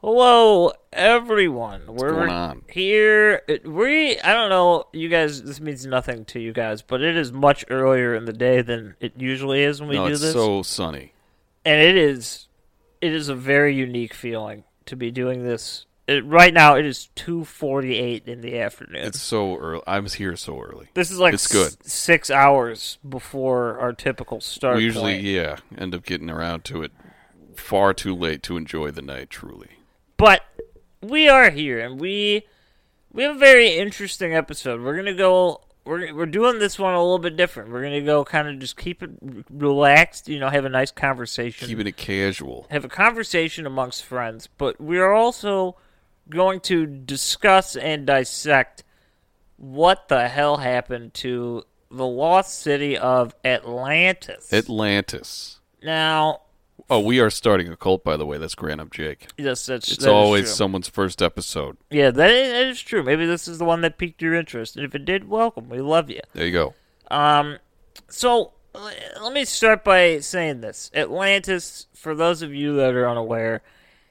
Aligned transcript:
Hello, 0.00 0.70
everyone. 0.92 1.82
We're 1.88 2.12
going 2.12 2.30
on? 2.30 2.62
here. 2.68 3.42
it- 3.48 3.66
We, 3.68 4.18
I 4.20 4.32
don't 4.32 4.48
know, 4.48 4.84
you 4.92 5.08
guys. 5.08 5.42
This 5.42 5.60
means 5.60 5.84
nothing 5.86 6.24
to 6.26 6.38
you 6.40 6.52
guys, 6.52 6.82
but 6.82 7.02
it 7.02 7.16
is 7.16 7.32
much 7.32 7.64
earlier 7.68 8.14
in 8.14 8.24
the 8.24 8.32
day 8.32 8.62
than 8.62 8.94
it 9.00 9.14
usually 9.16 9.62
is 9.62 9.80
when 9.80 9.88
we 9.90 9.96
do 9.96 10.02
this. 10.02 10.04
no, 10.04 10.08
do 10.08 10.12
it's 10.12 10.22
this, 10.22 10.32
so 10.34 10.62
sunny. 10.62 11.12
and 11.64 11.80
it 11.82 11.96
is, 11.96 12.46
it 13.00 13.12
is 13.12 13.28
a 13.28 13.34
very 13.34 13.74
unique 13.74 14.14
feeling 14.14 14.62
to 14.86 14.94
be 14.94 15.10
doing 15.10 15.42
this. 15.44 15.84
It, 16.06 16.24
right 16.24 16.54
now, 16.54 16.76
it 16.76 16.86
is 16.86 17.08
two 17.16 17.44
forty-eight 17.44 18.26
in 18.28 18.40
the 18.40 18.58
afternoon. 18.60 19.04
It's 19.04 19.20
so 19.20 19.56
early. 19.58 19.82
I 19.86 19.98
was 20.00 20.14
here 20.14 20.36
so 20.36 20.58
early. 20.60 20.88
this 20.94 21.10
is 21.10 21.18
like 21.18 21.34
it's 21.34 21.48
good. 21.52 21.72
s- 21.72 21.92
six 21.92 22.30
hours 22.30 22.98
before 23.06 23.78
our 23.78 23.92
typical 23.92 24.40
start. 24.40 24.76
We 24.76 24.84
usually, 24.84 25.14
point. 25.14 25.24
yeah, 25.24 25.56
end 25.76 25.94
up 25.94 26.04
getting 26.06 26.30
around 26.30 26.64
to 26.66 26.82
it 26.82 26.92
far 27.56 27.92
too 27.92 28.14
late 28.14 28.42
to 28.44 28.56
enjoy 28.56 28.90
the 28.90 29.02
night. 29.02 29.28
Truly, 29.28 29.68
But 30.18 30.42
we 31.00 31.28
are 31.28 31.48
here, 31.50 31.78
and 31.78 31.98
we 32.00 32.44
we 33.12 33.22
have 33.22 33.36
a 33.36 33.38
very 33.38 33.78
interesting 33.78 34.34
episode. 34.34 34.82
We're 34.82 34.96
gonna 34.96 35.14
go. 35.14 35.62
We're 35.84 36.12
we're 36.12 36.26
doing 36.26 36.58
this 36.58 36.78
one 36.78 36.92
a 36.92 37.00
little 37.00 37.20
bit 37.20 37.36
different. 37.36 37.70
We're 37.70 37.82
gonna 37.82 38.02
go 38.02 38.24
kind 38.24 38.48
of 38.48 38.58
just 38.58 38.76
keep 38.76 39.02
it 39.02 39.10
relaxed. 39.48 40.28
You 40.28 40.40
know, 40.40 40.50
have 40.50 40.64
a 40.64 40.68
nice 40.68 40.90
conversation. 40.90 41.68
keeping 41.68 41.86
it 41.86 41.96
casual. 41.96 42.66
have 42.68 42.84
a 42.84 42.88
conversation 42.88 43.64
amongst 43.64 44.04
friends. 44.04 44.48
But 44.58 44.80
we 44.80 44.98
are 44.98 45.12
also 45.12 45.76
going 46.28 46.60
to 46.60 46.84
discuss 46.84 47.76
and 47.76 48.06
dissect 48.06 48.84
what 49.56 50.08
the 50.08 50.28
hell 50.28 50.58
happened 50.58 51.14
to 51.14 51.62
the 51.90 52.06
lost 52.06 52.60
city 52.60 52.98
of 52.98 53.34
Atlantis. 53.44 54.52
Atlantis. 54.52 55.60
now, 55.82 56.42
Oh, 56.90 57.00
we 57.00 57.20
are 57.20 57.28
starting 57.28 57.68
a 57.68 57.76
cult, 57.76 58.02
by 58.02 58.16
the 58.16 58.24
way. 58.24 58.38
That's 58.38 58.54
Grant 58.54 58.80
up 58.80 58.90
Jake. 58.90 59.28
yes, 59.36 59.66
that's 59.66 59.88
It's 59.88 59.98
that 59.98 60.08
is 60.08 60.12
always 60.12 60.44
true. 60.44 60.54
someone's 60.54 60.88
first 60.88 61.20
episode. 61.20 61.76
Yeah, 61.90 62.10
that 62.10 62.30
is, 62.30 62.52
that 62.52 62.66
is 62.66 62.80
true. 62.80 63.02
Maybe 63.02 63.26
this 63.26 63.46
is 63.46 63.58
the 63.58 63.64
one 63.66 63.82
that 63.82 63.98
piqued 63.98 64.22
your 64.22 64.34
interest, 64.34 64.76
and 64.76 64.84
if 64.86 64.94
it 64.94 65.04
did, 65.04 65.28
welcome. 65.28 65.68
We 65.68 65.80
love 65.80 66.08
you. 66.08 66.20
There 66.32 66.46
you 66.46 66.52
go. 66.52 66.74
Um, 67.10 67.58
so 68.08 68.52
l- 68.74 68.90
let 69.22 69.32
me 69.34 69.44
start 69.44 69.84
by 69.84 70.20
saying 70.20 70.62
this: 70.62 70.90
Atlantis, 70.94 71.86
for 71.94 72.14
those 72.14 72.40
of 72.40 72.54
you 72.54 72.74
that 72.76 72.94
are 72.94 73.08
unaware, 73.08 73.60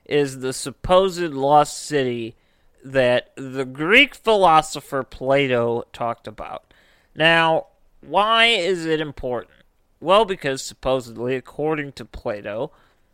is 0.05 0.39
the 0.39 0.53
supposed 0.53 1.19
lost 1.33 1.81
city 1.83 2.35
that 2.83 3.31
the 3.35 3.65
Greek 3.65 4.13
philosopher 4.13 5.01
Plato 5.03 5.83
talked 5.93 6.27
about. 6.27 6.73
Now, 7.15 7.67
why 8.01 8.45
is 8.45 8.85
it 8.85 9.01
important? 9.01 9.56
Well, 9.99 10.25
because 10.25 10.61
supposedly, 10.61 11.35
according 11.35 11.93
to 11.93 12.05
Plato, 12.05 12.71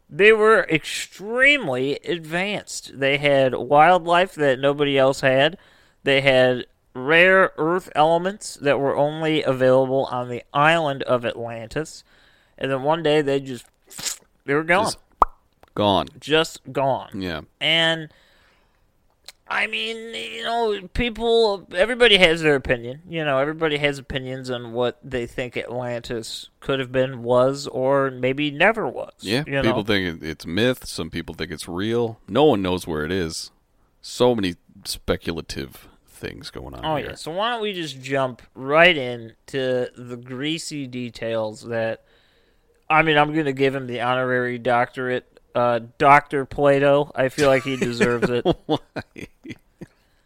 they 0.09 0.31
were 0.33 0.63
extremely 0.69 1.95
advanced. 2.05 2.99
They 2.99 3.17
had 3.17 3.55
wildlife 3.55 4.35
that 4.35 4.59
nobody 4.59 4.97
else 4.97 5.21
had. 5.21 5.57
They 6.03 6.21
had 6.21 6.65
rare 6.93 7.51
earth 7.57 7.89
elements 7.95 8.55
that 8.55 8.79
were 8.79 8.95
only 8.95 9.41
available 9.43 10.05
on 10.11 10.29
the 10.29 10.43
island 10.53 11.01
of 11.03 11.25
Atlantis. 11.25 12.03
And 12.57 12.69
then 12.69 12.83
one 12.83 13.01
day 13.01 13.21
they 13.21 13.39
just 13.39 13.65
they 14.45 14.53
were 14.53 14.63
gone. 14.63 14.85
Just- 14.85 14.97
Gone. 15.75 16.07
Just 16.19 16.61
gone. 16.71 17.19
Yeah. 17.19 17.41
And 17.59 18.13
I 19.53 19.67
mean, 19.67 20.15
you 20.15 20.43
know, 20.43 20.87
people, 20.95 21.67
everybody 21.75 22.17
has 22.17 22.41
their 22.41 22.55
opinion. 22.55 23.03
You 23.07 23.23
know, 23.23 23.37
everybody 23.37 23.77
has 23.77 23.99
opinions 23.99 24.49
on 24.49 24.73
what 24.73 24.97
they 25.03 25.27
think 25.27 25.55
Atlantis 25.55 26.49
could 26.59 26.79
have 26.79 26.91
been, 26.91 27.21
was, 27.21 27.67
or 27.67 28.09
maybe 28.09 28.49
never 28.49 28.87
was. 28.87 29.13
Yeah. 29.19 29.43
people 29.43 29.61
know? 29.61 29.83
think 29.83 30.23
it's 30.23 30.47
myth. 30.47 30.87
Some 30.87 31.11
people 31.11 31.35
think 31.35 31.51
it's 31.51 31.67
real. 31.67 32.19
No 32.27 32.45
one 32.45 32.63
knows 32.63 32.87
where 32.87 33.05
it 33.05 33.11
is. 33.11 33.51
So 34.01 34.33
many 34.33 34.55
speculative 34.85 35.87
things 36.07 36.49
going 36.49 36.73
on 36.73 36.83
Oh 36.83 36.95
here. 36.95 37.09
yeah. 37.09 37.15
So 37.15 37.31
why 37.31 37.51
don't 37.51 37.61
we 37.61 37.73
just 37.73 38.01
jump 38.01 38.41
right 38.55 38.97
in 38.97 39.33
to 39.47 39.89
the 39.95 40.17
greasy 40.17 40.87
details 40.87 41.61
that 41.67 42.03
I 42.89 43.01
mean, 43.01 43.17
I'm 43.17 43.33
going 43.33 43.45
to 43.45 43.53
give 43.53 43.73
him 43.73 43.87
the 43.87 44.01
honorary 44.01 44.57
doctorate 44.57 45.32
uh 45.55 45.79
Dr. 45.97 46.45
Plato. 46.45 47.11
I 47.15 47.29
feel 47.29 47.49
like 47.49 47.63
he 47.63 47.75
deserves 47.75 48.29
it. 48.29 48.45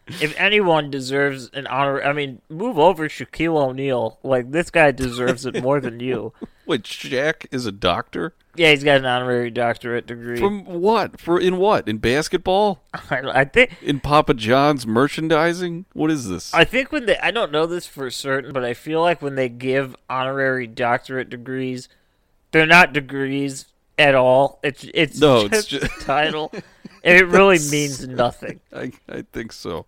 if 0.07 0.39
anyone 0.39 0.89
deserves 0.89 1.49
an 1.53 1.67
honor, 1.67 2.01
I 2.01 2.13
mean, 2.13 2.41
move 2.49 2.79
over 2.79 3.09
Shaquille 3.09 3.57
O'Neal. 3.57 4.19
Like 4.23 4.51
this 4.51 4.69
guy 4.69 4.91
deserves 4.91 5.45
it 5.45 5.61
more 5.61 5.79
than 5.79 5.99
you. 5.99 6.33
Wait, 6.65 6.83
Shaq 6.83 7.45
is 7.51 7.65
a 7.65 7.71
doctor? 7.71 8.33
Yeah, 8.55 8.71
he's 8.71 8.83
got 8.83 8.97
an 8.97 9.05
honorary 9.05 9.51
doctorate 9.51 10.07
degree. 10.07 10.39
From 10.39 10.65
what? 10.65 11.19
For 11.19 11.39
in 11.39 11.57
what? 11.57 11.87
In 11.87 11.99
basketball? 11.99 12.83
I, 12.93 13.21
I 13.41 13.45
think 13.45 13.71
In 13.81 13.99
Papa 13.99 14.33
John's 14.33 14.87
merchandising? 14.87 15.85
What 15.93 16.09
is 16.11 16.27
this? 16.27 16.53
I 16.53 16.63
think 16.63 16.91
when 16.91 17.05
they 17.05 17.17
I 17.19 17.31
don't 17.31 17.51
know 17.51 17.65
this 17.65 17.85
for 17.85 18.09
certain, 18.09 18.53
but 18.53 18.63
I 18.63 18.73
feel 18.73 19.01
like 19.01 19.21
when 19.21 19.35
they 19.35 19.49
give 19.49 19.95
honorary 20.09 20.67
doctorate 20.67 21.29
degrees, 21.29 21.87
they're 22.51 22.65
not 22.65 22.93
degrees 22.93 23.65
at 23.97 24.15
all. 24.15 24.59
It's 24.63 24.85
it's 24.93 25.19
No, 25.19 25.47
just 25.47 25.73
it's 25.73 25.83
a 25.83 25.87
ju- 25.87 25.93
title. 26.05 26.51
and 27.03 27.17
it 27.17 27.27
really 27.27 27.57
means 27.71 28.07
nothing. 28.07 28.59
I, 28.75 28.91
I 29.09 29.23
think 29.33 29.51
so. 29.53 29.85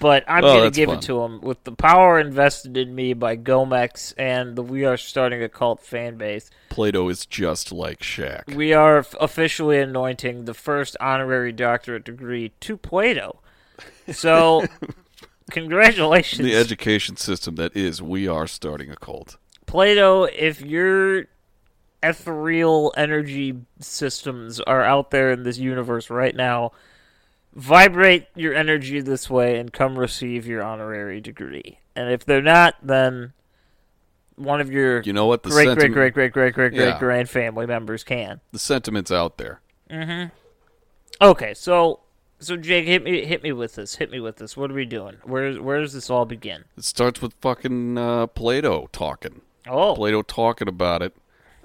But 0.00 0.24
I'm 0.28 0.44
Oh, 0.44 0.54
going 0.54 0.70
to 0.72 0.76
give 0.76 0.88
fun. 0.88 0.98
it 0.98 1.02
to 1.02 1.22
him 1.22 1.40
with 1.40 1.62
the 1.64 1.72
power 1.72 2.18
invested 2.18 2.76
in 2.76 2.94
me 2.94 3.12
by 3.14 3.36
Gomex 3.36 4.14
and 4.18 4.56
the 4.56 4.62
We 4.62 4.84
Are 4.84 4.96
Starting 4.96 5.42
a 5.42 5.48
Cult 5.48 5.80
fan 5.80 6.16
base. 6.16 6.50
Plato 6.70 7.08
is 7.08 7.26
just 7.26 7.70
like 7.72 8.00
Shaq. 8.00 8.54
We 8.54 8.72
are 8.72 9.04
officially 9.20 9.78
anointing 9.78 10.44
the 10.46 10.54
first 10.54 10.96
honorary 11.00 11.52
doctorate 11.52 12.04
degree 12.04 12.52
to 12.60 12.76
Plato. 12.76 13.40
So, 14.12 14.64
congratulations. 15.50 16.42
The 16.44 16.56
education 16.56 17.16
system 17.16 17.56
that 17.56 17.76
is, 17.76 18.02
we 18.02 18.26
are 18.28 18.46
starting 18.46 18.90
a 18.90 18.96
cult. 18.96 19.36
Plato, 19.66 20.24
if 20.24 20.60
your 20.60 21.24
ethereal 22.08 22.92
energy 22.96 23.56
systems 23.80 24.60
are 24.60 24.82
out 24.82 25.10
there 25.10 25.30
in 25.30 25.42
this 25.42 25.58
universe 25.58 26.10
right 26.10 26.34
now, 26.34 26.72
vibrate 27.54 28.26
your 28.34 28.54
energy 28.54 29.00
this 29.00 29.30
way 29.30 29.58
and 29.58 29.72
come 29.72 29.98
receive 29.98 30.46
your 30.46 30.62
honorary 30.62 31.20
degree. 31.20 31.78
And 31.96 32.10
if 32.12 32.24
they're 32.24 32.42
not, 32.42 32.74
then 32.82 33.32
one 34.36 34.60
of 34.60 34.70
your 34.70 35.00
You 35.02 35.12
know 35.12 35.26
what? 35.26 35.42
The 35.44 35.50
great, 35.50 35.64
great, 35.66 35.68
sentiment- 35.80 35.94
great, 35.94 36.14
great, 36.14 36.32
great, 36.32 36.54
great, 36.54 36.72
great, 36.74 36.86
Yeah. 36.86 36.98
grand 36.98 37.30
family 37.30 37.66
members 37.66 38.02
can. 38.04 38.40
The 38.52 38.58
sentiment's 38.58 39.12
out 39.12 39.38
there. 39.38 39.60
Mm-hmm. 39.90 40.28
Okay, 41.22 41.54
so 41.54 42.00
so 42.40 42.56
Jake, 42.56 42.86
hit 42.86 43.04
me 43.04 43.24
hit 43.24 43.42
me 43.42 43.52
with 43.52 43.76
this. 43.76 43.94
Hit 43.96 44.10
me 44.10 44.18
with 44.18 44.36
this. 44.36 44.56
What 44.56 44.70
are 44.70 44.74
we 44.74 44.84
doing? 44.84 45.16
Where 45.22 45.54
where 45.62 45.80
does 45.80 45.92
this 45.92 46.10
all 46.10 46.24
begin? 46.24 46.64
It 46.76 46.84
starts 46.84 47.22
with 47.22 47.34
fucking 47.40 47.96
uh, 47.96 48.26
Plato 48.28 48.88
talking. 48.92 49.42
Oh, 49.68 49.94
Plato 49.94 50.22
talking 50.22 50.66
about 50.66 51.00
it. 51.02 51.14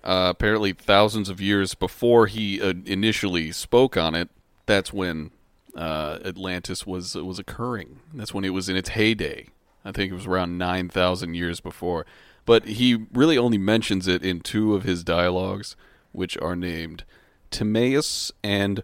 Uh, 0.03 0.27
apparently, 0.29 0.73
thousands 0.73 1.29
of 1.29 1.41
years 1.41 1.73
before 1.75 2.27
he 2.27 2.61
uh, 2.61 2.73
initially 2.85 3.51
spoke 3.51 3.97
on 3.97 4.15
it, 4.15 4.29
that's 4.65 4.93
when 4.93 5.31
uh, 5.75 6.19
Atlantis 6.23 6.85
was 6.87 7.15
was 7.15 7.39
occurring. 7.39 7.99
That's 8.13 8.33
when 8.33 8.45
it 8.45 8.49
was 8.49 8.69
in 8.69 8.75
its 8.75 8.89
heyday. 8.89 9.47
I 9.83 9.91
think 9.91 10.11
it 10.11 10.15
was 10.15 10.25
around 10.25 10.57
nine 10.57 10.89
thousand 10.89 11.33
years 11.35 11.59
before. 11.59 12.05
But 12.45 12.65
he 12.65 13.05
really 13.13 13.37
only 13.37 13.57
mentions 13.57 14.07
it 14.07 14.23
in 14.23 14.39
two 14.41 14.73
of 14.73 14.83
his 14.83 15.03
dialogues, 15.03 15.75
which 16.11 16.37
are 16.39 16.55
named 16.55 17.03
Timaeus 17.51 18.31
and 18.43 18.81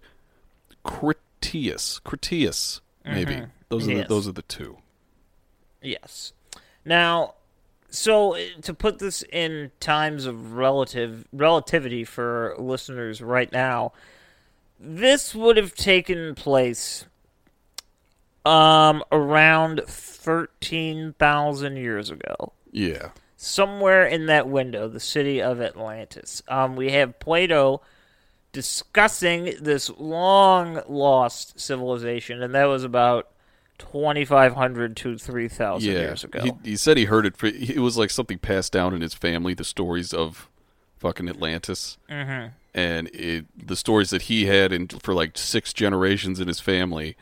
Critias. 0.84 2.00
Critias, 2.04 2.82
maybe. 3.04 3.44
Those 3.70 3.88
are 3.88 3.92
Yes. 3.92 4.08
the, 4.08 4.14
those 4.14 4.28
are 4.28 4.32
the 4.34 4.42
two. 4.44 4.78
Yes. 5.82 6.34
Now, 6.84 7.36
so 7.96 8.36
uh, 8.36 8.40
to 8.64 8.74
put 8.74 9.00
this 9.00 9.24
in 9.32 9.72
times 9.80 10.26
of 10.26 10.54
relative 10.54 11.26
relativity 11.32 12.04
for 12.04 12.56
listeners 12.58 13.22
right 13.22 13.52
now, 13.52 13.94
this 14.80 15.34
would 15.34 15.58
have 15.58 15.74
taken 15.74 16.36
place 16.36 17.06
um 18.46 19.04
around 19.12 19.82
13,000 19.88 21.78
years 21.78 22.12
ago. 22.12 22.54
Yeah. 22.72 23.10
Somewhere 23.38 24.06
in 24.06 24.28
that 24.28 24.48
window, 24.48 24.88
the 24.88 25.00
city 25.00 25.42
of 25.42 25.62
Atlantis. 25.62 26.44
Um 26.48 26.76
we 26.76 26.92
have 26.92 27.20
Plato 27.20 27.82
discussing 28.52 29.56
this 29.60 29.90
long 29.98 30.82
lost 30.88 31.60
civilization 31.60 32.42
and 32.42 32.54
that 32.54 32.66
was 32.66 32.84
about 32.84 33.30
2500 33.78 34.96
to 34.98 35.18
3000 35.18 35.90
yeah. 35.90 36.00
years 36.00 36.24
ago. 36.24 36.42
He, 36.42 36.52
he 36.64 36.76
said 36.76 36.98
he 36.98 37.06
heard 37.06 37.26
it. 37.26 37.36
It 37.44 37.80
was 37.80 37.98
like 37.98 38.10
something 38.10 38.38
passed 38.38 38.72
down 38.72 38.94
in 38.94 39.02
his 39.02 39.14
family. 39.14 39.54
The 39.54 39.64
stories 39.64 40.14
of 40.14 40.50
fucking 40.98 41.30
Atlantis, 41.30 41.98
mm-hmm. 42.10 42.50
and 42.74 43.08
it, 43.10 43.46
the 43.56 43.76
stories 43.76 44.10
that 44.10 44.24
he 44.24 44.46
had 44.46 44.72
in 44.72 44.88
for 44.88 45.14
like 45.14 45.38
six 45.38 45.74
generations 45.74 46.40
in 46.40 46.48
his 46.48 46.60
family 46.60 47.16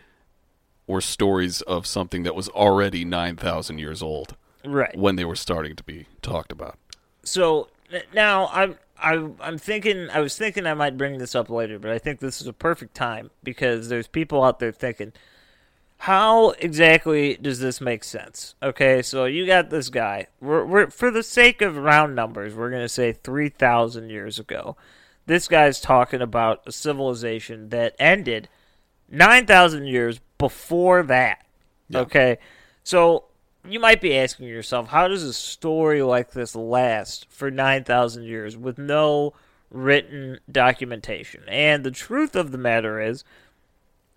were 0.88 1.02
stories 1.02 1.62
of 1.62 1.86
something 1.88 2.24
that 2.24 2.36
was 2.36 2.50
already 2.50 3.06
nine 3.06 3.36
thousand 3.36 3.80
years 3.80 4.02
old 4.02 4.36
right. 4.66 4.96
when 4.98 5.16
they 5.16 5.26
were 5.26 5.36
starting 5.36 5.76
to 5.76 5.84
be 5.84 6.06
talked 6.22 6.52
about. 6.52 6.78
So 7.24 7.70
now 8.14 8.50
I'm 8.52 8.78
I, 9.04 9.30
I'm 9.42 9.58
thinking 9.58 10.10
I 10.10 10.22
was 10.22 10.38
thinking 10.38 10.66
I 10.66 10.74
might 10.74 10.98
bring 10.98 11.18
this 11.18 11.36
up 11.36 11.50
later, 11.50 11.78
but 11.78 11.92
I 11.92 12.00
think 12.00 12.20
this 12.20 12.42
is 12.42 12.48
a 12.48 12.54
perfect 12.54 12.96
time 12.96 13.32
because 13.44 13.90
there's 13.90 14.08
people 14.08 14.44
out 14.44 14.60
there 14.60 14.72
thinking, 14.72 15.12
how 16.04 16.50
exactly 16.60 17.36
does 17.36 17.62
this 17.62 17.80
make 17.80 18.04
sense? 18.04 18.56
Okay, 18.62 19.02
so 19.02 19.24
you 19.24 19.46
got 19.46 19.70
this 19.70 19.88
guy. 19.88 20.28
We're, 20.42 20.66
we're 20.66 20.90
for 20.90 21.10
the 21.10 21.24
sake 21.24 21.62
of 21.62 21.78
round 21.78 22.14
numbers, 22.14 22.54
we're 22.54 22.72
gonna 22.72 22.90
say 22.90 23.14
three 23.14 23.48
thousand 23.48 24.10
years 24.10 24.38
ago. 24.38 24.76
This 25.28 25.48
guy's 25.48 25.80
talking 25.80 26.22
about 26.22 26.62
a 26.66 26.74
civilization 26.74 27.70
that 27.70 27.96
ended 28.00 28.50
nine 29.10 29.46
thousand 29.46 29.86
years 29.86 30.20
before 30.38 31.04
that. 31.04 31.46
Okay, 31.96 32.38
so 32.84 33.24
you 33.66 33.80
might 33.80 34.02
be 34.02 34.18
asking 34.18 34.50
yourself, 34.50 34.90
how 34.90 35.08
does 35.08 35.24
a 35.24 35.32
story 35.32 36.02
like 36.02 36.32
this 36.32 36.54
last 36.54 37.28
for 37.30 37.50
9,000 37.50 38.24
years 38.24 38.58
with 38.58 38.78
no 38.78 39.34
written 39.72 40.40
documentation? 40.52 41.44
And 41.48 41.86
the 41.86 41.92
truth 41.92 42.36
of 42.36 42.52
the 42.52 42.58
matter 42.58 43.00
is, 43.00 43.24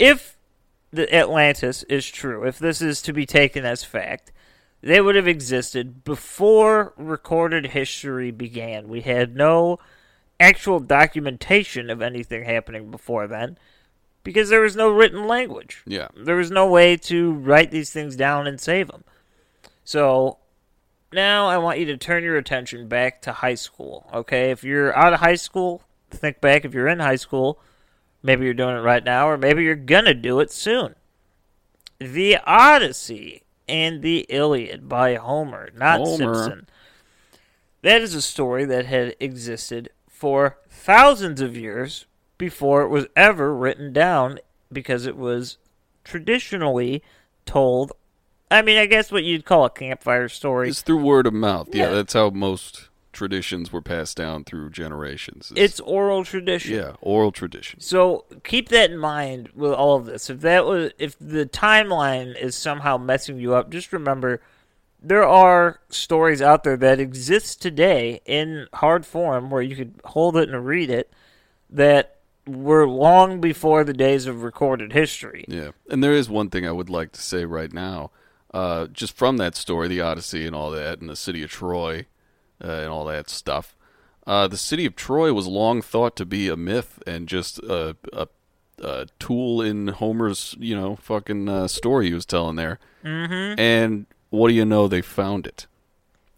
if 0.01 0.36
the 0.97 1.15
Atlantis 1.15 1.83
is 1.85 2.07
true, 2.07 2.45
if 2.45 2.59
this 2.59 2.83
is 2.83 3.01
to 3.03 3.13
be 3.13 3.27
taken 3.27 3.65
as 3.65 3.85
fact, 3.85 4.33
they 4.81 5.01
would 5.01 5.17
have 5.17 5.29
existed 5.29 6.05
before 6.05 6.93
recorded 6.97 7.69
history 7.69 8.31
began. 8.31 8.89
We 8.89 9.03
had 9.03 9.37
no 9.37 9.79
actual 10.39 10.81
documentation 10.81 11.89
of 11.89 12.03
anything 12.03 12.45
happening 12.45 12.91
before 12.91 13.27
then 13.27 13.59
because 14.23 14.49
there 14.49 14.61
was 14.61 14.77
no 14.77 14.91
written 14.91 15.27
language. 15.27 15.83
Yeah. 15.87 16.09
There 16.17 16.37
was 16.37 16.51
no 16.51 16.69
way 16.69 16.97
to 16.97 17.33
write 17.33 17.71
these 17.71 17.91
things 17.91 18.17
down 18.17 18.47
and 18.47 18.61
save 18.61 18.89
them. 18.89 19.05
So 19.85 20.39
now 21.13 21.47
I 21.47 21.59
want 21.59 21.79
you 21.79 21.87
to 21.87 21.97
turn 21.97 22.25
your 22.25 22.37
attention 22.37 22.89
back 22.89 23.23
to 23.23 23.33
high 23.33 23.55
school. 23.55 24.11
Okay, 24.13 24.51
if 24.51 24.65
you're 24.65 24.97
out 24.97 25.13
of 25.13 25.21
high 25.21 25.37
school, 25.37 25.83
think 26.11 26.41
back. 26.41 26.65
If 26.65 26.75
you're 26.75 26.89
in 26.89 26.99
high 26.99 27.17
school, 27.17 27.61
maybe 28.27 28.45
you're 28.45 28.55
doing 28.55 28.77
it 28.77 28.81
right 28.81 29.03
now, 29.05 29.29
or 29.29 29.39
maybe 29.39 29.63
you're 29.65 29.75
gonna 29.77 30.13
do 30.15 30.41
it 30.41 30.51
soon. 30.51 30.95
The 31.99 32.39
Odyssey 32.45 33.43
and 33.69 34.03
the 34.03 34.27
Iliad 34.29 34.89
by 34.89 35.15
Homer, 35.15 35.71
not 35.75 36.01
Homer. 36.01 36.35
Simpson. 36.35 36.67
That 37.83 38.03
is 38.03 38.15
a 38.15 38.23
story 38.23 38.65
that 38.67 38.87
had 38.87 39.15
existed 39.21 39.91
for 40.09 40.59
thousands 40.69 41.41
of 41.41 41.57
years 41.57 42.07
before 42.37 42.83
it 42.83 42.89
was 42.89 43.07
ever 43.15 43.55
written 43.55 43.93
down 43.93 44.41
because 44.73 45.07
it 45.07 45.17
was 45.17 45.57
traditionally 46.05 47.03
told. 47.47 47.93
I 48.51 48.63
mean, 48.63 48.77
I 48.77 48.87
guess 48.87 49.11
what 49.11 49.25
you'd 49.25 49.45
call 49.45 49.65
a 49.65 49.71
campfire 49.71 50.29
story. 50.29 50.69
It's 50.69 50.83
through 50.83 51.03
word 51.03 51.27
of 51.27 51.33
mouth. 51.35 51.69
Yeah, 51.75 51.85
Yeah. 51.85 51.91
that's 51.95 52.13
how 52.13 52.31
most 52.31 52.89
traditions 53.17 53.73
were 53.73 53.83
passed 53.83 54.17
down 54.17 54.45
through 54.45 54.71
generations. 54.71 55.53
It's 55.57 55.81
oral 55.81 56.25
tradition. 56.25 56.77
yeah, 56.77 56.93
oral 57.01 57.33
tradition. 57.33 57.81
So 57.81 58.27
keep 58.45 58.69
that 58.69 58.91
in 58.93 58.99
mind 58.99 59.49
with 59.55 59.73
all 59.73 59.97
of 59.97 60.07
this. 60.07 60.31
If 60.31 60.43
that 60.43 60.67
was, 60.67 60.93
if 60.99 61.17
the 61.19 61.47
timeline 61.47 62.39
is 62.39 62.55
somehow 62.55 62.99
messing 62.99 63.39
you 63.39 63.55
up, 63.55 63.71
just 63.71 63.93
remember 63.93 64.41
there 65.03 65.27
are 65.27 65.81
stories 65.89 66.43
out 66.43 66.63
there 66.63 66.77
that 66.77 67.01
exist 67.01 67.63
today 67.63 68.21
in 68.27 68.69
hard 68.75 69.07
form 69.07 69.51
where 69.51 69.63
you 69.63 69.77
could 69.77 69.95
hold 70.05 70.37
it 70.37 70.49
and 70.49 70.67
read 70.67 70.91
it 70.91 71.13
that 71.71 72.17
were 72.47 72.87
long 72.89 73.41
before 73.41 73.83
the 73.83 73.93
days 73.93 74.27
of 74.27 74.43
recorded 74.43 74.93
history. 74.93 75.45
Yeah, 75.49 75.71
and 75.91 76.03
there 76.03 76.13
is 76.13 76.29
one 76.29 76.51
thing 76.51 76.67
I 76.67 76.73
would 76.73 76.91
like 76.91 77.13
to 77.13 77.21
say 77.21 77.45
right 77.45 77.73
now, 77.73 78.11
uh, 78.55 78.87
just 78.87 79.17
from 79.17 79.37
that 79.39 79.57
story, 79.57 79.89
the 79.89 80.01
Odyssey 80.01 80.47
and 80.47 80.55
all 80.55 80.71
that, 80.71 81.01
and 81.01 81.11
the 81.11 81.17
city 81.17 81.43
of 81.43 81.51
Troy, 81.51 82.07
uh, 82.63 82.69
and 82.69 82.89
all 82.89 83.05
that 83.07 83.29
stuff. 83.31 83.77
Uh, 84.27 84.49
the 84.49 84.57
city 84.57 84.87
of 84.87 84.97
Troy 84.97 85.33
was 85.33 85.47
long 85.47 85.81
thought 85.83 86.17
to 86.17 86.25
be 86.27 86.49
a 86.49 86.57
myth 86.57 87.01
and 87.07 87.29
just 87.29 87.59
a, 87.61 87.97
a, 88.13 88.27
a 88.83 89.07
tool 89.21 89.63
in 89.63 89.89
Homer's, 89.89 90.57
you 90.59 90.75
know, 90.75 90.97
fucking 90.97 91.49
uh, 91.49 91.69
story 91.69 92.09
he 92.09 92.15
was 92.15 92.27
telling 92.27 92.57
there. 92.57 92.81
Mm-hmm. 93.05 93.61
And 93.61 94.07
what 94.31 94.49
do 94.49 94.55
you 94.55 94.65
know? 94.65 94.89
They 94.89 95.01
found 95.03 95.47
it. 95.47 95.67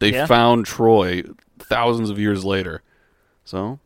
They 0.00 0.12
Yeah. 0.12 0.26
found 0.26 0.66
Troy 0.66 1.22
thousands 1.58 2.10
of 2.10 2.18
years 2.18 2.44
later. 2.44 2.82
So, 3.44 3.78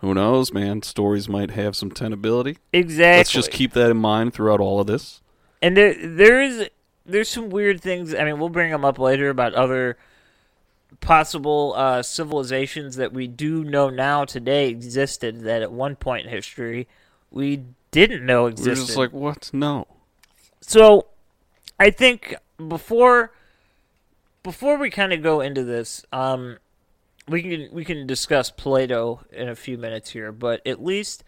who 0.00 0.12
knows, 0.12 0.52
man? 0.52 0.82
Stories 0.82 1.26
might 1.26 1.52
have 1.52 1.74
some 1.74 1.90
tenability. 1.90 2.58
Exactly. 2.74 3.16
Let's 3.18 3.32
just 3.32 3.50
keep 3.50 3.72
that 3.72 3.90
in 3.90 3.96
mind 3.96 4.34
throughout 4.34 4.60
all 4.60 4.80
of 4.80 4.86
this. 4.86 5.22
And 5.62 5.74
there, 5.78 5.94
there 5.94 6.42
is, 6.42 6.68
there's 7.06 7.30
some 7.30 7.48
weird 7.48 7.80
things. 7.80 8.14
I 8.14 8.24
mean, 8.24 8.38
we'll 8.38 8.50
bring 8.50 8.70
them 8.70 8.84
up 8.84 8.98
later 8.98 9.30
about 9.30 9.54
other 9.54 9.96
possible 11.00 11.74
uh, 11.76 12.02
civilizations 12.02 12.96
that 12.96 13.12
we 13.12 13.26
do 13.26 13.64
know 13.64 13.90
now 13.90 14.24
today 14.24 14.68
existed 14.68 15.40
that 15.42 15.62
at 15.62 15.72
one 15.72 15.96
point 15.96 16.26
in 16.26 16.32
history 16.32 16.88
we 17.30 17.64
didn't 17.90 18.24
know 18.24 18.44
We're 18.44 18.50
existed. 18.50 18.86
just 18.86 18.96
like, 18.96 19.12
what? 19.12 19.50
No. 19.52 19.86
So, 20.60 21.06
I 21.78 21.90
think 21.90 22.34
before 22.68 23.32
before 24.42 24.78
we 24.78 24.90
kind 24.90 25.12
of 25.12 25.22
go 25.22 25.40
into 25.40 25.64
this, 25.64 26.04
um, 26.12 26.58
we 27.28 27.42
can 27.42 27.68
we 27.72 27.84
can 27.84 28.06
discuss 28.06 28.50
Plato 28.50 29.20
in 29.32 29.48
a 29.48 29.54
few 29.54 29.78
minutes 29.78 30.10
here, 30.10 30.32
but 30.32 30.64
at 30.66 30.82
least 30.82 31.24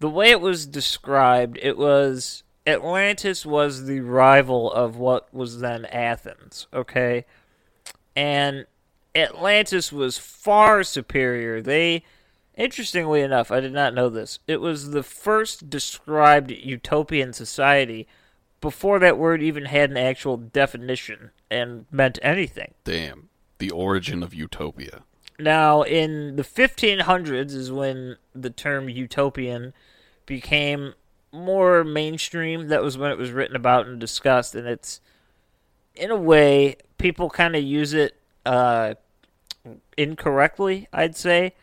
the 0.00 0.10
way 0.10 0.30
it 0.30 0.40
was 0.40 0.66
described, 0.66 1.58
it 1.62 1.78
was 1.78 2.42
Atlantis 2.66 3.46
was 3.46 3.86
the 3.86 4.00
rival 4.00 4.70
of 4.72 4.96
what 4.96 5.32
was 5.32 5.60
then 5.60 5.86
Athens, 5.86 6.66
okay? 6.72 7.24
And 8.14 8.66
Atlantis 9.14 9.92
was 9.92 10.18
far 10.18 10.82
superior. 10.82 11.60
They 11.60 12.04
interestingly 12.58 13.22
enough, 13.22 13.50
I 13.50 13.60
did 13.60 13.72
not 13.72 13.94
know 13.94 14.08
this. 14.08 14.40
It 14.46 14.60
was 14.60 14.90
the 14.90 15.02
first 15.02 15.70
described 15.70 16.50
utopian 16.50 17.32
society 17.32 18.06
before 18.60 18.98
that 18.98 19.16
word 19.16 19.42
even 19.42 19.66
had 19.66 19.90
an 19.90 19.96
actual 19.96 20.36
definition 20.36 21.30
and 21.50 21.86
meant 21.90 22.18
anything. 22.20 22.74
Damn. 22.84 23.28
The 23.58 23.70
origin 23.70 24.22
of 24.22 24.34
utopia. 24.34 25.04
Now, 25.38 25.82
in 25.82 26.36
the 26.36 26.42
1500s 26.42 27.54
is 27.54 27.70
when 27.70 28.16
the 28.34 28.50
term 28.50 28.88
utopian 28.88 29.72
became 30.26 30.94
more 31.30 31.84
mainstream. 31.84 32.68
That 32.68 32.82
was 32.82 32.98
when 32.98 33.12
it 33.12 33.18
was 33.18 33.30
written 33.30 33.54
about 33.54 33.86
and 33.86 34.00
discussed, 34.00 34.54
and 34.56 34.66
it's 34.66 35.00
in 35.94 36.10
a 36.10 36.16
way 36.16 36.76
people 36.98 37.30
kind 37.30 37.54
of 37.54 37.62
use 37.62 37.94
it 37.94 38.16
uh, 38.48 38.94
incorrectly. 39.96 40.88
I'd 40.92 41.16
say 41.16 41.54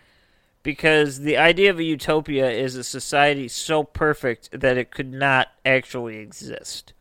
because 0.62 1.20
the 1.20 1.38
idea 1.38 1.72
of 1.72 1.80
a 1.80 1.84
utopia 1.84 2.50
is 2.50 2.76
a 2.76 2.84
society 2.84 3.48
so 3.48 3.84
perfect 3.84 4.50
that 4.52 4.78
it 4.78 4.92
could 4.92 5.12
not 5.12 5.50
actually 5.66 6.18
exist. 6.18 6.94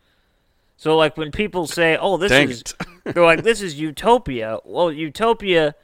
So, 0.77 0.97
like 0.97 1.17
when 1.17 1.31
people 1.31 1.67
say, 1.67 1.97
"Oh, 1.99 2.17
this 2.17 2.31
Dang 2.31 2.51
is," 2.51 2.63
they're 3.05 3.23
like, 3.23 3.43
"This 3.43 3.61
is 3.61 3.79
utopia." 3.79 4.59
Well, 4.65 4.91
utopia, 4.91 5.75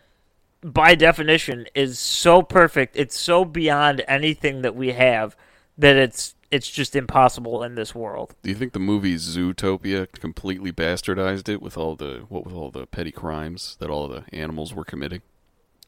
by 0.62 0.94
definition, 0.94 1.66
is 1.74 1.98
so 1.98 2.42
perfect; 2.42 2.96
it's 2.96 3.18
so 3.18 3.44
beyond 3.44 4.02
anything 4.08 4.62
that 4.62 4.74
we 4.74 4.92
have 4.92 5.36
that 5.78 5.96
it's 5.96 6.34
it's 6.50 6.70
just 6.70 6.96
impossible 6.96 7.62
in 7.62 7.74
this 7.74 7.94
world. 7.94 8.34
Do 8.42 8.50
you 8.50 8.56
think 8.56 8.72
the 8.72 8.78
movie 8.78 9.14
Zootopia 9.16 10.10
completely 10.12 10.72
bastardized 10.72 11.48
it 11.48 11.62
with 11.62 11.76
all 11.78 11.96
the 11.96 12.24
what 12.28 12.44
with 12.44 12.54
all 12.54 12.70
the 12.70 12.86
petty 12.86 13.12
crimes 13.12 13.76
that 13.80 13.90
all 13.90 14.08
the 14.08 14.24
animals 14.32 14.74
were 14.74 14.84
committing? 14.84 15.22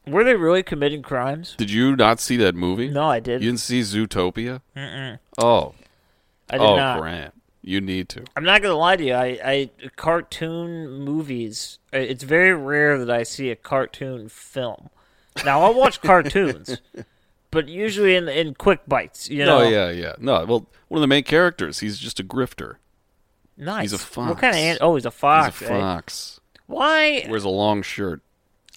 Were 0.05 0.23
they 0.23 0.35
really 0.35 0.63
committing 0.63 1.01
crimes? 1.01 1.55
Did 1.57 1.71
you 1.71 1.95
not 1.95 2.19
see 2.19 2.35
that 2.37 2.55
movie? 2.55 2.89
No, 2.89 3.07
I 3.09 3.19
did. 3.19 3.41
You 3.41 3.49
didn't 3.49 3.61
see 3.61 3.81
Zootopia? 3.81 4.61
Mm-mm. 4.75 5.19
Oh, 5.37 5.75
I 6.49 6.57
did 6.57 6.65
oh, 6.65 6.75
not. 6.75 6.99
Grant, 6.99 7.33
you 7.61 7.79
need 7.79 8.09
to. 8.09 8.23
I'm 8.35 8.43
not 8.43 8.61
gonna 8.61 8.75
lie 8.75 8.97
to 8.97 9.03
you. 9.03 9.13
I, 9.13 9.39
I 9.43 9.69
cartoon 9.95 10.99
movies. 10.99 11.79
uh, 11.93 11.97
It's 11.97 12.23
very 12.23 12.53
rare 12.53 12.97
that 12.97 13.09
I 13.09 13.23
see 13.23 13.49
a 13.49 13.55
cartoon 13.55 14.27
film. 14.29 14.89
Now 15.45 15.61
I'll 15.63 15.73
watch 15.73 16.01
cartoons, 16.01 16.77
but 17.53 17.69
usually 17.69 18.15
in 18.15 18.27
in 18.27 18.55
quick 18.55 18.81
bites. 18.87 19.29
You 19.29 19.45
know. 19.45 19.59
No, 19.59 19.69
yeah, 19.69 19.89
yeah. 19.91 20.15
No, 20.19 20.43
well, 20.45 20.67
one 20.87 20.97
of 20.97 21.01
the 21.01 21.07
main 21.07 21.23
characters, 21.23 21.79
he's 21.79 21.97
just 21.97 22.19
a 22.19 22.23
grifter. 22.23 22.75
Nice. 23.55 23.91
He's 23.91 23.93
a 23.93 23.97
fox. 23.99 24.29
What 24.29 24.39
kind 24.39 24.55
of? 24.55 24.61
An- 24.61 24.77
oh, 24.81 24.95
he's 24.95 25.05
a 25.05 25.11
fox. 25.11 25.59
he's 25.59 25.69
a 25.69 25.73
eh? 25.73 25.79
fox. 25.79 26.39
Why? 26.65 27.25
Wears 27.29 27.43
a 27.43 27.49
long 27.49 27.81
shirt. 27.83 28.21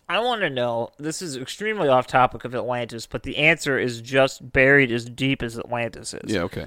I 0.08 0.20
want 0.20 0.42
to 0.42 0.50
know. 0.50 0.90
This 0.98 1.20
is 1.20 1.36
extremely 1.36 1.88
off 1.88 2.06
topic 2.06 2.44
of 2.44 2.54
Atlantis, 2.54 3.06
but 3.06 3.24
the 3.24 3.38
answer 3.38 3.78
is 3.78 4.00
just 4.00 4.52
buried 4.52 4.92
as 4.92 5.04
deep 5.06 5.42
as 5.42 5.58
Atlantis 5.58 6.14
is. 6.14 6.32
Yeah, 6.32 6.42
okay. 6.42 6.66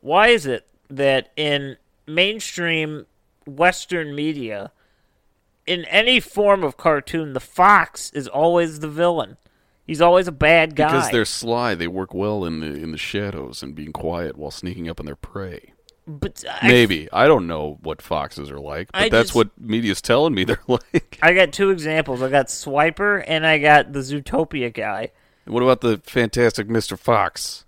Why 0.00 0.28
is 0.28 0.46
it 0.46 0.68
that 0.88 1.32
in 1.36 1.76
mainstream 2.06 3.06
Western 3.46 4.14
media, 4.14 4.70
in 5.66 5.84
any 5.86 6.20
form 6.20 6.62
of 6.62 6.76
cartoon, 6.76 7.32
the 7.32 7.40
fox 7.40 8.12
is 8.12 8.28
always 8.28 8.78
the 8.78 8.88
villain? 8.88 9.38
He's 9.88 10.00
always 10.00 10.28
a 10.28 10.32
bad 10.32 10.76
guy. 10.76 10.92
Because 10.92 11.10
they're 11.10 11.24
sly, 11.24 11.74
they 11.74 11.88
work 11.88 12.14
well 12.14 12.44
in 12.44 12.60
the 12.60 12.66
in 12.66 12.92
the 12.92 12.98
shadows 12.98 13.62
and 13.62 13.74
being 13.74 13.92
quiet 13.92 14.36
while 14.36 14.52
sneaking 14.52 14.88
up 14.88 15.00
on 15.00 15.06
their 15.06 15.16
prey. 15.16 15.72
But 16.06 16.44
I, 16.48 16.68
Maybe 16.68 17.08
I 17.12 17.26
don't 17.26 17.46
know 17.46 17.78
what 17.82 18.00
foxes 18.00 18.50
are 18.50 18.60
like, 18.60 18.92
but 18.92 19.02
I 19.02 19.08
that's 19.08 19.28
just- 19.30 19.34
what 19.34 19.48
media's 19.60 20.00
telling 20.00 20.34
me 20.34 20.44
they're 20.44 20.60
like. 20.68 21.18
I 21.22 21.32
got 21.32 21.52
two 21.52 21.70
examples. 21.70 22.22
I 22.22 22.28
got 22.30 22.46
Swiper 22.46 23.24
and 23.26 23.44
I 23.46 23.58
got 23.58 23.92
the 23.92 24.00
Zootopia 24.00 24.72
guy. 24.72 25.10
what 25.46 25.62
about 25.62 25.80
the 25.80 25.98
fantastic 26.04 26.68
Mr. 26.68 26.98
Fox? 26.98 27.64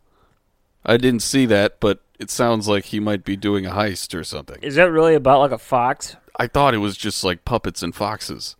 I 0.85 0.97
didn't 0.99 1.21
see 1.23 1.45
that, 1.47 1.81
but 1.81 2.01
it 2.19 2.31
sounds 2.31 2.69
like 2.69 2.87
he 2.87 3.01
might 3.01 3.25
be 3.25 3.37
doing 3.37 3.65
a 3.67 3.71
heist 3.73 4.15
or 4.19 4.25
something. 4.25 4.59
Is 4.63 4.75
that 4.77 4.91
really 4.91 5.15
about 5.15 5.41
like 5.41 5.53
a 5.53 5.59
fox? 5.59 6.17
I 6.39 6.47
thought 6.47 6.73
it 6.75 6.79
was 6.79 6.97
just 6.97 7.25
like 7.25 7.45
puppets 7.47 7.83
and 7.83 7.95
foxes. 7.95 8.57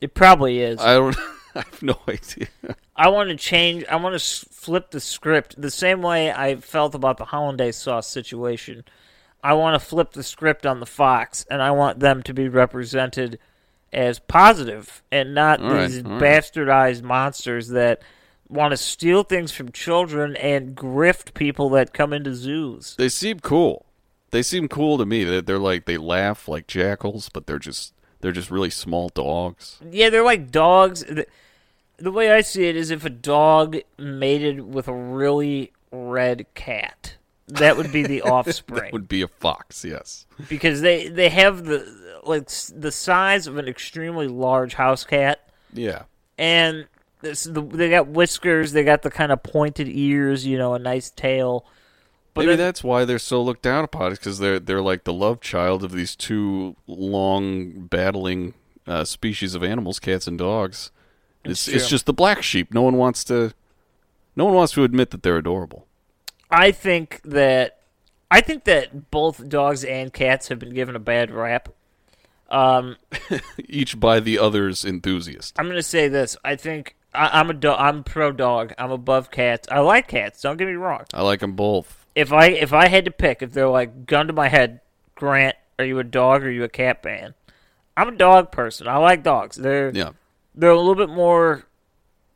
It 0.00 0.12
probably 0.14 0.60
is. 0.60 0.80
I 0.80 0.94
don't. 0.94 1.16
I 1.60 1.62
have 1.62 1.82
no 1.82 1.98
idea. 2.08 2.48
I 2.94 3.08
want 3.08 3.30
to 3.30 3.36
change. 3.36 3.84
I 3.90 3.96
want 3.96 4.18
to 4.18 4.46
flip 4.52 4.90
the 4.90 5.00
script 5.00 5.60
the 5.60 5.70
same 5.70 6.02
way 6.02 6.30
I 6.30 6.56
felt 6.56 6.94
about 6.94 7.16
the 7.16 7.24
hollandaise 7.24 7.76
sauce 7.76 8.06
situation. 8.06 8.84
I 9.42 9.54
want 9.54 9.80
to 9.80 9.86
flip 9.86 10.12
the 10.12 10.22
script 10.22 10.66
on 10.66 10.80
the 10.80 10.86
Fox, 10.86 11.46
and 11.50 11.62
I 11.62 11.70
want 11.70 12.00
them 12.00 12.22
to 12.24 12.34
be 12.34 12.48
represented 12.48 13.38
as 13.92 14.18
positive 14.18 15.02
and 15.10 15.34
not 15.34 15.62
All 15.62 15.70
right, 15.70 15.88
these 15.88 16.02
right. 16.02 16.20
bastardized 16.20 17.02
monsters 17.02 17.68
that 17.68 18.02
want 18.48 18.72
to 18.72 18.76
steal 18.76 19.22
things 19.22 19.52
from 19.52 19.72
children 19.72 20.36
and 20.36 20.76
grift 20.76 21.34
people 21.34 21.70
that 21.70 21.94
come 21.94 22.12
into 22.12 22.34
zoos. 22.34 22.94
They 22.96 23.08
seem 23.08 23.40
cool. 23.40 23.86
They 24.30 24.42
seem 24.42 24.68
cool 24.68 24.98
to 24.98 25.06
me. 25.06 25.24
They're, 25.24 25.42
they're 25.42 25.58
like 25.58 25.86
they 25.86 25.96
laugh 25.96 26.48
like 26.48 26.66
jackals, 26.66 27.30
but 27.32 27.46
they're 27.46 27.58
just 27.58 27.94
they're 28.20 28.32
just 28.32 28.50
really 28.50 28.70
small 28.70 29.08
dogs. 29.08 29.78
Yeah, 29.90 30.10
they're 30.10 30.24
like 30.24 30.50
dogs. 30.50 31.04
The, 31.98 32.12
way 32.12 32.30
I 32.30 32.40
see 32.42 32.66
it 32.68 32.76
is 32.76 32.90
if 32.90 33.04
a 33.04 33.10
dog 33.10 33.76
mated 33.98 34.60
with 34.60 34.88
a 34.88 34.94
really 34.94 35.72
red 35.90 36.46
cat. 36.54 37.16
That 37.48 37.76
would 37.76 37.92
be 37.92 38.02
the 38.02 38.22
offspring. 38.22 38.84
That 38.84 38.92
would 38.92 39.08
be 39.08 39.22
a 39.22 39.28
fox. 39.28 39.84
Yes. 39.84 40.26
because 40.48 40.80
they 40.80 41.08
they 41.08 41.28
have 41.28 41.64
the 41.64 41.86
like 42.24 42.48
the 42.74 42.90
size 42.90 43.46
of 43.46 43.56
an 43.56 43.68
extremely 43.68 44.26
large 44.26 44.74
house 44.74 45.04
cat, 45.04 45.48
Yeah. 45.72 46.02
and 46.36 46.86
this, 47.20 47.44
the, 47.44 47.62
they 47.62 47.88
got 47.88 48.08
whiskers, 48.08 48.72
they 48.72 48.82
got 48.82 49.02
the 49.02 49.10
kind 49.10 49.30
of 49.32 49.42
pointed 49.44 49.88
ears, 49.88 50.44
you 50.44 50.58
know, 50.58 50.74
a 50.74 50.78
nice 50.80 51.08
tail. 51.10 51.64
But 52.34 52.42
Maybe 52.46 52.56
then- 52.56 52.66
that's 52.66 52.82
why 52.84 53.04
they're 53.04 53.18
so 53.20 53.40
looked 53.40 53.62
down 53.62 53.84
upon. 53.84 54.12
Is 54.12 54.18
because 54.18 54.38
they're 54.40 54.58
they're 54.58 54.82
like 54.82 55.04
the 55.04 55.12
love 55.12 55.40
child 55.40 55.84
of 55.84 55.92
these 55.92 56.16
two 56.16 56.74
long 56.88 57.86
battling 57.86 58.54
uh, 58.88 59.04
species 59.04 59.54
of 59.54 59.62
animals, 59.62 59.98
cats 60.00 60.26
and 60.26 60.36
dogs. 60.36 60.90
It's 61.50 61.68
It's 61.68 61.76
it's 61.82 61.88
just 61.88 62.06
the 62.06 62.12
black 62.12 62.42
sheep. 62.42 62.72
No 62.72 62.82
one 62.82 62.96
wants 62.96 63.24
to. 63.24 63.52
No 64.34 64.44
one 64.44 64.54
wants 64.54 64.72
to 64.74 64.84
admit 64.84 65.10
that 65.10 65.22
they're 65.22 65.38
adorable. 65.38 65.86
I 66.50 66.70
think 66.72 67.20
that 67.24 67.80
I 68.30 68.40
think 68.40 68.64
that 68.64 69.10
both 69.10 69.48
dogs 69.48 69.84
and 69.84 70.12
cats 70.12 70.48
have 70.48 70.58
been 70.58 70.74
given 70.74 70.96
a 70.96 71.00
bad 71.00 71.30
rap. 71.30 71.68
Um, 72.50 72.96
Each 73.68 73.98
by 73.98 74.20
the 74.20 74.38
other's 74.38 74.84
enthusiast. 74.84 75.56
I'm 75.58 75.66
gonna 75.68 75.82
say 75.82 76.08
this. 76.08 76.36
I 76.44 76.56
think 76.56 76.96
I, 77.12 77.40
I'm 77.40 77.50
a 77.50 77.54
do- 77.54 77.72
I'm 77.72 78.04
pro 78.04 78.30
dog. 78.32 78.72
I'm 78.78 78.90
above 78.92 79.30
cats. 79.30 79.66
I 79.70 79.80
like 79.80 80.08
cats. 80.08 80.40
Don't 80.42 80.56
get 80.56 80.66
me 80.68 80.74
wrong. 80.74 81.04
I 81.12 81.22
like 81.22 81.40
them 81.40 81.52
both. 81.52 82.06
If 82.14 82.32
I 82.32 82.46
if 82.46 82.72
I 82.72 82.88
had 82.88 83.04
to 83.06 83.10
pick, 83.10 83.42
if 83.42 83.52
they're 83.52 83.68
like 83.68 84.06
gun 84.06 84.26
to 84.28 84.32
my 84.32 84.48
head, 84.48 84.80
Grant, 85.14 85.56
are 85.78 85.84
you 85.84 85.98
a 85.98 86.04
dog 86.04 86.44
or 86.44 86.46
are 86.46 86.50
you 86.50 86.64
a 86.64 86.68
cat 86.68 87.04
man? 87.04 87.34
I'm 87.96 88.08
a 88.08 88.16
dog 88.16 88.52
person. 88.52 88.86
I 88.86 88.98
like 88.98 89.22
dogs. 89.22 89.56
They're 89.56 89.90
Yeah. 89.90 90.10
They're 90.56 90.70
a 90.70 90.76
little 90.78 90.94
bit 90.94 91.10
more. 91.10 91.64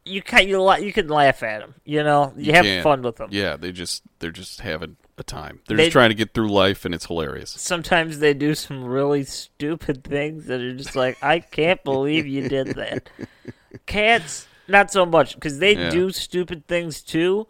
You 0.04 0.22
can 0.22 0.48
you 0.48 0.60
la- 0.62 0.76
you 0.76 0.92
can 0.92 1.08
laugh 1.08 1.42
at 1.42 1.60
them. 1.60 1.74
You 1.84 2.02
know, 2.02 2.32
you, 2.36 2.52
have 2.52 2.64
can. 2.64 2.82
fun 2.82 3.02
with 3.02 3.16
them. 3.16 3.28
Yeah, 3.32 3.56
they 3.56 3.70
just 3.72 4.02
they're 4.18 4.30
just 4.30 4.60
having 4.60 4.96
a 5.18 5.22
time. 5.22 5.60
They're 5.68 5.76
They- 5.76 5.84
just 5.84 5.92
trying 5.92 6.08
to 6.10 6.14
get 6.14 6.32
through 6.32 6.48
life, 6.48 6.84
and 6.84 6.94
it's 6.94 7.06
hilarious. 7.06 7.50
Sometimes 7.50 8.18
they 8.18 8.32
do 8.34 8.54
some 8.54 8.84
really 8.84 9.24
stupid 9.24 10.02
things 10.04 10.46
that 10.46 10.60
are 10.60 10.74
just 10.74 10.96
like, 10.96 11.22
I 11.22 11.40
can't 11.40 11.82
believe 11.84 12.26
you 12.26 12.48
did 12.48 12.68
that. 12.76 13.10
Cats, 13.86 14.46
not 14.68 14.90
so 14.90 15.04
much 15.06 15.34
because 15.34 15.58
they 15.58 15.74
Yeah. 15.76 15.90
do 15.90 16.10
stupid 16.10 16.66
things 16.66 17.02
too, 17.02 17.46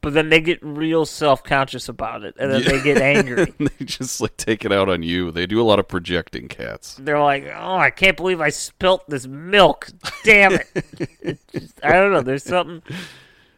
but 0.00 0.14
then 0.14 0.28
they 0.28 0.40
get 0.40 0.58
real 0.62 1.04
self 1.04 1.42
conscious 1.44 1.88
about 1.88 2.22
it, 2.24 2.34
and 2.38 2.50
then 2.50 2.62
they 2.64 2.82
get 2.82 2.98
angry. 2.98 3.52
they 3.58 3.84
just 3.84 4.20
like 4.20 4.36
take 4.36 4.64
it 4.64 4.72
out 4.72 4.88
on 4.88 5.02
you. 5.02 5.30
They 5.30 5.46
do 5.46 5.60
a 5.60 5.64
lot 5.64 5.78
of 5.78 5.88
projecting 5.88 6.48
cats. 6.48 6.94
They're 7.00 7.20
like, 7.20 7.46
"Oh, 7.54 7.76
I 7.76 7.90
can't 7.90 8.16
believe 8.16 8.40
I 8.40 8.48
spilt 8.50 9.08
this 9.08 9.26
milk! 9.26 9.88
Damn 10.24 10.52
it!" 10.54 11.38
Just- 11.52 11.80
I 11.84 11.92
don't 11.92 12.12
know. 12.12 12.22
There's 12.22 12.44
something. 12.44 12.82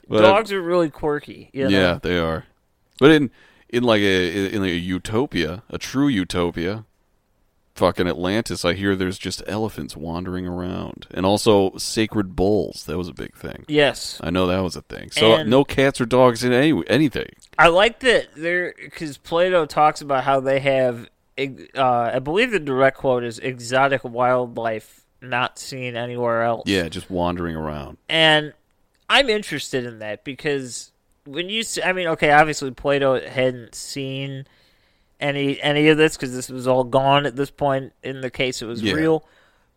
But- 0.09 0.23
Dogs 0.23 0.53
are 0.53 0.61
really 0.61 0.91
quirky. 0.91 1.51
You 1.53 1.65
know? 1.65 1.71
Yeah, 1.71 1.99
they 2.03 2.19
are. 2.19 2.45
But 2.99 3.13
in 3.13 3.31
in 3.69 3.83
like 3.85 4.01
a 4.03 4.53
in 4.55 4.61
like 4.63 4.71
a 4.73 4.77
utopia, 4.77 5.63
a 5.71 5.79
true 5.79 6.09
utopia, 6.09 6.85
fucking 7.83 8.07
Atlantis, 8.07 8.65
I 8.65 8.75
hear 8.75 8.95
there's 8.95 9.19
just 9.19 9.43
elephants 9.49 9.97
wandering 9.97 10.47
around, 10.47 11.09
and 11.11 11.27
also 11.27 11.77
sacred 11.79 12.37
bulls. 12.37 12.85
That 12.87 12.97
was 12.97 13.09
a 13.09 13.13
big 13.13 13.35
thing. 13.35 13.65
Yes, 13.67 14.21
I 14.23 14.31
know 14.31 14.47
that 14.47 14.61
was 14.61 14.77
a 14.77 14.83
thing. 14.83 15.11
So 15.11 15.35
And- 15.35 15.51
no 15.51 15.65
cats 15.65 16.01
or 16.01 16.07
dogs 16.07 16.45
in 16.45 16.53
any 16.53 16.81
anything. 16.87 17.31
I 17.59 17.67
like 17.69 17.99
that 18.01 18.29
there 18.37 18.73
because 18.81 19.19
Plato 19.19 19.67
talks 19.67 20.01
about 20.01 20.23
how 20.23 20.39
they 20.39 20.61
have. 20.61 21.09
Uh, 21.37 22.11
I 22.15 22.21
believe 22.21 22.53
the 22.53 22.61
direct 22.61 22.99
quote 22.99 23.25
is 23.25 23.41
exotic 23.41 24.05
wildlife 24.05 25.01
not 25.21 25.59
seen 25.59 25.97
anywhere 25.97 26.43
else. 26.45 26.63
Yeah, 26.67 26.89
just 26.89 27.11
wandering 27.11 27.57
around. 27.57 27.99
and 28.09 28.53
I'm 29.11 29.29
interested 29.29 29.85
in 29.85 29.99
that 29.99 30.23
because 30.25 30.93
when 31.27 31.49
you, 31.51 31.65
I 31.85 31.93
mean, 31.93 32.07
okay, 32.09 32.31
obviously 32.31 32.71
Plato 32.71 33.21
hadn't 33.29 33.75
seen 33.75 34.47
any 35.23 35.61
any 35.63 35.89
of 35.89 35.97
this 35.97 36.17
because 36.17 36.35
this 36.35 36.49
was 36.51 36.67
all 36.67 36.85
gone 36.85 37.25
at 37.25 37.37
this 37.37 37.51
point. 37.51 37.93
In 38.03 38.21
the 38.21 38.31
case, 38.31 38.61
it 38.61 38.67
was 38.67 38.83
Yeah. 38.83 38.95
real, 38.95 39.25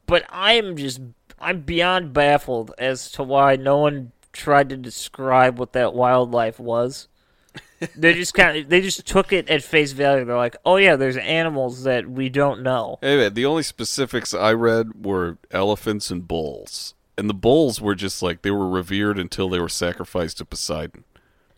but 0.07 0.25
I'm 0.29 0.75
just 0.75 0.99
I'm 1.39 1.61
beyond 1.61 2.11
baffled 2.13 2.73
as 2.77 3.11
to 3.11 3.23
why 3.23 3.55
no 3.55 3.77
one 3.77 4.11
tried 4.33 4.69
to 4.69 4.77
describe 4.77 5.57
what 5.59 5.73
that 5.73 5.93
wildlife 5.93 6.59
was. 6.59 7.07
they 7.95 8.13
just 8.13 8.33
kind 8.33 8.57
of 8.57 8.69
they 8.69 8.81
just 8.81 9.05
took 9.05 9.31
it 9.31 9.49
at 9.49 9.63
face 9.63 9.91
value. 9.91 10.25
They're 10.25 10.35
like, 10.35 10.57
oh 10.65 10.77
yeah, 10.77 10.95
there's 10.95 11.17
animals 11.17 11.83
that 11.83 12.09
we 12.09 12.27
don't 12.29 12.61
know. 12.61 12.99
Man, 13.01 13.33
the 13.33 13.45
only 13.45 13.63
specifics 13.63 14.33
I 14.33 14.53
read 14.53 15.05
were 15.05 15.37
elephants 15.51 16.09
and 16.11 16.27
bulls, 16.27 16.95
and 17.17 17.29
the 17.29 17.33
bulls 17.33 17.79
were 17.79 17.95
just 17.95 18.21
like 18.21 18.41
they 18.41 18.51
were 18.51 18.67
revered 18.67 19.19
until 19.19 19.47
they 19.49 19.59
were 19.59 19.69
sacrificed 19.69 20.37
to 20.39 20.45
Poseidon. 20.45 21.03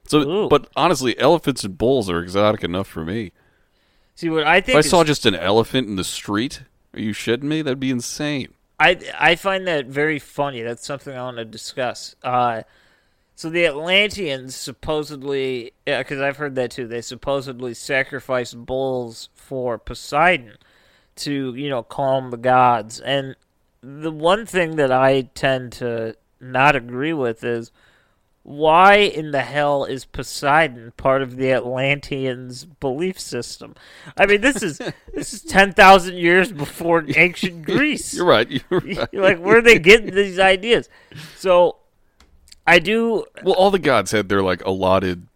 So, 0.07 0.19
Ooh. 0.19 0.49
but 0.49 0.69
honestly, 0.75 1.17
elephants 1.19 1.63
and 1.63 1.77
bulls 1.77 2.09
are 2.09 2.19
exotic 2.21 2.63
enough 2.63 2.87
for 2.87 3.03
me. 3.03 3.31
See 4.17 4.29
what 4.29 4.45
I 4.45 4.61
think. 4.61 4.77
If. 4.77 4.85
I 4.85 4.87
saw 4.87 5.03
just 5.05 5.25
an 5.25 5.35
elephant 5.35 5.87
in 5.87 5.95
the 5.95 6.03
street, 6.03 6.63
are 6.93 6.99
you 6.99 7.13
shitting 7.13 7.43
me? 7.43 7.61
That'd 7.61 7.79
be 7.79 7.91
insane. 7.91 8.53
I 8.79 8.99
I 9.17 9.35
find 9.35 9.65
that 9.67 9.85
very 9.85 10.19
funny. 10.19 10.61
That's 10.63 10.85
something 10.85 11.15
I 11.15 11.21
want 11.21 11.37
to 11.37 11.45
discuss. 11.45 12.15
Uh, 12.23 12.63
So 13.35 13.51
the 13.51 13.67
Atlanteans 13.67 14.55
supposedly, 14.55 15.71
because 15.85 16.19
I've 16.19 16.37
heard 16.37 16.55
that 16.55 16.71
too, 16.71 16.87
they 16.87 17.01
supposedly 17.01 17.75
sacrificed 17.75 18.65
bulls 18.65 19.29
for 19.35 19.77
Poseidon 19.77 20.53
to, 21.17 21.53
you 21.53 21.69
know, 21.69 21.83
calm 21.83 22.31
the 22.31 22.37
gods. 22.37 22.99
And 22.99 23.35
the 23.81 24.11
one 24.11 24.47
thing 24.47 24.77
that 24.77 24.91
I 24.91 25.29
tend 25.35 25.73
to 25.73 26.15
not 26.41 26.75
agree 26.75 27.13
with 27.13 27.43
is 27.43 27.71
why 28.47 28.95
in 28.95 29.31
the 29.31 29.41
hell 29.41 29.83
is 29.83 30.05
Poseidon 30.05 30.93
part 30.95 31.21
of 31.21 31.35
the 31.35 31.51
Atlanteans' 31.51 32.63
belief 32.63 33.19
system? 33.19 33.75
I 34.15 34.25
mean, 34.25 34.39
this 34.39 34.63
is 34.63 34.77
this 35.13 35.33
is 35.33 35.41
ten 35.41 35.73
thousand 35.73 36.15
years 36.15 36.53
before 36.53 37.03
ancient 37.17 37.63
Greece. 37.65 38.13
You're 38.13 38.25
right. 38.25 38.49
You're 38.49 38.63
right. 38.79 39.13
like, 39.13 39.39
where 39.39 39.57
are 39.57 39.61
they 39.61 39.79
getting 39.79 40.15
these 40.15 40.39
ideas? 40.39 40.87
So, 41.35 41.75
I 42.65 42.79
do. 42.79 43.25
Well, 43.43 43.53
all 43.55 43.69
the 43.69 43.79
gods 43.79 44.11
had 44.11 44.29
their 44.29 44.41
like 44.41 44.63
allotted 44.63 45.27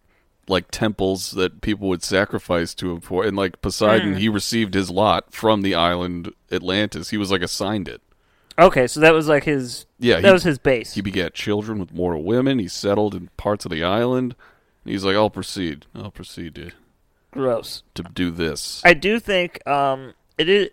like 0.47 0.71
temples 0.71 1.31
that 1.31 1.59
people 1.59 1.89
would 1.89 2.03
sacrifice 2.03 2.73
to 2.75 2.93
him 2.93 3.01
for, 3.01 3.25
and 3.25 3.35
like. 3.35 3.61
Poseidon, 3.61 4.13
hmm. 4.13 4.19
he 4.19 4.29
received 4.29 4.73
his 4.73 4.89
lot 4.89 5.33
from 5.33 5.63
the 5.63 5.75
island 5.75 6.33
Atlantis. 6.49 7.09
He 7.09 7.17
was 7.17 7.29
like 7.29 7.41
assigned 7.41 7.89
it. 7.89 8.01
Okay, 8.61 8.87
so 8.87 8.99
that 8.99 9.13
was 9.13 9.27
like 9.27 9.43
his. 9.43 9.85
Yeah, 9.99 10.21
that 10.21 10.27
he- 10.27 10.33
was 10.33 10.43
his 10.43 10.59
base. 10.59 10.93
He 10.93 11.01
begat 11.01 11.33
children 11.33 11.79
with 11.79 11.93
mortal 11.93 12.23
women. 12.23 12.59
He 12.59 12.67
settled 12.67 13.15
in 13.15 13.29
parts 13.37 13.65
of 13.65 13.71
the 13.71 13.83
island. 13.83 14.35
He's 14.85 15.03
like, 15.03 15.15
"I'll 15.15 15.29
proceed. 15.29 15.85
I'll 15.95 16.11
proceed 16.11 16.55
to 16.55 16.71
Gross. 17.31 17.83
to 17.95 18.03
do 18.03 18.31
this." 18.31 18.81
I 18.85 18.93
do 18.93 19.19
think 19.19 19.65
um, 19.67 20.13
it 20.37 20.47
is. 20.49 20.69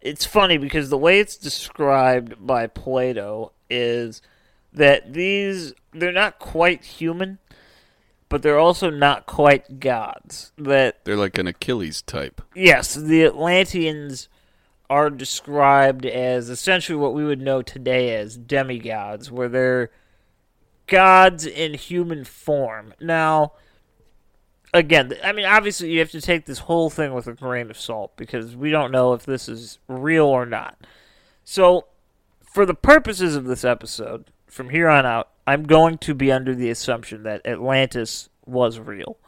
It's 0.00 0.26
funny 0.26 0.58
because 0.58 0.90
the 0.90 0.98
way 0.98 1.18
it's 1.18 1.36
described 1.36 2.46
by 2.46 2.66
Plato 2.66 3.52
is 3.70 4.20
that 4.72 5.14
these 5.14 5.72
they're 5.92 6.12
not 6.12 6.38
quite 6.38 6.84
human, 6.84 7.38
but 8.28 8.42
they're 8.42 8.58
also 8.58 8.90
not 8.90 9.24
quite 9.26 9.80
gods. 9.80 10.52
That 10.58 11.04
They're 11.04 11.16
like 11.16 11.38
an 11.38 11.46
Achilles 11.46 12.02
type. 12.02 12.42
yes, 12.54 12.94
the 12.94 13.24
Atlanteans 13.24 14.28
are 14.90 15.10
described 15.10 16.04
as 16.06 16.50
essentially 16.50 16.96
what 16.96 17.14
we 17.14 17.24
would 17.24 17.40
know 17.40 17.62
today 17.62 18.14
as 18.16 18.36
demigods, 18.36 19.30
where 19.30 19.48
they're 19.48 19.90
gods 20.86 21.46
in 21.46 21.74
human 21.74 22.24
form. 22.24 22.94
Now, 23.00 23.52
again, 24.72 25.14
I 25.22 25.32
mean, 25.32 25.46
obviously, 25.46 25.90
you 25.90 26.00
have 26.00 26.10
to 26.10 26.20
take 26.20 26.46
this 26.46 26.60
whole 26.60 26.90
thing 26.90 27.14
with 27.14 27.26
a 27.26 27.32
grain 27.32 27.70
of 27.70 27.78
salt 27.78 28.16
because 28.16 28.54
we 28.54 28.70
don't 28.70 28.92
know 28.92 29.14
if 29.14 29.24
this 29.24 29.48
is 29.48 29.78
real 29.88 30.26
or 30.26 30.46
not. 30.46 30.76
So, 31.44 31.86
for 32.42 32.66
the 32.66 32.74
purposes 32.74 33.36
of 33.36 33.44
this 33.44 33.64
episode, 33.64 34.30
from 34.46 34.70
here 34.70 34.88
on 34.88 35.04
out, 35.04 35.30
I'm 35.46 35.64
going 35.64 35.98
to 35.98 36.14
be 36.14 36.30
under 36.30 36.54
the 36.54 36.70
assumption 36.70 37.22
that 37.24 37.46
Atlantis 37.46 38.28
was 38.46 38.78
real. 38.78 39.18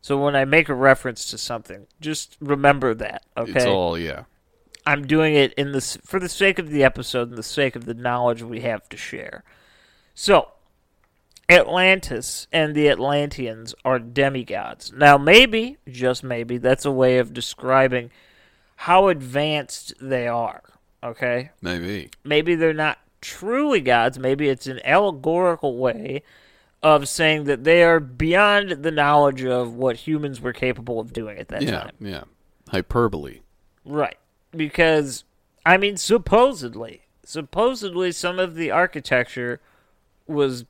So 0.00 0.16
when 0.16 0.36
I 0.36 0.44
make 0.44 0.68
a 0.68 0.74
reference 0.74 1.26
to 1.30 1.38
something, 1.38 1.86
just 2.00 2.36
remember 2.40 2.94
that, 2.94 3.24
okay? 3.36 3.52
It's 3.52 3.66
all 3.66 3.98
yeah. 3.98 4.24
I'm 4.88 5.06
doing 5.06 5.34
it 5.34 5.52
in 5.54 5.72
the 5.72 5.78
s- 5.78 5.98
for 6.04 6.18
the 6.18 6.28
sake 6.28 6.58
of 6.58 6.70
the 6.70 6.82
episode 6.82 7.28
and 7.28 7.36
the 7.36 7.42
sake 7.42 7.76
of 7.76 7.84
the 7.84 7.94
knowledge 7.94 8.42
we 8.42 8.60
have 8.62 8.88
to 8.88 8.96
share. 8.96 9.44
So, 10.14 10.48
Atlantis 11.48 12.46
and 12.52 12.74
the 12.74 12.88
Atlanteans 12.88 13.74
are 13.84 13.98
demigods. 13.98 14.92
Now, 14.92 15.16
maybe, 15.16 15.78
just 15.88 16.22
maybe, 16.22 16.58
that's 16.58 16.84
a 16.84 16.90
way 16.90 17.18
of 17.18 17.32
describing 17.32 18.10
how 18.76 19.08
advanced 19.08 19.94
they 20.00 20.28
are. 20.28 20.62
Okay? 21.02 21.50
Maybe. 21.62 22.10
Maybe 22.24 22.54
they're 22.54 22.74
not 22.74 22.98
truly 23.20 23.80
gods. 23.80 24.18
Maybe 24.18 24.48
it's 24.48 24.66
an 24.66 24.80
allegorical 24.84 25.78
way 25.78 26.22
of 26.82 27.08
saying 27.08 27.44
that 27.44 27.64
they 27.64 27.82
are 27.82 27.98
beyond 27.98 28.70
the 28.82 28.90
knowledge 28.90 29.44
of 29.44 29.74
what 29.74 29.96
humans 29.96 30.40
were 30.40 30.52
capable 30.52 31.00
of 31.00 31.12
doing 31.12 31.38
at 31.38 31.48
that 31.48 31.62
Yeah, 31.62 31.80
time. 31.80 31.92
yeah. 32.00 32.22
Hyperbole. 32.68 33.40
Right. 33.84 34.16
Because, 34.58 35.24
I 35.64 35.78
mean, 35.78 35.96
supposedly, 35.96 37.02
supposedly 37.24 38.12
some 38.12 38.38
of 38.38 38.54
the 38.54 38.70
architecture 38.70 39.60
was 40.26 40.66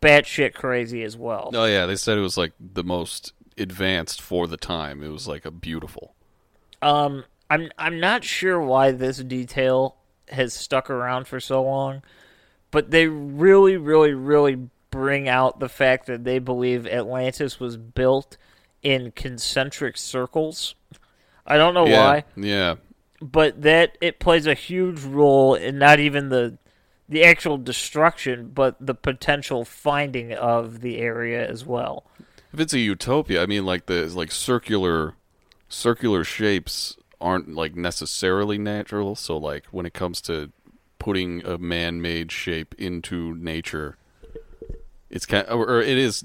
batshit 0.00 0.54
crazy 0.54 1.02
as 1.02 1.16
well. 1.16 1.50
Oh 1.54 1.64
yeah, 1.64 1.86
they 1.86 1.96
said 1.96 2.18
it 2.18 2.22
was 2.22 2.36
like 2.36 2.52
the 2.60 2.84
most 2.84 3.32
advanced 3.58 4.20
for 4.20 4.46
the 4.46 4.56
time. 4.56 5.02
It 5.02 5.08
was 5.08 5.26
like 5.26 5.44
a 5.44 5.50
beautiful. 5.50 6.14
Um, 6.82 7.24
I'm 7.50 7.70
I'm 7.78 8.00
not 8.00 8.24
sure 8.24 8.60
why 8.60 8.92
this 8.92 9.18
detail 9.18 9.96
has 10.28 10.52
stuck 10.52 10.90
around 10.90 11.26
for 11.26 11.40
so 11.40 11.62
long, 11.62 12.02
but 12.70 12.90
they 12.90 13.06
really, 13.08 13.76
really, 13.76 14.12
really 14.12 14.68
bring 14.90 15.28
out 15.28 15.60
the 15.60 15.68
fact 15.68 16.06
that 16.06 16.24
they 16.24 16.38
believe 16.38 16.86
Atlantis 16.86 17.60
was 17.60 17.76
built 17.76 18.36
in 18.82 19.12
concentric 19.12 19.96
circles. 19.96 20.74
I 21.46 21.56
don't 21.56 21.74
know 21.74 21.86
yeah, 21.86 22.04
why. 22.04 22.24
Yeah. 22.36 22.74
But 23.20 23.62
that 23.62 23.96
it 24.00 24.18
plays 24.18 24.46
a 24.46 24.54
huge 24.54 25.02
role 25.02 25.54
in 25.54 25.78
not 25.78 26.00
even 26.00 26.28
the 26.28 26.58
the 27.08 27.24
actual 27.24 27.56
destruction, 27.56 28.50
but 28.52 28.76
the 28.84 28.94
potential 28.94 29.64
finding 29.64 30.32
of 30.32 30.80
the 30.80 30.98
area 30.98 31.48
as 31.48 31.64
well. 31.64 32.04
If 32.52 32.58
it's 32.58 32.72
a 32.72 32.80
utopia, 32.80 33.42
I 33.42 33.46
mean 33.46 33.64
like 33.64 33.86
the 33.86 34.06
like 34.06 34.32
circular 34.32 35.14
circular 35.68 36.24
shapes 36.24 36.96
aren't 37.20 37.54
like 37.54 37.76
necessarily 37.76 38.58
natural, 38.58 39.14
so 39.14 39.36
like 39.36 39.66
when 39.66 39.86
it 39.86 39.94
comes 39.94 40.20
to 40.22 40.50
putting 40.98 41.44
a 41.44 41.58
man-made 41.58 42.32
shape 42.32 42.74
into 42.78 43.34
nature, 43.34 43.96
it's 45.10 45.26
kind 45.26 45.46
or, 45.48 45.68
or 45.68 45.80
it 45.80 45.98
is 45.98 46.24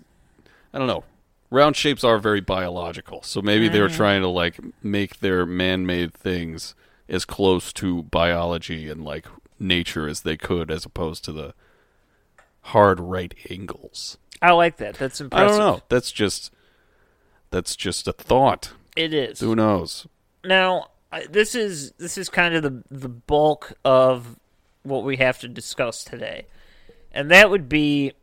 I 0.74 0.78
don't 0.78 0.88
know. 0.88 1.04
Round 1.52 1.76
shapes 1.76 2.06
are 2.06 2.18
very 2.18 2.40
biological, 2.40 3.22
so 3.24 3.42
maybe 3.42 3.68
they 3.68 3.82
were 3.82 3.90
mm. 3.90 3.96
trying 3.96 4.22
to 4.22 4.30
like 4.30 4.58
make 4.82 5.20
their 5.20 5.46
man-made 5.46 6.14
things 6.14 6.76
as 7.10 7.26
close 7.26 7.74
to 7.74 8.04
biology 8.04 8.90
and 8.90 9.04
like 9.04 9.26
nature 9.60 10.08
as 10.08 10.22
they 10.22 10.38
could, 10.38 10.72
as 10.72 10.86
opposed 10.86 11.26
to 11.26 11.34
the 11.34 11.54
hard 12.62 13.02
right 13.02 13.36
angles. 13.50 14.18
I 14.42 14.52
like 14.54 14.78
that. 14.78 14.96
That's 14.96 15.20
impressive. 15.20 15.46
I 15.46 15.50
don't 15.50 15.60
know. 15.60 15.82
That's 15.90 16.10
just 16.14 16.54
that's 17.50 17.76
just 17.76 18.08
a 18.08 18.14
thought. 18.14 18.72
It 18.96 19.14
is. 19.14 19.42
Who 19.42 19.54
knows? 19.54 20.08
Now, 20.46 20.88
this 21.30 21.54
is 21.54 21.92
this 21.98 22.18
is 22.18 22.30
kind 22.30 22.56
of 22.56 22.64
the 22.64 22.82
the 22.90 23.10
bulk 23.10 23.74
of 23.84 24.40
what 24.84 25.04
we 25.04 25.18
have 25.18 25.40
to 25.40 25.50
discuss 25.50 26.06
today, 26.06 26.46
and 27.12 27.30
that 27.30 27.50
would 27.50 27.68
be. 27.68 28.14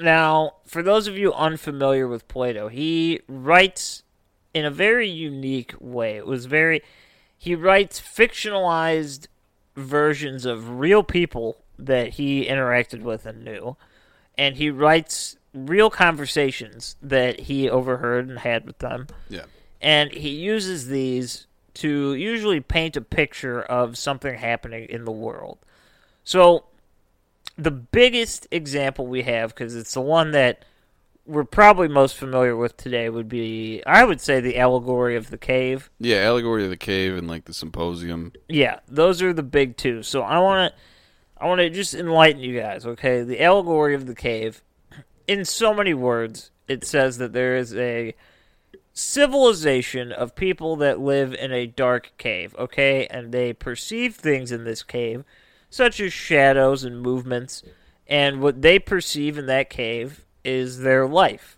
Now, 0.00 0.54
for 0.66 0.82
those 0.82 1.06
of 1.06 1.16
you 1.18 1.32
unfamiliar 1.32 2.08
with 2.08 2.26
Plato, 2.28 2.68
he 2.68 3.20
writes 3.28 4.02
in 4.54 4.64
a 4.64 4.70
very 4.70 5.08
unique 5.08 5.74
way. 5.78 6.16
It 6.16 6.26
was 6.26 6.46
very. 6.46 6.82
He 7.36 7.54
writes 7.54 8.00
fictionalized 8.00 9.26
versions 9.76 10.44
of 10.44 10.78
real 10.80 11.02
people 11.02 11.56
that 11.78 12.10
he 12.14 12.46
interacted 12.46 13.02
with 13.02 13.24
and 13.26 13.44
knew, 13.44 13.76
and 14.36 14.56
he 14.56 14.70
writes 14.70 15.36
real 15.54 15.90
conversations 15.90 16.96
that 17.02 17.40
he 17.40 17.68
overheard 17.68 18.28
and 18.28 18.38
had 18.40 18.64
with 18.66 18.78
them 18.78 19.08
Yeah. 19.28 19.46
and 19.80 20.12
he 20.12 20.28
uses 20.28 20.86
these 20.86 21.48
to 21.74 22.14
usually 22.14 22.60
paint 22.60 22.96
a 22.96 23.00
picture 23.00 23.60
of 23.60 23.98
something 23.98 24.34
happening 24.36 24.86
in 24.88 25.04
the 25.04 25.10
world. 25.10 25.58
So, 26.22 26.66
the 27.62 27.70
biggest 27.70 28.46
example 28.50 29.06
we 29.06 29.22
have, 29.22 29.54
because 29.54 29.76
it's 29.76 29.94
the 29.94 30.00
one 30.00 30.32
that 30.32 30.64
we're 31.26 31.44
probably 31.44 31.86
most 31.86 32.16
familiar 32.16 32.56
with 32.56 32.76
today, 32.76 33.08
would 33.08 33.28
be, 33.28 33.82
I 33.86 34.04
would 34.04 34.20
say, 34.20 34.40
the 34.40 34.58
allegory 34.58 35.14
of 35.16 35.30
the 35.30 35.38
cave. 35.38 35.90
Yeah, 36.00 36.18
allegory 36.18 36.64
of 36.64 36.70
the 36.70 36.76
cave 36.76 37.16
and 37.16 37.28
like 37.28 37.44
the 37.44 37.54
symposium. 37.54 38.32
Yeah, 38.48 38.80
those 38.88 39.22
are 39.22 39.32
the 39.32 39.42
big 39.42 39.76
two. 39.76 40.02
So 40.02 40.22
I 40.22 40.38
want 40.38 40.72
to, 40.72 40.80
I 41.38 41.46
want 41.46 41.60
to 41.60 41.70
just 41.70 41.94
enlighten 41.94 42.40
you 42.40 42.58
guys. 42.58 42.84
Okay, 42.84 43.22
the 43.22 43.42
allegory 43.42 43.94
of 43.94 44.06
the 44.06 44.14
cave. 44.14 44.62
In 45.28 45.44
so 45.44 45.72
many 45.72 45.94
words, 45.94 46.50
it 46.66 46.84
says 46.84 47.18
that 47.18 47.32
there 47.32 47.56
is 47.56 47.76
a 47.76 48.14
civilization 48.92 50.10
of 50.10 50.34
people 50.34 50.74
that 50.76 50.98
live 50.98 51.32
in 51.34 51.52
a 51.52 51.66
dark 51.66 52.12
cave. 52.18 52.56
Okay, 52.58 53.06
and 53.06 53.30
they 53.30 53.52
perceive 53.52 54.16
things 54.16 54.50
in 54.50 54.64
this 54.64 54.82
cave, 54.82 55.22
such 55.70 56.00
as 56.00 56.12
shadows 56.12 56.84
and 56.84 57.00
movements, 57.00 57.62
and 58.06 58.42
what 58.42 58.60
they 58.60 58.78
perceive 58.78 59.38
in 59.38 59.46
that 59.46 59.70
cave 59.70 60.24
is 60.44 60.80
their 60.80 61.06
life. 61.06 61.56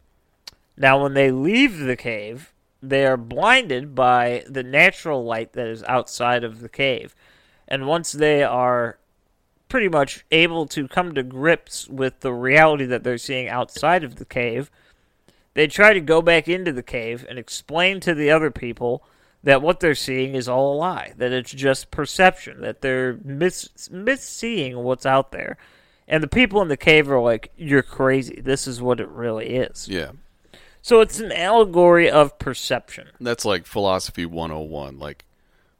Now, 0.77 1.03
when 1.03 1.15
they 1.15 1.31
leave 1.31 1.79
the 1.79 1.97
cave, 1.97 2.53
they 2.83 3.07
are 3.07 3.17
blinded 3.17 3.95
by 3.95 4.45
the 4.49 4.63
natural 4.63 5.25
light 5.25 5.55
that 5.55 5.67
is 5.67 5.83
outside 5.85 6.45
of 6.45 6.61
the 6.61 6.69
cave. 6.69 7.15
And 7.69 7.87
once 7.87 8.13
they 8.13 8.43
are 8.43 8.99
pretty 9.69 9.89
much 9.89 10.25
able 10.31 10.67
to 10.67 10.89
come 10.89 11.15
to 11.15 11.23
grips 11.23 11.89
with 11.89 12.21
the 12.21 12.33
reality 12.33 12.85
that 12.85 13.05
they're 13.05 13.17
seeing 13.17 13.49
outside 13.49 14.05
of 14.05 14.17
the 14.17 14.25
cave, 14.25 14.71
they 15.55 15.67
try 15.67 15.93
to 15.93 16.01
go 16.01 16.21
back 16.21 16.49
into 16.49 16.73
the 16.73 16.83
cave 16.83 17.25
and 17.29 17.39
explain 17.39 18.01
to 18.01 18.15
the 18.15 18.31
other 18.31 18.51
people 18.51 19.05
that 19.43 19.63
what 19.63 19.81
they're 19.81 19.95
seeing 19.95 20.35
is 20.35 20.49
all 20.49 20.75
a 20.75 20.77
lie, 20.77 21.13
that 21.17 21.33
it's 21.33 21.51
just 21.51 21.91
perception, 21.91 22.61
that 22.61 22.81
they're 22.81 23.19
mis- 23.25 23.71
misseeing 23.91 24.77
what's 24.83 25.07
out 25.07 25.33
there. 25.33 25.57
And 26.07 26.23
the 26.23 26.29
people 26.29 26.61
in 26.63 26.69
the 26.69 26.77
cave 26.77 27.11
are 27.11 27.21
like, 27.21 27.51
"You're 27.57 27.83
crazy. 27.83 28.41
This 28.41 28.67
is 28.67 28.83
what 28.83 29.01
it 29.01 29.09
really 29.09 29.55
is." 29.57 29.89
Yeah. 29.89 30.13
So 30.83 31.01
it's 31.01 31.21
an 31.21 31.33
allegory 31.33 32.11
of 32.11 32.39
perception. 32.39 33.09
That's 33.21 33.45
like 33.45 33.67
philosophy 33.67 34.27
101. 34.27 34.99
Like 34.99 35.25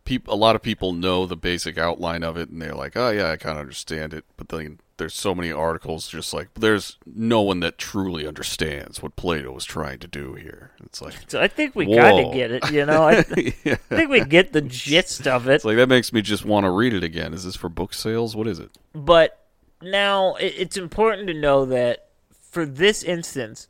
peop- 0.05 0.29
a 0.29 0.35
lot 0.35 0.57
of 0.57 0.63
people 0.63 0.93
know 0.93 1.27
the 1.27 1.37
basic 1.37 1.77
outline 1.77 2.23
of 2.23 2.37
it 2.37 2.49
and 2.49 2.63
they're 2.63 2.75
like, 2.75 2.97
"Oh 2.97 3.11
yeah, 3.11 3.31
I 3.31 3.37
kind 3.37 3.57
of 3.57 3.61
understand 3.61 4.15
it." 4.15 4.25
But 4.37 4.49
then 4.49 4.79
there's 5.03 5.15
so 5.15 5.35
many 5.35 5.51
articles 5.51 6.07
just 6.09 6.33
like 6.33 6.49
there's 6.55 6.97
no 7.07 7.43
one 7.43 7.59
that 7.61 7.77
truly 7.79 8.27
understands 8.27 9.03
what 9.03 9.17
Plato 9.17 9.51
was 9.53 9.65
trying 9.65 9.99
to 9.99 10.07
do 10.07 10.35
here. 10.35 10.71
It's 10.85 11.03
like 11.03 11.15
So 11.27 11.41
I 11.41 11.49
think 11.49 11.75
we 11.75 11.87
kind 11.95 12.25
of 12.27 12.33
get 12.33 12.51
it. 12.53 12.71
You 12.71 12.87
know, 12.87 13.03
I, 13.09 13.25
yeah. 13.65 13.77
I 13.91 13.97
think 13.97 14.11
we 14.11 14.25
get 14.25 14.53
the 14.53 14.61
gist 14.63 15.27
of 15.27 15.49
it. 15.49 15.55
It's 15.57 15.65
like 15.65 15.77
that 15.77 15.89
makes 15.89 16.13
me 16.13 16.23
just 16.23 16.45
want 16.45 16.65
to 16.65 16.71
read 16.71 16.93
it 16.95 17.03
again. 17.03 17.35
Is 17.35 17.45
this 17.45 17.57
for 17.57 17.69
book 17.69 17.93
sales? 17.95 18.37
What 18.37 18.47
is 18.47 18.59
it? 18.61 18.71
But 18.95 19.39
now 19.83 20.37
it- 20.37 20.55
it's 20.57 20.77
important 20.77 21.27
to 21.27 21.35
know 21.35 21.65
that 21.67 22.07
for 22.51 22.65
this 22.65 23.03
instance, 23.03 23.67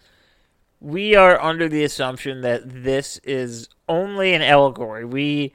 we 0.80 1.14
are 1.16 1.40
under 1.40 1.68
the 1.68 1.84
assumption 1.84 2.42
that 2.42 2.62
this 2.84 3.18
is 3.24 3.68
only 3.88 4.34
an 4.34 4.42
allegory. 4.42 5.04
We 5.04 5.54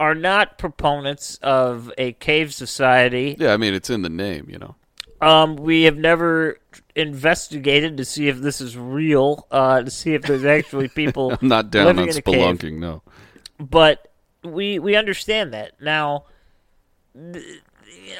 are 0.00 0.14
not 0.16 0.58
proponents 0.58 1.38
of 1.42 1.92
a 1.98 2.12
cave 2.14 2.52
society. 2.52 3.36
Yeah, 3.38 3.52
I 3.52 3.56
mean 3.56 3.72
it's 3.74 3.90
in 3.90 4.02
the 4.02 4.08
name, 4.08 4.48
you 4.48 4.58
know. 4.58 4.74
Um, 5.22 5.56
we 5.56 5.84
have 5.84 5.96
never 5.96 6.58
investigated 6.96 7.96
to 7.96 8.04
see 8.04 8.28
if 8.28 8.38
this 8.38 8.60
is 8.60 8.76
real, 8.76 9.46
uh, 9.50 9.82
to 9.82 9.90
see 9.90 10.14
if 10.14 10.22
there's 10.22 10.44
actually 10.44 10.88
people 11.02 11.36
I'm 11.40 11.48
not 11.48 11.70
down 11.70 11.86
on 11.86 11.98
in 12.00 12.08
a 12.08 12.12
cave. 12.12 12.24
spelunking, 12.24 12.78
no. 12.78 13.02
but 13.58 14.08
we 14.42 14.78
we 14.78 14.96
understand 14.96 15.54
that 15.54 15.80
now. 15.80 16.24
th- 17.14 17.62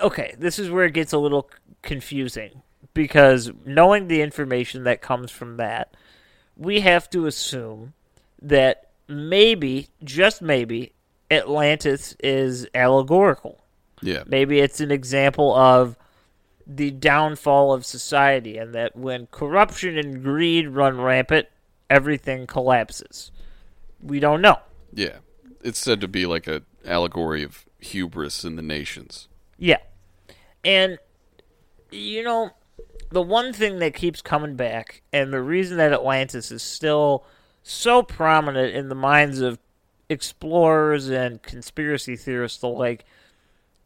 Okay, 0.02 0.34
this 0.38 0.58
is 0.58 0.70
where 0.70 0.84
it 0.84 0.92
gets 0.92 1.12
a 1.12 1.18
little 1.18 1.50
confusing 1.82 2.62
because 2.94 3.50
knowing 3.64 4.06
the 4.06 4.20
information 4.20 4.84
that 4.84 5.00
comes 5.00 5.30
from 5.30 5.56
that, 5.56 5.94
we 6.56 6.80
have 6.80 7.08
to 7.10 7.26
assume 7.26 7.94
that 8.40 8.90
maybe, 9.08 9.88
just 10.04 10.42
maybe, 10.42 10.92
Atlantis 11.30 12.14
is 12.22 12.66
allegorical. 12.74 13.60
Yeah. 14.02 14.24
Maybe 14.26 14.60
it's 14.60 14.80
an 14.80 14.90
example 14.90 15.54
of 15.54 15.96
the 16.66 16.90
downfall 16.90 17.72
of 17.72 17.84
society, 17.84 18.56
and 18.56 18.74
that 18.74 18.96
when 18.96 19.26
corruption 19.26 19.98
and 19.98 20.22
greed 20.22 20.68
run 20.68 21.00
rampant, 21.00 21.48
everything 21.90 22.46
collapses. 22.46 23.30
We 24.00 24.20
don't 24.20 24.40
know. 24.40 24.58
Yeah. 24.92 25.18
It's 25.62 25.78
said 25.78 26.00
to 26.00 26.08
be 26.08 26.26
like 26.26 26.46
a 26.46 26.62
allegory 26.84 27.42
of 27.42 27.64
hubris 27.78 28.44
in 28.44 28.56
the 28.56 28.62
nations. 28.62 29.28
Yeah. 29.58 29.78
And, 30.64 30.98
you 31.90 32.22
know, 32.22 32.50
the 33.10 33.22
one 33.22 33.52
thing 33.52 33.78
that 33.78 33.94
keeps 33.94 34.22
coming 34.22 34.56
back, 34.56 35.02
and 35.12 35.32
the 35.32 35.42
reason 35.42 35.76
that 35.76 35.92
Atlantis 35.92 36.50
is 36.50 36.62
still 36.62 37.24
so 37.62 38.02
prominent 38.02 38.74
in 38.74 38.88
the 38.88 38.94
minds 38.94 39.40
of 39.40 39.58
explorers 40.08 41.08
and 41.08 41.42
conspiracy 41.42 42.16
theorists 42.16 42.62
alike, 42.62 43.04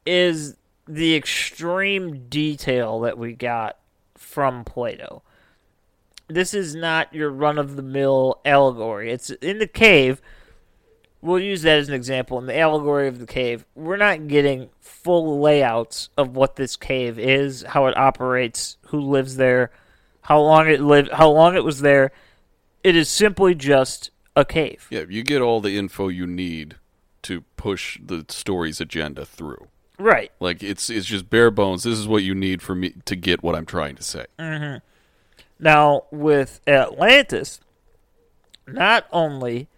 is 0.07 0.57
the 0.87 1.14
extreme 1.14 2.29
detail 2.29 3.01
that 3.01 3.18
we 3.18 3.33
got 3.33 3.79
from 4.14 4.64
Plato. 4.64 5.22
This 6.29 6.55
is 6.55 6.75
not 6.75 7.14
your 7.14 7.31
run 7.31 7.59
of 7.59 7.77
the 7.77 7.83
mill 7.83 8.40
allegory. 8.44 9.12
It's 9.12 9.31
in 9.31 9.59
the 9.59 9.66
cave 9.66 10.20
we'll 11.22 11.40
use 11.40 11.62
that 11.62 11.79
as 11.79 11.88
an 11.88 11.94
example 11.94 12.38
in 12.38 12.46
the 12.46 12.57
allegory 12.57 13.09
of 13.09 13.18
the 13.18 13.27
cave 13.27 13.64
we're 13.75 13.96
not 13.96 14.29
getting 14.29 14.68
full 14.81 15.40
layouts 15.40 16.09
of 16.16 16.37
what 16.37 16.57
this 16.57 16.77
cave 16.77 17.18
is 17.18 17.64
how 17.70 17.87
it 17.87 17.96
operates 17.96 18.77
who 18.88 19.01
lives 19.01 19.37
there 19.37 19.70
how 20.20 20.38
long 20.38 20.68
it 20.68 20.81
lived 20.81 21.11
how 21.12 21.29
long 21.29 21.57
it 21.57 21.64
was 21.64 21.81
there 21.81 22.12
it 22.85 22.94
is 22.94 23.09
simply 23.09 23.55
just 23.55 24.11
a 24.37 24.44
cave 24.44 24.87
Yeah, 24.90 25.05
you 25.09 25.25
get 25.25 25.40
all 25.40 25.61
the 25.61 25.77
info 25.77 26.09
you 26.09 26.27
need 26.27 26.77
to 27.22 27.40
push 27.57 27.99
the 28.01 28.25
story's 28.29 28.81
agenda 28.81 29.25
through. 29.25 29.66
Right 29.98 30.30
Like 30.40 30.62
it's 30.62 30.90
it's 30.90 31.06
just 31.06 31.30
bare 31.30 31.50
bones. 31.50 31.82
This 31.85 31.98
is 31.98 32.06
what 32.06 32.22
you 32.22 32.35
need 32.35 32.62
for 32.62 32.74
me 32.74 32.94
to 33.04 33.16
get 33.16 33.42
what 33.42 33.54
I'm 33.54 33.66
trying 33.66 33.96
to 33.96 34.02
say. 34.02 34.26
now 35.59 36.04
with 36.11 36.61
atlantis 36.66 37.61
not 38.66 39.06
only 39.12 39.68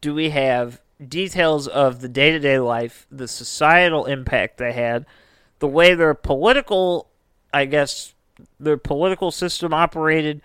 do 0.00 0.14
we 0.14 0.30
have 0.30 0.80
details 1.08 1.66
of 1.66 2.00
the 2.00 2.08
day-to-day 2.08 2.58
life 2.58 3.06
the 3.10 3.26
societal 3.26 4.04
impact 4.06 4.58
they 4.58 4.72
had 4.72 5.04
the 5.58 5.66
way 5.66 5.94
their 5.94 6.14
political 6.14 7.08
i 7.52 7.64
guess 7.64 8.14
their 8.60 8.76
political 8.76 9.30
system 9.30 9.72
operated 9.74 10.40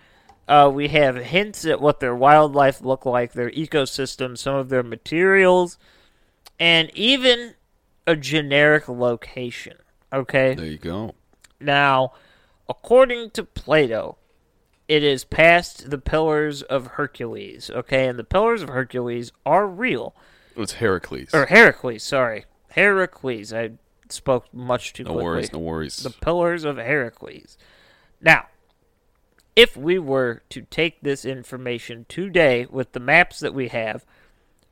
uh, 0.47 0.67
we 0.73 0.87
have 0.87 1.15
hints 1.15 1.63
at 1.65 1.79
what 1.79 1.99
their 1.99 2.15
wildlife 2.15 2.81
looked 2.81 3.05
like 3.05 3.33
their 3.33 3.51
ecosystem 3.51 4.35
some 4.37 4.55
of 4.55 4.69
their 4.69 4.83
materials 4.83 5.77
and 6.59 6.89
even 6.95 7.53
a 8.09 8.15
generic 8.15 8.87
location 8.89 9.77
okay 10.11 10.55
There 10.55 10.65
you 10.65 10.77
go. 10.77 11.13
now, 11.59 12.13
according 12.67 13.31
to 13.31 13.43
Plato, 13.43 14.17
it 14.87 15.03
is 15.03 15.23
past 15.23 15.89
the 15.91 15.99
Pillars 15.99 16.63
of 16.63 16.87
Hercules, 16.97 17.69
okay? 17.69 18.07
And 18.07 18.17
the 18.17 18.23
Pillars 18.23 18.63
of 18.63 18.69
Hercules 18.69 19.31
are 19.45 19.67
real. 19.67 20.15
It's 20.55 20.73
Heracles. 20.73 21.29
Or 21.33 21.45
Heracles, 21.45 22.01
sorry. 22.03 22.45
Heracles. 22.71 23.53
I 23.53 23.71
spoke 24.09 24.51
much 24.51 24.93
too 24.93 25.03
no 25.03 25.11
quickly. 25.11 25.23
worries, 25.25 25.53
no 25.53 25.59
worries. 25.59 25.97
The 25.97 26.09
Pillars 26.09 26.63
of 26.63 26.77
Heracles. 26.77 27.55
Now, 28.19 28.47
if 29.55 29.77
we 29.77 29.99
were 29.99 30.41
to 30.49 30.61
take 30.63 31.01
this 31.01 31.23
information 31.23 32.07
today 32.09 32.65
with 32.69 32.93
the 32.93 32.99
maps 32.99 33.39
that 33.41 33.53
we 33.53 33.67
have, 33.67 34.05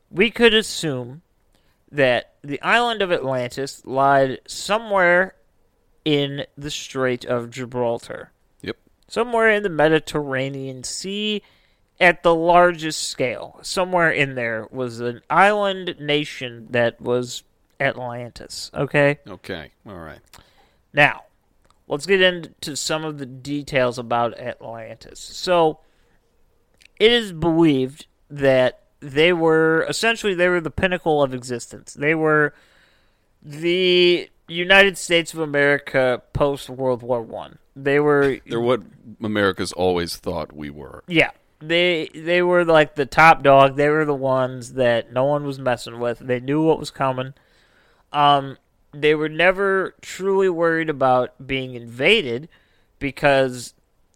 we 0.09 0.31
could 0.31 0.53
assume 0.55 1.21
that 1.91 2.33
the 2.43 2.61
island 2.61 3.01
of 3.01 3.11
Atlantis 3.11 3.85
lied 3.85 4.39
somewhere 4.47 5.35
in 6.03 6.45
the 6.57 6.71
Strait 6.71 7.25
of 7.25 7.49
Gibraltar, 7.49 8.31
yep. 8.61 8.77
somewhere 9.07 9.49
in 9.49 9.63
the 9.63 9.69
Mediterranean 9.69 10.83
Sea 10.83 11.41
at 11.99 12.23
the 12.23 12.35
largest 12.35 13.09
scale. 13.09 13.59
Somewhere 13.61 14.11
in 14.11 14.35
there 14.35 14.67
was 14.71 14.99
an 14.99 15.21
island 15.29 15.95
nation 15.99 16.67
that 16.69 17.01
was 17.01 17.43
Atlantis, 17.79 18.71
okay? 18.73 19.19
Okay. 19.27 19.71
All 19.85 19.97
right. 19.97 20.19
Now, 20.93 21.23
let's 21.87 22.05
get 22.05 22.21
into 22.21 22.75
some 22.75 23.03
of 23.03 23.17
the 23.17 23.25
details 23.25 23.99
about 23.99 24.37
Atlantis. 24.37 25.19
So, 25.19 25.79
it 26.99 27.11
is 27.11 27.31
believed 27.31 28.07
that 28.29 28.86
they 28.99 29.31
were 29.33 29.85
essentially 29.89 30.33
they 30.33 30.47
were 30.49 30.61
the 30.61 30.71
pinnacle 30.71 31.21
of 31.21 31.33
existence. 31.33 31.93
They 31.93 32.15
were 32.15 32.53
the 33.43 34.29
United 34.47 34.97
States 34.97 35.33
of 35.33 35.39
America 35.39 36.21
post 36.33 36.69
World 36.69 37.01
War 37.03 37.21
One. 37.21 37.59
They 37.75 37.99
were 37.99 38.37
They're 38.47 38.59
what 38.59 38.81
America's 39.21 39.71
always 39.71 40.17
thought 40.17 40.53
we 40.53 40.69
were. 40.69 41.03
yeah. 41.07 41.31
They 41.59 42.09
they 42.13 42.43
were 42.43 42.63
like 42.63 42.93
the 42.95 43.07
top 43.07 43.41
dog. 43.41 43.77
They 43.77 43.89
were 43.89 44.05
the 44.05 44.13
ones 44.13 44.73
that 44.73 45.11
no 45.11 45.25
one 45.25 45.43
was 45.43 45.57
messing 45.57 45.99
with. 45.99 46.19
They 46.19 46.39
knew 46.39 46.61
what 46.63 46.77
was 46.77 46.91
coming. 46.91 47.33
Um, 48.13 48.57
they 48.93 49.15
were 49.15 49.27
never 49.29 49.95
truly 50.01 50.49
worried 50.49 50.87
about 50.89 51.47
being 51.47 51.73
invaded 51.73 52.47
because 52.99 53.73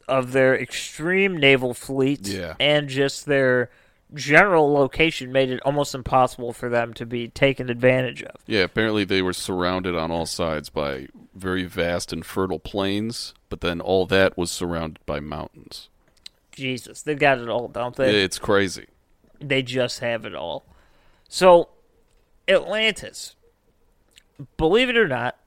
of 0.07 0.33
their 0.33 0.55
extreme 0.55 1.35
naval 1.35 1.73
fleet 1.73 2.27
Yeah. 2.27 2.53
and 2.59 2.87
just 2.89 3.25
their 3.25 3.71
general 4.13 4.71
location 4.71 5.31
made 5.31 5.49
it 5.49 5.61
almost 5.63 5.95
impossible 5.95 6.53
for 6.53 6.69
them 6.69 6.93
to 6.95 7.05
be 7.05 7.27
taken 7.27 7.69
advantage 7.69 8.23
of. 8.23 8.35
Yeah, 8.45 8.61
apparently 8.61 9.03
they 9.03 9.21
were 9.21 9.33
surrounded 9.33 9.95
on 9.95 10.11
all 10.11 10.25
sides 10.25 10.69
by 10.69 11.07
very 11.33 11.63
vast 11.63 12.11
and 12.11 12.25
fertile 12.25 12.59
plains, 12.59 13.33
but 13.49 13.61
then 13.61 13.79
all 13.79 14.05
that 14.07 14.37
was 14.37 14.51
surrounded 14.51 14.99
by 15.05 15.19
mountains. 15.19 15.89
Jesus, 16.51 17.01
they 17.01 17.15
got 17.15 17.39
it 17.39 17.49
all, 17.49 17.67
don't 17.67 17.95
they? 17.95 18.23
It's 18.23 18.39
crazy. 18.39 18.87
They 19.39 19.63
just 19.63 19.99
have 19.99 20.25
it 20.25 20.35
all. 20.35 20.65
So, 21.29 21.69
Atlantis, 22.47 23.35
believe 24.57 24.89
it 24.89 24.97
or 24.97 25.07
not, 25.07 25.37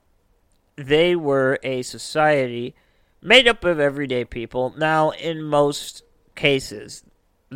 they 0.75 1.15
were 1.15 1.59
a 1.63 1.83
society 1.83 2.75
made 3.21 3.47
up 3.47 3.63
of 3.63 3.79
everyday 3.79 4.25
people. 4.25 4.73
Now, 4.77 5.11
in 5.11 5.43
most 5.43 6.03
cases, 6.35 7.03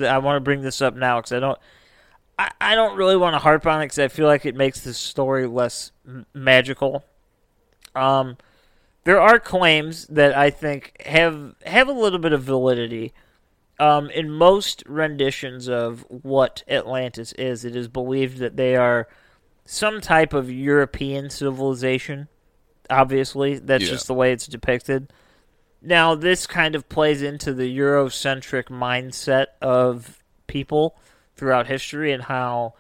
I 0.02 0.18
want 0.20 0.38
to 0.38 0.42
bring 0.42 0.62
this 0.62 0.82
up 0.82 0.96
now 0.96 1.18
because 1.20 1.32
I 1.32 1.40
don't. 1.40 1.60
I, 2.38 2.52
I 2.62 2.76
don't 2.76 2.98
really 2.98 3.18
want 3.18 3.34
to 3.34 3.40
harp 3.40 3.66
on 3.68 3.82
it 3.82 3.86
because 3.86 4.00
I 4.00 4.08
feel 4.08 4.28
like 4.28 4.46
it 4.46 4.56
makes 4.56 4.82
the 4.82 4.94
story 4.94 5.46
less 5.48 5.92
m- 6.08 6.26
magical. 6.34 7.04
Um, 7.96 8.38
there 9.04 9.20
are 9.20 9.40
claims 9.40 10.06
that 10.08 10.38
I 10.38 10.50
think 10.50 11.02
have 11.06 11.56
have 11.66 11.88
a 11.88 11.94
little 11.94 12.20
bit 12.20 12.34
of 12.34 12.44
validity. 12.44 13.14
Um, 13.80 14.10
in 14.10 14.30
most 14.30 14.84
renditions 14.88 15.70
of 15.70 16.06
what 16.10 16.64
Atlantis 16.68 17.32
is, 17.34 17.64
it 17.64 17.78
is 17.78 17.88
believed 17.88 18.38
that 18.40 18.58
they 18.58 18.76
are 18.76 19.08
some 19.64 20.02
type 20.02 20.34
of 20.34 20.52
European 20.52 21.30
civilization. 21.30 22.28
Obviously, 22.90 23.58
that's 23.58 23.86
Yeah. 23.86 23.92
just 23.92 24.08
the 24.08 24.14
way 24.14 24.34
it's 24.34 24.48
depicted. 24.48 25.14
Now, 25.82 26.16
this 26.16 26.46
kind 26.46 26.76
of 26.76 26.90
plays 26.90 27.22
into 27.22 27.54
the 27.54 27.78
Eurocentric 27.78 28.66
mindset 28.66 29.48
of 29.62 30.22
people 30.48 30.98
throughout 31.36 31.68
history 31.68 32.12
and 32.12 32.24
how, 32.24 32.74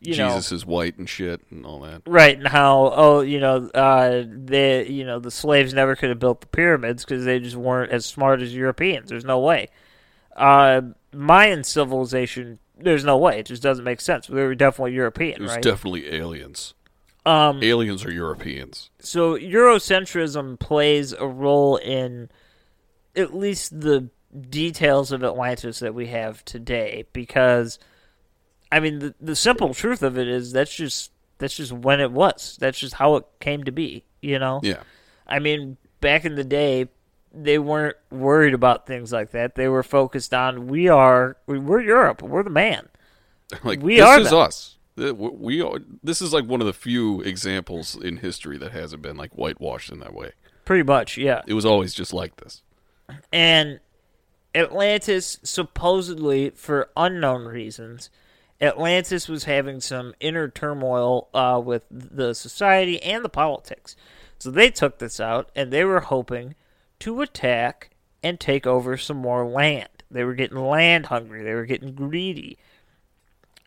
you 0.00 0.16
know, 0.16 0.28
Jesus 0.28 0.52
is 0.52 0.66
white 0.66 0.98
and 0.98 1.08
shit 1.08 1.40
and 1.50 1.64
all 1.64 1.80
that. 1.80 2.02
Right, 2.06 2.36
and 2.36 2.46
how 2.46 2.92
oh 2.94 3.20
you 3.22 3.40
know 3.40 3.70
uh, 3.74 4.24
they 4.26 4.86
you 4.86 5.04
know 5.04 5.18
the 5.18 5.30
slaves 5.30 5.72
never 5.72 5.96
could 5.96 6.10
have 6.10 6.18
built 6.18 6.42
the 6.42 6.46
pyramids 6.46 7.04
because 7.04 7.24
they 7.24 7.38
just 7.40 7.56
weren't 7.56 7.90
as 7.90 8.04
smart 8.04 8.42
as 8.42 8.54
Europeans. 8.54 9.08
There's 9.08 9.24
no 9.24 9.38
way. 9.38 9.68
Uh, 10.36 10.82
Mayan 11.14 11.64
civilization, 11.64 12.58
there's 12.78 13.04
no 13.04 13.16
way. 13.16 13.38
It 13.38 13.46
just 13.46 13.62
doesn't 13.62 13.84
make 13.84 14.02
sense. 14.02 14.26
They 14.26 14.34
were 14.34 14.54
definitely 14.54 14.92
European, 14.92 15.36
It 15.36 15.40
was 15.40 15.52
right? 15.52 15.62
definitely 15.62 16.14
aliens. 16.14 16.74
Um, 17.26 17.62
Aliens 17.62 18.04
are 18.04 18.12
Europeans. 18.12 18.90
so 19.00 19.36
Eurocentrism 19.36 20.58
plays 20.58 21.12
a 21.12 21.26
role 21.26 21.76
in 21.76 22.30
at 23.14 23.34
least 23.34 23.80
the 23.80 24.08
details 24.50 25.12
of 25.12 25.24
Atlantis 25.24 25.78
that 25.80 25.94
we 25.94 26.06
have 26.08 26.44
today 26.44 27.04
because 27.12 27.78
I 28.70 28.80
mean 28.80 28.98
the 28.98 29.14
the 29.20 29.36
simple 29.36 29.72
truth 29.74 30.02
of 30.02 30.18
it 30.18 30.28
is 30.28 30.52
that's 30.52 30.74
just 30.74 31.10
that's 31.38 31.54
just 31.56 31.72
when 31.72 32.00
it 32.00 32.12
was. 32.12 32.56
That's 32.60 32.78
just 32.78 32.94
how 32.94 33.16
it 33.16 33.24
came 33.40 33.64
to 33.64 33.72
be, 33.72 34.04
you 34.22 34.38
know? 34.38 34.60
Yeah. 34.62 34.82
I 35.26 35.38
mean, 35.38 35.76
back 36.00 36.24
in 36.24 36.34
the 36.34 36.44
day 36.44 36.88
they 37.34 37.58
weren't 37.58 37.96
worried 38.10 38.54
about 38.54 38.86
things 38.86 39.12
like 39.12 39.32
that. 39.32 39.54
They 39.56 39.68
were 39.68 39.82
focused 39.82 40.32
on 40.32 40.68
we 40.68 40.88
are 40.88 41.36
we- 41.46 41.58
we're 41.58 41.80
Europe. 41.82 42.22
We're 42.22 42.42
the 42.42 42.50
man. 42.50 42.88
Like 43.64 43.80
We 43.82 43.96
this 43.96 44.04
are 44.04 44.20
is 44.20 44.30
them. 44.30 44.38
us. 44.40 44.75
We 44.96 45.12
we 45.12 45.62
are, 45.62 45.78
this 46.02 46.22
is 46.22 46.32
like 46.32 46.46
one 46.46 46.60
of 46.60 46.66
the 46.66 46.72
few 46.72 47.20
examples 47.20 47.94
in 47.94 48.18
history 48.18 48.56
that 48.58 48.72
hasn't 48.72 49.02
been 49.02 49.16
like 49.16 49.32
whitewashed 49.34 49.90
in 49.90 50.00
that 50.00 50.14
way. 50.14 50.32
Pretty 50.64 50.82
much, 50.82 51.16
yeah. 51.16 51.42
It 51.46 51.54
was 51.54 51.66
always 51.66 51.94
just 51.94 52.12
like 52.12 52.36
this. 52.36 52.62
And 53.32 53.80
Atlantis, 54.54 55.38
supposedly 55.42 56.50
for 56.50 56.88
unknown 56.96 57.44
reasons, 57.44 58.10
Atlantis 58.60 59.28
was 59.28 59.44
having 59.44 59.80
some 59.80 60.14
inner 60.18 60.48
turmoil 60.48 61.28
uh, 61.34 61.60
with 61.62 61.84
the 61.90 62.34
society 62.34 63.02
and 63.02 63.24
the 63.24 63.28
politics. 63.28 63.96
So 64.38 64.50
they 64.50 64.70
took 64.70 64.98
this 64.98 65.20
out, 65.20 65.50
and 65.54 65.70
they 65.72 65.84
were 65.84 66.00
hoping 66.00 66.54
to 67.00 67.20
attack 67.20 67.90
and 68.22 68.40
take 68.40 68.66
over 68.66 68.96
some 68.96 69.18
more 69.18 69.46
land. 69.46 69.88
They 70.10 70.24
were 70.24 70.34
getting 70.34 70.58
land 70.58 71.06
hungry, 71.06 71.42
they 71.42 71.54
were 71.54 71.66
getting 71.66 71.94
greedy. 71.94 72.58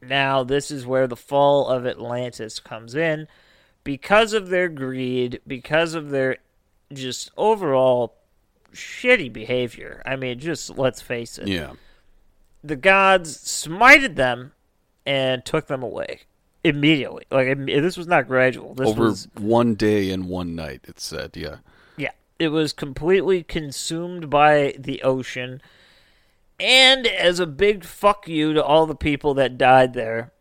Now, 0.02 0.44
this 0.44 0.72
is 0.72 0.86
where 0.86 1.08
the 1.08 1.16
fall 1.16 1.68
of 1.68 1.86
Atlantis 1.86 2.60
comes 2.60 2.96
in. 2.96 3.28
Because 3.84 4.34
of 4.34 4.50
their 4.50 4.70
greed, 4.70 5.42
because 5.48 5.94
of 5.94 6.10
their 6.10 6.38
just 6.94 7.32
overall 7.38 8.16
shitty 8.74 9.32
behavior. 9.32 10.02
I 10.06 10.16
mean, 10.16 10.40
just 10.40 10.78
let's 10.78 11.02
face 11.02 11.38
it. 11.38 11.48
Yeah. 11.48 11.74
The 12.64 12.76
gods 12.76 13.38
smited 13.38 14.16
them 14.16 14.54
and 15.06 15.46
took 15.46 15.68
them 15.68 15.82
away 15.82 16.22
immediately. 16.64 17.26
Like 17.32 17.48
it, 17.48 17.82
this 17.82 17.98
was 17.98 18.08
not 18.08 18.28
gradual. 18.28 18.74
This 18.74 18.90
Over 18.90 19.06
was 19.06 19.28
one 19.36 19.76
day 19.76 20.12
and 20.12 20.28
one 20.28 20.56
night, 20.56 20.82
it 20.88 21.00
said. 21.00 21.36
Yeah. 21.36 21.58
yeah. 21.98 22.12
It 22.38 22.50
was 22.50 22.74
completely 22.74 23.44
consumed 23.44 24.30
by 24.30 24.76
the 24.78 25.02
ocean. 25.04 25.62
And 26.60 27.08
as 27.08 27.40
a 27.40 27.48
big 27.48 27.84
fuck 27.84 28.28
you 28.28 28.54
to 28.54 28.64
all 28.64 28.86
the 28.86 28.96
people 28.96 29.34
that 29.36 29.58
died 29.58 29.94
there, 29.94 30.32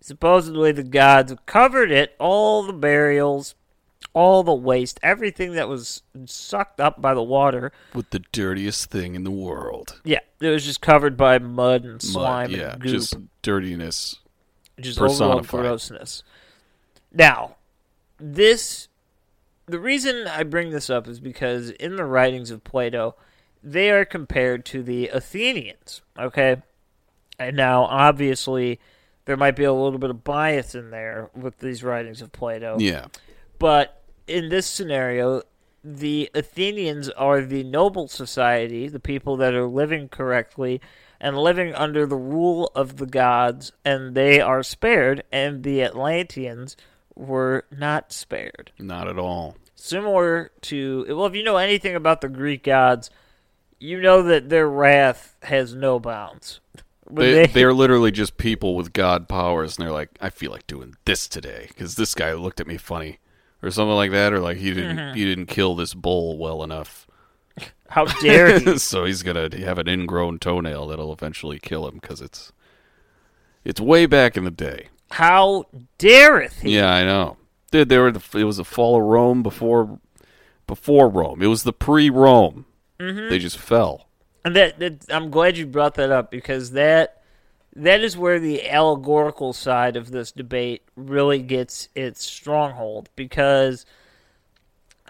supposedly 0.00 0.72
the 0.72 0.82
gods 0.82 1.34
covered 1.46 1.90
it, 1.90 2.14
all 2.18 2.62
the 2.62 2.72
burials, 2.72 3.54
all 4.12 4.42
the 4.42 4.54
waste, 4.54 5.00
everything 5.02 5.52
that 5.54 5.68
was 5.68 6.02
sucked 6.26 6.80
up 6.80 7.00
by 7.00 7.14
the 7.14 7.22
water. 7.22 7.72
With 7.94 8.10
the 8.10 8.22
dirtiest 8.32 8.90
thing 8.90 9.14
in 9.14 9.24
the 9.24 9.30
world. 9.30 10.00
Yeah, 10.04 10.20
it 10.40 10.48
was 10.48 10.64
just 10.64 10.80
covered 10.80 11.16
by 11.16 11.38
mud 11.38 11.84
and 11.84 11.92
Mud, 11.94 12.02
slime 12.02 12.50
yeah. 12.50 12.72
and 12.74 12.82
goop, 12.82 12.92
Just 12.92 13.16
dirtiness. 13.42 14.16
just 14.80 14.98
personified. 14.98 15.62
grossness. 15.62 16.22
Now, 17.12 17.56
this 18.18 18.88
the 19.66 19.78
reason 19.78 20.26
I 20.26 20.42
bring 20.42 20.70
this 20.70 20.90
up 20.90 21.08
is 21.08 21.20
because 21.20 21.70
in 21.70 21.96
the 21.96 22.04
writings 22.04 22.50
of 22.50 22.62
Plato, 22.64 23.14
they 23.64 23.90
are 23.90 24.04
compared 24.04 24.64
to 24.66 24.82
the 24.82 25.08
Athenians. 25.08 26.02
Okay, 26.18 26.62
and 27.38 27.56
now 27.56 27.84
obviously 27.84 28.78
there 29.24 29.36
might 29.36 29.56
be 29.56 29.64
a 29.64 29.72
little 29.72 29.98
bit 29.98 30.10
of 30.10 30.22
bias 30.22 30.74
in 30.74 30.90
there 30.90 31.30
with 31.34 31.58
these 31.58 31.82
writings 31.82 32.20
of 32.20 32.30
Plato. 32.30 32.76
Yeah. 32.78 33.06
But 33.58 34.02
in 34.26 34.50
this 34.50 34.66
scenario, 34.66 35.42
the 35.82 36.30
Athenians 36.34 37.08
are 37.10 37.40
the 37.40 37.64
noble 37.64 38.08
society, 38.08 38.88
the 38.88 39.00
people 39.00 39.36
that 39.38 39.54
are 39.54 39.66
living 39.66 40.08
correctly 40.08 40.80
and 41.20 41.38
living 41.38 41.74
under 41.74 42.06
the 42.06 42.16
rule 42.16 42.70
of 42.74 42.98
the 42.98 43.06
gods, 43.06 43.72
and 43.84 44.14
they 44.14 44.40
are 44.40 44.62
spared, 44.62 45.22
and 45.32 45.62
the 45.62 45.82
Atlanteans 45.82 46.76
were 47.14 47.64
not 47.70 48.12
spared. 48.12 48.72
Not 48.78 49.08
at 49.08 49.18
all. 49.18 49.56
Similar 49.74 50.50
to, 50.62 51.06
well, 51.08 51.26
if 51.26 51.34
you 51.34 51.42
know 51.42 51.56
anything 51.56 51.94
about 51.94 52.20
the 52.20 52.28
Greek 52.28 52.64
gods, 52.64 53.08
you 53.78 54.00
know 54.00 54.22
that 54.22 54.48
their 54.48 54.68
wrath 54.68 55.36
has 55.42 55.74
no 55.74 55.98
bounds. 55.98 56.60
When 57.06 57.32
They, 57.32 57.46
they're 57.46 57.74
literally 57.74 58.10
just 58.10 58.36
people 58.38 58.74
with 58.76 58.92
god 58.92 59.28
powers, 59.28 59.76
and 59.76 59.84
they're 59.86 59.92
like, 59.92 60.10
I 60.20 60.30
feel 60.30 60.50
like 60.50 60.66
doing 60.66 60.94
this 61.04 61.28
today 61.28 61.66
because 61.68 61.96
this 61.96 62.14
guy 62.14 62.32
looked 62.32 62.60
at 62.60 62.66
me 62.66 62.76
funny, 62.78 63.18
or 63.62 63.70
something 63.70 63.94
like 63.94 64.10
that, 64.12 64.32
or 64.32 64.40
like 64.40 64.56
he 64.56 64.72
didn't 64.72 64.96
Mm-hmm. 64.96 65.16
he 65.16 65.24
didn't 65.24 65.46
kill 65.46 65.74
this 65.74 65.92
bull 65.94 66.38
well 66.38 66.62
enough, 66.62 67.06
how 67.88 68.06
dare 68.06 68.58
he? 68.58 68.78
so 68.78 69.04
he's 69.04 69.22
gonna 69.22 69.50
have 69.58 69.78
an 69.78 69.88
ingrown 69.88 70.38
toenail 70.38 70.86
that'll 70.88 71.12
eventually 71.12 71.58
kill 71.58 71.86
him 71.86 71.96
because 72.00 72.20
it's 72.22 72.52
it's 73.64 73.80
way 73.80 74.06
back 74.06 74.36
in 74.36 74.44
the 74.44 74.50
day. 74.50 74.88
How 75.10 75.66
dareth 75.98 76.60
he? 76.62 76.76
Yeah, 76.76 76.90
I 76.92 77.04
know. 77.04 77.36
Dude, 77.70 77.88
they 77.88 77.98
were 77.98 78.12
the, 78.12 78.38
it 78.38 78.44
was 78.44 78.56
the 78.56 78.64
fall 78.64 78.96
of 78.96 79.02
Rome 79.02 79.42
before 79.42 79.98
before 80.66 81.08
Rome. 81.10 81.42
It 81.42 81.46
was 81.48 81.62
the 81.64 81.72
pre-Rome. 81.72 82.64
Mm-hmm. 82.98 83.28
They 83.28 83.38
just 83.38 83.58
fell. 83.58 84.08
And 84.44 84.54
that, 84.56 84.78
that 84.78 85.06
I'm 85.10 85.30
glad 85.30 85.56
you 85.56 85.66
brought 85.66 85.94
that 85.94 86.10
up 86.10 86.30
because 86.30 86.72
that 86.72 87.22
that 87.76 88.02
is 88.02 88.16
where 88.16 88.38
the 88.38 88.68
allegorical 88.68 89.52
side 89.52 89.96
of 89.96 90.10
this 90.10 90.30
debate 90.30 90.82
really 90.96 91.40
gets 91.40 91.88
its 91.94 92.24
stronghold 92.24 93.08
because 93.16 93.84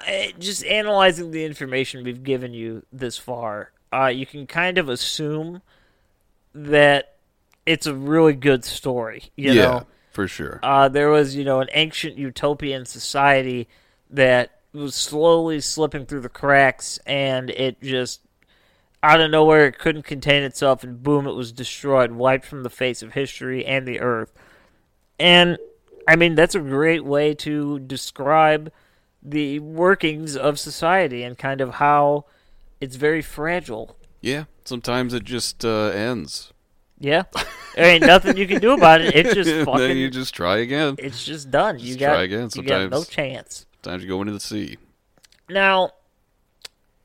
eh, 0.06 0.32
just 0.38 0.64
analyzing 0.64 1.30
the 1.30 1.44
information 1.44 2.04
we've 2.04 2.24
given 2.24 2.54
you 2.54 2.84
this 2.90 3.18
far, 3.18 3.72
uh, 3.92 4.06
you 4.06 4.24
can 4.24 4.46
kind 4.46 4.78
of 4.78 4.88
assume 4.88 5.60
that 6.54 7.16
it's 7.66 7.86
a 7.86 7.94
really 7.94 8.34
good 8.34 8.64
story. 8.64 9.24
You 9.36 9.52
yeah, 9.52 9.62
know, 9.62 9.86
for 10.12 10.26
sure. 10.26 10.60
uh, 10.62 10.88
there 10.88 11.10
was, 11.10 11.36
you 11.36 11.44
know, 11.44 11.60
an 11.60 11.68
ancient 11.72 12.16
utopian 12.16 12.86
society 12.86 13.68
that 14.10 14.60
was 14.74 14.94
slowly 14.94 15.60
slipping 15.60 16.06
through 16.06 16.20
the 16.20 16.28
cracks, 16.28 16.98
and 17.06 17.50
it 17.50 17.80
just 17.80 18.20
out 19.02 19.20
of 19.20 19.30
nowhere 19.30 19.66
it 19.66 19.78
couldn't 19.78 20.04
contain 20.04 20.42
itself, 20.42 20.82
and 20.82 21.02
boom, 21.02 21.26
it 21.26 21.34
was 21.34 21.52
destroyed, 21.52 22.12
wiped 22.12 22.46
from 22.46 22.62
the 22.62 22.70
face 22.70 23.02
of 23.02 23.12
history 23.12 23.64
and 23.64 23.86
the 23.86 24.00
earth. 24.00 24.32
And 25.18 25.58
I 26.08 26.16
mean, 26.16 26.34
that's 26.34 26.54
a 26.54 26.60
great 26.60 27.04
way 27.04 27.34
to 27.34 27.78
describe 27.78 28.72
the 29.22 29.58
workings 29.58 30.36
of 30.36 30.58
society 30.58 31.22
and 31.22 31.38
kind 31.38 31.60
of 31.60 31.74
how 31.74 32.26
it's 32.80 32.96
very 32.96 33.22
fragile. 33.22 33.96
yeah, 34.20 34.44
sometimes 34.64 35.14
it 35.14 35.24
just 35.24 35.64
uh, 35.64 35.86
ends. 35.88 36.52
Yeah, 36.98 37.24
there 37.74 37.86
ain't 37.86 38.06
nothing 38.06 38.36
you 38.36 38.46
can 38.46 38.60
do 38.60 38.72
about 38.72 39.00
it. 39.00 39.14
It's 39.14 39.34
just 39.34 39.50
fucking. 39.64 39.76
then 39.76 39.96
you 39.96 40.10
just 40.10 40.34
try 40.34 40.58
again. 40.58 40.96
it's 40.98 41.24
just 41.24 41.50
done. 41.50 41.78
you 41.78 41.88
Just 41.88 42.00
got 42.00 42.14
try 42.14 42.22
again 42.22 42.48
you 42.54 42.62
got 42.62 42.90
no 42.90 43.04
chance. 43.04 43.66
Sometimes 43.84 44.02
you 44.02 44.08
go 44.08 44.22
into 44.22 44.32
the 44.32 44.40
sea. 44.40 44.78
Now, 45.50 45.90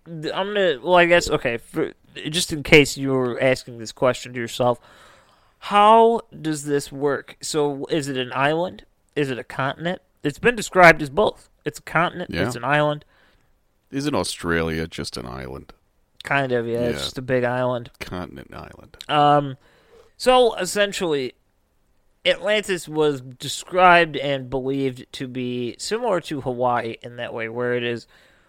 I'm 0.07 0.21
gonna. 0.21 0.79
Well, 0.81 0.95
I 0.95 1.05
guess 1.05 1.29
okay. 1.29 1.57
For, 1.57 1.91
just 2.29 2.53
in 2.53 2.63
case 2.63 2.95
you 2.97 3.11
were 3.11 3.37
asking 3.41 3.79
this 3.79 3.91
question 3.91 4.31
to 4.33 4.39
yourself, 4.39 4.79
how 5.59 6.21
does 6.41 6.63
this 6.63 6.89
work? 6.89 7.35
So, 7.41 7.85
is 7.87 8.07
it 8.07 8.15
an 8.15 8.31
island? 8.33 8.85
Is 9.13 9.29
it 9.29 9.37
a 9.37 9.43
continent? 9.43 10.01
It's 10.23 10.39
been 10.39 10.55
described 10.55 11.01
as 11.01 11.09
both. 11.09 11.49
It's 11.65 11.79
a 11.79 11.83
continent. 11.83 12.29
Yeah. 12.31 12.45
It's 12.47 12.55
an 12.55 12.63
island. 12.63 13.03
Isn't 13.91 14.15
Australia 14.15 14.87
just 14.87 15.17
an 15.17 15.25
island? 15.25 15.73
Kind 16.23 16.53
of. 16.53 16.65
Yeah, 16.65 16.79
It's 16.79 16.99
Yeah. 16.99 17.03
just 17.03 17.17
a 17.17 17.21
big 17.21 17.43
island. 17.43 17.91
Continent 17.99 18.53
island. 18.53 18.97
Um, 19.09 19.57
so 20.15 20.55
essentially, 20.55 21.33
Atlantis 22.25 22.87
was 22.87 23.21
described 23.21 24.17
and 24.17 24.49
believed 24.49 25.05
to 25.13 25.27
be 25.27 25.75
similar 25.79 26.19
to 26.21 26.41
Hawaii 26.41 26.97
in 27.01 27.15
that 27.15 27.33
way, 27.33 27.47
where 27.49 27.73
it 27.73 27.83
is 27.83 28.07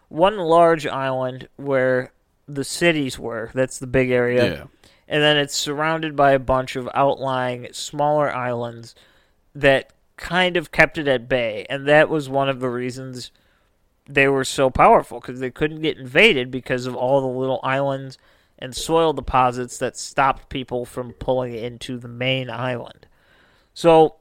one 0.09 0.37
large 0.37 0.87
island 0.87 1.49
where 1.57 2.13
the 2.49 2.65
cities 2.65 3.19
were. 3.19 3.51
That's 3.55 3.79
the 3.79 3.87
big 3.87 4.11
area. 4.11 4.53
Yeah. 4.53 4.65
And 5.07 5.23
then 5.23 5.37
it's 5.37 5.57
surrounded 5.57 6.15
by 6.15 6.33
a 6.33 6.39
bunch 6.39 6.77
of 6.77 6.89
outlying 6.95 7.69
smaller 7.73 8.33
islands 8.33 8.95
that 9.55 9.93
kind 10.17 10.57
of 10.57 10.71
kept 10.71 10.99
it 10.99 11.09
at 11.09 11.29
bay. 11.29 11.67
And 11.69 11.87
that 11.89 12.09
was 12.09 12.29
one 12.29 12.49
of 12.49 12.61
the 12.61 12.69
reasons 12.69 13.31
they 14.09 14.29
were 14.29 14.45
so 14.45 14.71
powerful 14.71 15.21
because 15.21 15.41
they 15.41 15.51
couldn't 15.51 15.83
get 15.83 15.97
invaded 15.97 16.51
because 16.51 16.87
of 16.87 16.95
all 16.95 17.21
the 17.21 17.27
little 17.27 17.61
islands 17.63 18.19
and 18.59 18.75
soil 18.75 19.13
deposits 19.13 19.79
that 19.79 19.97
stopped 19.97 20.49
people 20.49 20.85
from 20.85 21.13
pulling 21.13 21.55
into 21.55 21.99
the 21.99 22.09
main 22.09 22.51
island. 22.51 23.07
So 23.81 24.17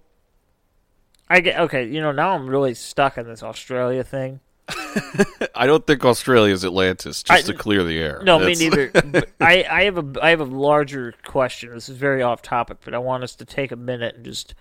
I 1.30 1.42
get 1.42 1.60
okay, 1.60 1.86
you 1.86 2.00
know, 2.00 2.14
now 2.14 2.34
I'm 2.34 2.48
really 2.48 2.74
stuck 2.74 3.18
in 3.18 3.28
this 3.28 3.44
Australia 3.44 4.06
thing. 4.06 4.40
I 5.54 5.68
don't 5.68 5.86
think 5.86 6.06
Australia 6.06 6.54
is 6.54 6.64
Atlantis, 6.64 7.24
just 7.24 7.50
I- 7.50 7.52
to 7.52 7.58
clear 7.58 7.84
the 7.84 7.98
air. 8.00 8.22
No, 8.24 8.40
That's- 8.40 8.58
me 8.58 8.70
neither. 8.70 9.26
I, 9.42 9.66
I 9.70 9.84
have 9.84 9.98
a 9.98 10.24
I 10.24 10.30
have 10.30 10.40
a 10.40 10.46
larger 10.46 11.14
question. 11.26 11.74
This 11.74 11.90
is 11.90 11.98
very 11.98 12.22
off 12.22 12.42
topic, 12.42 12.78
but 12.86 12.94
I 12.94 13.00
want 13.00 13.26
us 13.26 13.36
to 13.36 13.44
take 13.44 13.74
a 13.74 13.76
minute 13.76 14.16
and 14.16 14.24
just 14.24 14.56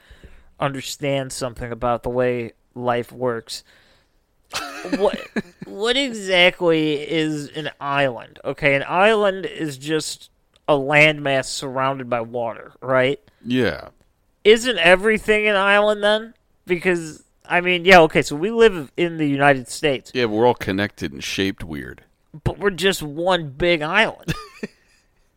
understand 0.58 1.32
something 1.32 1.70
about 1.70 2.02
the 2.02 2.10
way 2.10 2.54
life 2.74 3.12
works. 3.12 3.62
what 4.96 5.20
what 5.64 5.96
exactly 5.96 6.94
is 7.08 7.50
an 7.50 7.70
island? 7.80 8.40
Okay, 8.44 8.74
an 8.74 8.84
island 8.88 9.46
is 9.46 9.78
just 9.78 10.30
a 10.66 10.72
landmass 10.74 11.44
surrounded 11.44 12.10
by 12.10 12.20
water, 12.20 12.72
right? 12.82 13.20
yeah. 13.44 13.90
Isn't 14.48 14.78
everything 14.78 15.46
an 15.46 15.56
island 15.56 16.02
then? 16.02 16.34
Because 16.66 17.24
I 17.48 17.60
mean, 17.60 17.84
yeah, 17.84 18.00
okay, 18.00 18.22
so 18.22 18.36
we 18.36 18.50
live 18.50 18.92
in 18.96 19.16
the 19.16 19.26
United 19.26 19.68
States, 19.68 20.10
Yeah, 20.14 20.26
we're 20.26 20.46
all 20.46 20.54
connected 20.54 21.12
and 21.12 21.22
shaped 21.24 21.64
weird. 21.64 22.02
but 22.44 22.58
we're 22.58 22.70
just 22.70 23.02
one 23.02 23.50
big 23.50 23.82
island. 23.82 24.34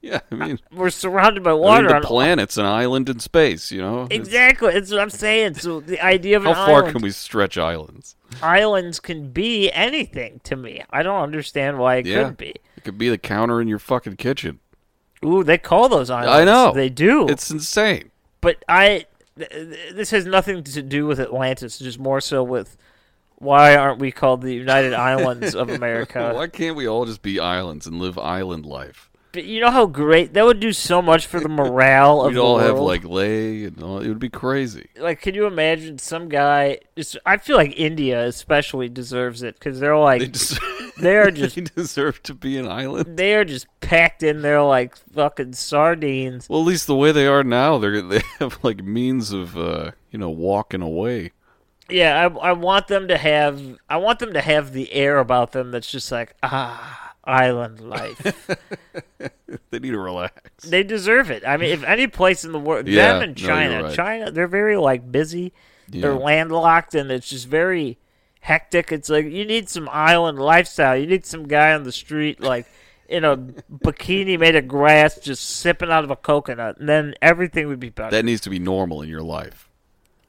Yeah, 0.03 0.21
I 0.31 0.35
mean, 0.35 0.59
we're 0.73 0.89
surrounded 0.89 1.43
by 1.43 1.51
I 1.51 1.53
mean, 1.53 1.61
water. 1.61 1.87
the 1.89 1.95
on 1.97 2.01
planet's 2.01 2.57
an 2.57 2.65
island 2.65 3.07
in 3.07 3.19
space, 3.19 3.71
you 3.71 3.81
know? 3.81 4.05
It's- 4.05 4.19
Exactly, 4.19 4.73
that's 4.73 4.89
what 4.89 4.99
I'm 4.99 5.11
saying. 5.11 5.53
So 5.55 5.79
the 5.79 6.01
idea 6.03 6.37
of 6.37 6.43
How 6.43 6.49
an 6.49 6.55
far 6.55 6.69
island, 6.79 6.93
can 6.93 7.01
we 7.03 7.11
stretch 7.11 7.55
islands? 7.55 8.15
islands 8.41 8.99
can 8.99 9.29
be 9.29 9.71
anything 9.71 10.41
to 10.45 10.55
me. 10.55 10.81
I 10.89 11.03
don't 11.03 11.21
understand 11.21 11.77
why 11.77 11.97
it 11.97 12.07
Yeah. 12.07 12.15
couldn't 12.17 12.39
be. 12.39 12.55
It 12.77 12.83
could 12.83 12.97
be 12.97 13.09
the 13.09 13.19
counter 13.19 13.61
in 13.61 13.67
your 13.67 13.77
fucking 13.77 14.15
kitchen. 14.15 14.59
Ooh, 15.23 15.43
they 15.43 15.59
call 15.59 15.87
those 15.87 16.09
islands. 16.09 16.31
I 16.35 16.45
know. 16.45 16.71
they 16.73 16.89
do. 16.89 17.27
It's 17.29 17.51
insane. 17.51 18.09
But 18.41 18.63
I. 18.67 19.05
th- 19.37 19.49
th- 19.49 19.93
This 19.93 20.11
has 20.11 20.25
nothing 20.25 20.63
to 20.63 20.81
do 20.81 21.05
with 21.07 21.19
Atlantis. 21.19 21.79
Just 21.79 21.99
more 21.99 22.19
so 22.21 22.43
with 22.43 22.77
why 23.35 23.75
aren't 23.75 23.99
we 23.99 24.11
called 24.11 24.41
the 24.41 24.53
United 24.53 24.93
Islands 25.11 25.55
of 25.55 25.69
America? 25.69 26.31
Why 26.35 26.47
can't 26.47 26.75
we 26.75 26.87
all 26.87 27.05
just 27.05 27.21
be 27.21 27.39
islands 27.39 27.87
and 27.87 27.99
live 27.99 28.17
island 28.17 28.65
life? 28.65 29.09
But 29.33 29.45
you 29.45 29.61
know 29.61 29.71
how 29.71 29.85
great 29.85 30.33
that 30.33 30.43
would 30.45 30.59
do 30.59 30.73
so 30.73 31.01
much 31.01 31.25
for 31.25 31.39
the 31.39 31.47
morale 31.61 32.21
of 32.21 32.27
We'd 32.31 32.35
the 32.35 32.41
all 32.43 32.59
have 32.59 32.77
like 32.77 33.05
lay 33.05 33.63
and 33.63 33.81
all. 33.81 33.99
It 33.99 34.09
would 34.09 34.19
be 34.19 34.29
crazy. 34.29 34.89
like, 34.97 35.21
can 35.21 35.33
you 35.35 35.45
imagine 35.47 35.97
some 35.99 36.27
guy? 36.27 36.79
Just, 36.97 37.15
I 37.25 37.37
feel 37.37 37.55
like 37.55 37.73
India 37.79 38.25
especially 38.27 38.89
deserves 38.89 39.41
it 39.41 39.55
because 39.55 39.79
they're 39.79 39.97
like 39.97 40.19
They 40.21 40.27
just 41.03 41.03
they're 41.03 41.31
just 41.31 41.55
they 41.55 41.61
deserve 41.61 42.21
to 42.23 42.33
be 42.33 42.57
an 42.57 42.67
island. 42.67 43.17
they 43.17 43.33
are 43.35 43.45
just 43.45 43.67
packed 43.79 44.23
in 44.23 44.41
there 44.41 44.61
like 44.63 44.95
fucking 45.13 45.53
sardines. 45.53 46.47
Well, 46.49 46.61
at 46.61 46.67
least 46.67 46.87
the 46.87 46.95
way 46.95 47.11
they 47.11 47.27
are 47.27 47.43
now, 47.43 47.77
they 47.77 48.01
they 48.01 48.21
have 48.39 48.57
like 48.63 48.83
means 48.83 49.31
of 49.31 49.57
uh, 49.57 49.91
you 50.11 50.19
know 50.19 50.29
walking 50.29 50.81
away. 50.81 51.31
Yeah, 51.89 52.27
I 52.27 52.49
I 52.49 52.51
want 52.53 52.87
them 52.87 53.07
to 53.09 53.17
have 53.17 53.61
I 53.89 53.97
want 53.97 54.19
them 54.19 54.33
to 54.33 54.41
have 54.41 54.71
the 54.71 54.91
air 54.93 55.17
about 55.19 55.51
them 55.51 55.71
that's 55.71 55.91
just 55.91 56.11
like 56.11 56.35
ah 56.43 57.13
island 57.23 57.79
life. 57.81 58.47
They 59.69 59.79
need 59.79 59.91
to 59.91 59.99
relax. 59.99 60.63
they 60.63 60.83
deserve 60.83 61.29
it. 61.29 61.43
I 61.45 61.57
mean, 61.57 61.71
if 61.71 61.83
any 61.83 62.07
place 62.07 62.45
in 62.45 62.51
the 62.53 62.59
world, 62.59 62.87
Yeah, 62.87 63.13
them 63.13 63.21
and 63.23 63.37
China, 63.37 63.73
you're 63.73 63.83
right. 63.83 63.95
China, 63.95 64.31
they're 64.31 64.47
very 64.47 64.77
like 64.77 65.11
busy. 65.11 65.51
They're 65.89 66.15
landlocked 66.15 66.95
and 66.95 67.11
it's 67.11 67.27
just 67.29 67.47
very 67.47 67.97
hectic. 68.41 68.91
It's 68.91 69.09
like 69.09 69.25
you 69.25 69.45
need 69.45 69.69
some 69.69 69.87
island 69.91 70.39
lifestyle. 70.39 70.97
You 70.97 71.07
need 71.07 71.25
some 71.25 71.47
guy 71.47 71.73
on 71.73 71.83
the 71.83 71.91
street 71.91 72.39
like 72.41 72.65
in 73.07 73.23
a 73.25 73.35
bikini 73.37 74.39
made 74.39 74.55
of 74.55 74.67
grass 74.67 75.19
just 75.19 75.43
sipping 75.43 75.89
out 75.91 76.03
of 76.03 76.11
a 76.11 76.15
coconut 76.15 76.77
and 76.79 76.87
then 76.87 77.13
everything 77.21 77.67
would 77.67 77.79
be 77.79 77.89
better. 77.89 78.11
That 78.11 78.25
needs 78.25 78.41
to 78.41 78.49
be 78.49 78.59
normal 78.59 79.01
in 79.01 79.09
your 79.09 79.21
life. 79.21 79.69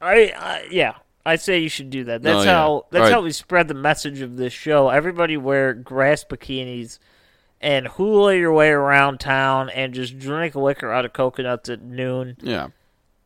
I, 0.01 0.33
I 0.37 0.67
yeah, 0.71 0.95
I 1.25 1.37
say 1.37 1.61
you 1.61 1.69
should 1.69 1.91
do 1.91 2.05
that. 2.05 2.21
Oh, 2.21 2.25
that's 2.25 2.37
Oh, 2.39 2.43
yeah. 2.43 2.51
how 2.53 2.87
that's 2.91 3.01
Alright. 3.03 3.13
how 3.15 3.23
we 3.23 3.33
spread 3.33 3.69
the 3.69 3.75
message 3.75 4.21
of 4.21 4.37
this 4.37 4.53
show. 4.53 4.89
Everybody 4.89 5.37
wear 5.37 5.73
grass 5.75 6.25
bikinis 6.25 6.99
and 7.61 7.87
hula 7.87 8.35
your 8.37 8.53
way 8.53 8.71
around 8.71 9.21
town 9.21 9.71
and 9.71 9.95
just 9.95 10.19
drink 10.19 10.57
liquor 10.57 10.91
out 10.91 11.05
of 11.05 11.13
coconuts 11.13 11.69
at 11.69 11.81
noon 11.81 12.37
Yeah, 12.43 12.69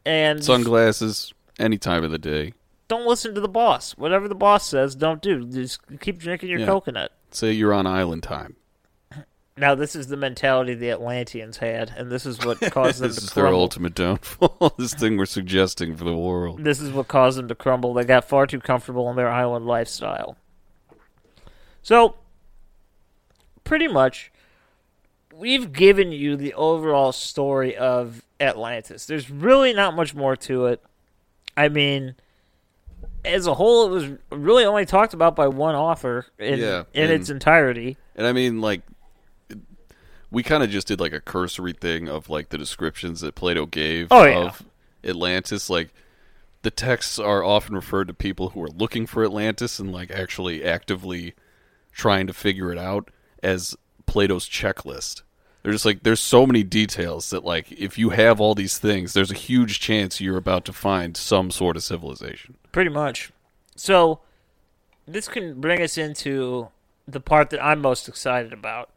and 0.05 0.45
sunglasses 0.45 1.33
any 1.59 1.79
time 1.79 2.05
of 2.05 2.11
the 2.11 2.19
day. 2.19 2.53
Don't 2.89 3.07
listen 3.07 3.35
to 3.35 3.41
the 3.41 3.49
boss. 3.49 3.93
Whatever 3.93 4.29
the 4.29 4.35
boss 4.35 4.67
says, 4.69 4.95
don't 4.95 5.21
do. 5.23 5.45
Just 5.47 5.81
keep 6.01 6.19
drinking 6.19 6.49
your 6.51 6.61
Yeah. 6.61 6.67
coconut. 6.67 7.13
Say 7.31 7.53
you're 7.53 7.75
on 7.75 7.87
island 7.87 8.23
time. 8.23 8.57
Now 9.59 9.75
this 9.75 9.97
is 9.97 10.09
the 10.09 10.19
mentality 10.19 10.75
the 10.75 10.91
Atlanteans 10.91 11.57
had, 11.57 11.91
and 11.97 12.13
this 12.13 12.27
is 12.27 12.45
what 12.45 12.61
caused 12.71 13.01
them 13.01 13.09
This 13.15 13.23
is 13.23 13.33
their 13.33 13.47
ultimate 13.47 13.95
downfall. 13.95 14.75
this 14.79 14.93
thing 14.93 15.17
we're 15.17 15.25
suggesting 15.25 15.97
for 15.97 16.05
the 16.05 16.15
world. 16.15 16.63
This 16.63 16.79
is 16.79 16.93
what 16.93 17.09
caused 17.09 17.39
them 17.39 17.49
to 17.49 17.55
crumble. 17.55 17.95
They 17.95 18.05
got 18.05 18.29
far 18.29 18.47
too 18.47 18.61
comfortable 18.61 19.09
in 19.09 19.17
their 19.17 19.31
island 19.31 19.65
lifestyle. 19.67 20.37
So, 21.83 22.17
pretty 23.65 23.89
much, 23.89 24.31
we've 25.35 25.73
given 25.73 26.13
you 26.13 26.37
the 26.37 26.53
overall 26.53 27.13
story 27.13 27.75
of 27.75 28.23
Atlantis. 28.39 29.07
There's 29.07 29.31
really 29.31 29.73
not 29.73 29.97
much 29.97 30.15
more 30.15 30.37
to 30.37 30.67
it. 30.67 30.83
I 31.57 31.69
mean, 31.71 32.17
as 33.27 33.47
a 33.47 33.55
whole, 33.55 33.87
it 33.87 33.91
was 33.91 34.09
really 34.31 34.65
only 34.65 34.87
talked 34.87 35.13
about 35.15 35.37
by 35.37 35.49
one 35.49 35.75
author 35.75 36.27
in, 36.39 36.59
Yeah, 36.61 36.85
in 36.95 37.05
and- 37.11 37.13
its 37.13 37.29
entirety. 37.31 37.97
And 38.15 38.27
I 38.27 38.33
mean, 38.33 38.61
like, 38.61 38.83
we 40.31 40.43
kind 40.43 40.63
of 40.63 40.71
just 40.71 40.89
did 40.89 41.01
like 41.01 41.13
a 41.13 41.21
cursory 41.21 41.73
thing 41.73 42.09
of 42.09 42.29
like 42.29 42.49
the 42.49 42.59
descriptions 42.59 43.21
that 43.21 43.35
Plato 43.35 43.67
gave 43.67 44.09
Oh, 44.11 44.25
yeah. 44.25 44.39
of 44.47 44.63
Atlantis. 45.05 45.71
Like, 45.71 45.91
the 46.63 46.71
texts 46.71 47.19
are 47.19 47.45
often 47.45 47.75
referred 47.75 48.09
to 48.09 48.15
people 48.15 48.51
who 48.51 48.63
are 48.63 48.69
looking 48.69 49.07
for 49.07 49.25
Atlantis 49.25 49.79
and 49.79 49.93
like 49.93 50.11
actually 50.11 50.65
actively 50.65 51.35
trying 51.93 52.27
to 52.27 52.33
figure 52.33 52.73
it 52.73 52.79
out 52.79 53.11
as 53.43 53.77
Plato's 54.07 54.49
checklist. 54.49 55.23
They're 55.67 55.73
just 55.73 55.85
like 55.85 56.05
there's 56.05 56.21
so 56.21 56.47
many 56.47 56.63
details 56.63 57.31
that 57.31 57.45
like 57.45 57.73
if 57.73 57.99
you 57.99 58.11
have 58.11 58.41
all 58.41 58.55
these 58.55 58.79
things, 58.79 59.15
there's 59.15 59.33
a 59.33 59.35
huge 59.35 59.81
chance 59.81 60.21
you're 60.21 60.37
about 60.37 60.65
to 60.67 60.73
find 60.73 61.17
some 61.17 61.51
sort 61.51 61.77
of 61.77 61.83
civilization. 61.83 62.55
Pretty 62.71 62.91
much. 62.91 63.33
So, 63.75 64.21
this 65.09 65.27
can 65.27 65.61
bring 65.61 65.83
us 65.83 65.99
into 65.99 66.69
the 67.09 67.19
part 67.19 67.51
that 67.51 67.61
I'm 67.61 67.81
most 67.81 68.07
excited 68.07 68.53
about. 68.53 68.97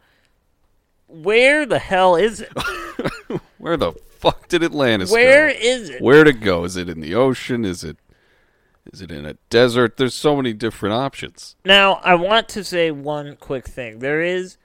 Where 1.07 1.65
the 1.65 1.79
hell 1.79 2.15
is 2.15 2.41
it? 2.41 2.51
Where 3.57 3.75
the 3.75 3.93
fuck 4.19 4.47
did 4.47 4.61
Atlantis 4.63 5.11
Where 5.11 5.51
go? 5.51 5.57
is 5.59 5.89
it? 5.89 6.03
Where 6.03 6.23
to 6.23 6.33
go? 6.33 6.65
Is 6.65 6.77
it 6.77 6.87
in 6.87 6.99
the 6.99 7.15
ocean? 7.15 7.65
Is 7.65 7.83
it 7.83 7.97
is 8.93 9.01
it 9.01 9.09
in 9.09 9.25
a 9.25 9.33
desert? 9.49 9.97
There's 9.97 10.13
so 10.13 10.35
many 10.35 10.53
different 10.53 10.93
options. 10.93 11.55
Now, 11.65 11.93
I 12.03 12.13
want 12.13 12.47
to 12.49 12.63
say 12.63 12.91
one 12.91 13.37
quick 13.37 13.67
thing. 13.67 13.97
There 13.97 14.21
is 14.21 14.57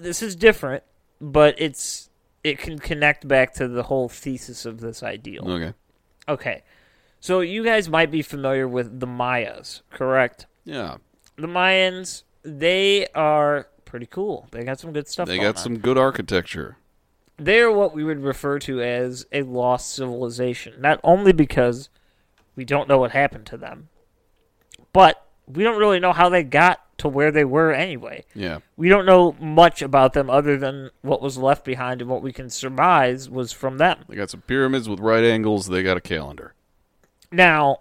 this 0.00 0.22
is 0.22 0.36
different, 0.36 0.82
but 1.20 1.54
it's 1.58 2.10
it 2.44 2.58
can 2.58 2.78
connect 2.78 3.26
back 3.26 3.54
to 3.54 3.66
the 3.68 3.84
whole 3.84 4.08
thesis 4.08 4.64
of 4.66 4.80
this 4.80 5.02
ideal. 5.02 5.48
Okay. 5.50 5.72
Okay. 6.28 6.62
So 7.20 7.40
you 7.40 7.64
guys 7.64 7.88
might 7.88 8.10
be 8.10 8.22
familiar 8.22 8.68
with 8.68 9.00
the 9.00 9.06
Mayas, 9.06 9.82
correct? 9.90 10.46
Yeah. 10.64 10.98
The 11.36 11.48
Mayans, 11.48 12.22
they 12.42 13.06
are 13.14 13.68
pretty 13.84 14.06
cool. 14.06 14.46
They 14.52 14.62
got 14.64 14.78
some 14.78 14.92
good 14.92 15.08
stuff 15.08 15.26
They 15.28 15.38
got 15.38 15.56
on. 15.56 15.62
some 15.62 15.78
good 15.78 15.98
architecture. 15.98 16.76
they're 17.38 17.70
what 17.72 17.94
we 17.94 18.04
would 18.04 18.20
refer 18.22 18.58
to 18.60 18.80
as 18.80 19.26
a 19.32 19.42
lost 19.42 19.92
civilization. 19.94 20.74
Not 20.80 21.00
only 21.02 21.32
because 21.32 21.88
we 22.54 22.64
don't 22.64 22.88
know 22.88 22.98
what 22.98 23.10
happened 23.10 23.46
to 23.46 23.56
them, 23.56 23.88
but 24.92 25.26
we 25.46 25.62
don't 25.64 25.78
really 25.78 26.00
know 26.00 26.12
how 26.12 26.28
they 26.28 26.42
got 26.44 26.80
to 26.98 27.08
where 27.08 27.30
they 27.30 27.44
were 27.44 27.72
anyway. 27.72 28.24
Yeah. 28.34 28.58
We 28.76 28.88
don't 28.88 29.06
know 29.06 29.36
much 29.38 29.82
about 29.82 30.14
them 30.14 30.30
other 30.30 30.56
than 30.56 30.90
what 31.02 31.20
was 31.20 31.36
left 31.36 31.64
behind 31.64 32.00
and 32.00 32.10
what 32.10 32.22
we 32.22 32.32
can 32.32 32.48
surmise 32.48 33.28
was 33.28 33.52
from 33.52 33.78
them. 33.78 34.04
They 34.08 34.16
got 34.16 34.30
some 34.30 34.42
pyramids 34.42 34.88
with 34.88 35.00
right 35.00 35.24
angles. 35.24 35.66
They 35.66 35.82
got 35.82 35.96
a 35.96 36.00
calendar. 36.00 36.54
Now, 37.30 37.80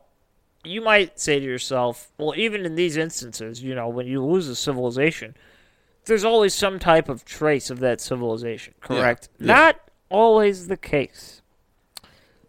you 0.64 0.82
might 0.82 1.20
say 1.20 1.40
to 1.40 1.46
yourself, 1.46 2.12
well, 2.18 2.34
even 2.36 2.66
in 2.66 2.76
these 2.76 2.98
instances, 2.98 3.64
you 3.64 3.76
know, 3.76 3.88
when 3.88 4.08
you 4.08 4.24
lose 4.24 4.48
a 4.48 4.56
civilization, 4.56 5.36
there's 6.06 6.26
always 6.26 6.54
some 6.54 6.80
type 6.80 7.08
of 7.10 7.24
trace 7.24 7.70
of 7.70 7.80
that 7.80 8.02
civilization, 8.02 8.74
correct? 8.82 9.30
Yeah. 9.40 9.48
Not 9.48 9.80
always 10.10 10.68
the 10.68 10.78
case. 10.78 11.42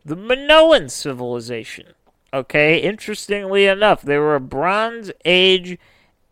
The 0.04 0.16
Minoan 0.16 0.88
civilization, 0.88 1.94
okay, 2.32 2.78
interestingly 2.78 3.66
enough, 3.66 4.02
they 4.02 4.18
were 4.18 4.36
a 4.36 4.40
Bronze 4.40 5.10
Age 5.24 5.78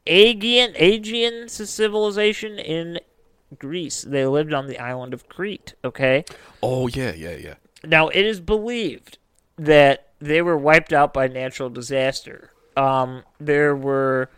Aegean, 0.07 0.75
Aegean 0.77 1.49
civilization 1.49 2.59
in 2.59 3.01
Greece. 3.59 4.03
They 4.03 4.27
lived 4.27 4.53
on 4.53 4.67
the 4.67 4.79
island 4.79 5.15
of 5.15 5.29
Crete, 5.29 5.75
okay? 5.85 6.25
Oh 6.63 6.87
yeah, 6.89 7.13
yeah, 7.15 7.37
yeah. 7.37 7.55
Now, 7.85 8.09
it 8.09 8.25
is 8.25 8.41
believed 8.41 9.19
that 9.57 10.09
they 10.19 10.43
were 10.43 10.57
wiped 10.57 10.93
out 10.93 11.13
by 11.15 11.29
natural 11.29 11.71
disaster. 11.71 12.51
Um, 12.77 13.23
there 13.39 13.77
were 13.77 14.31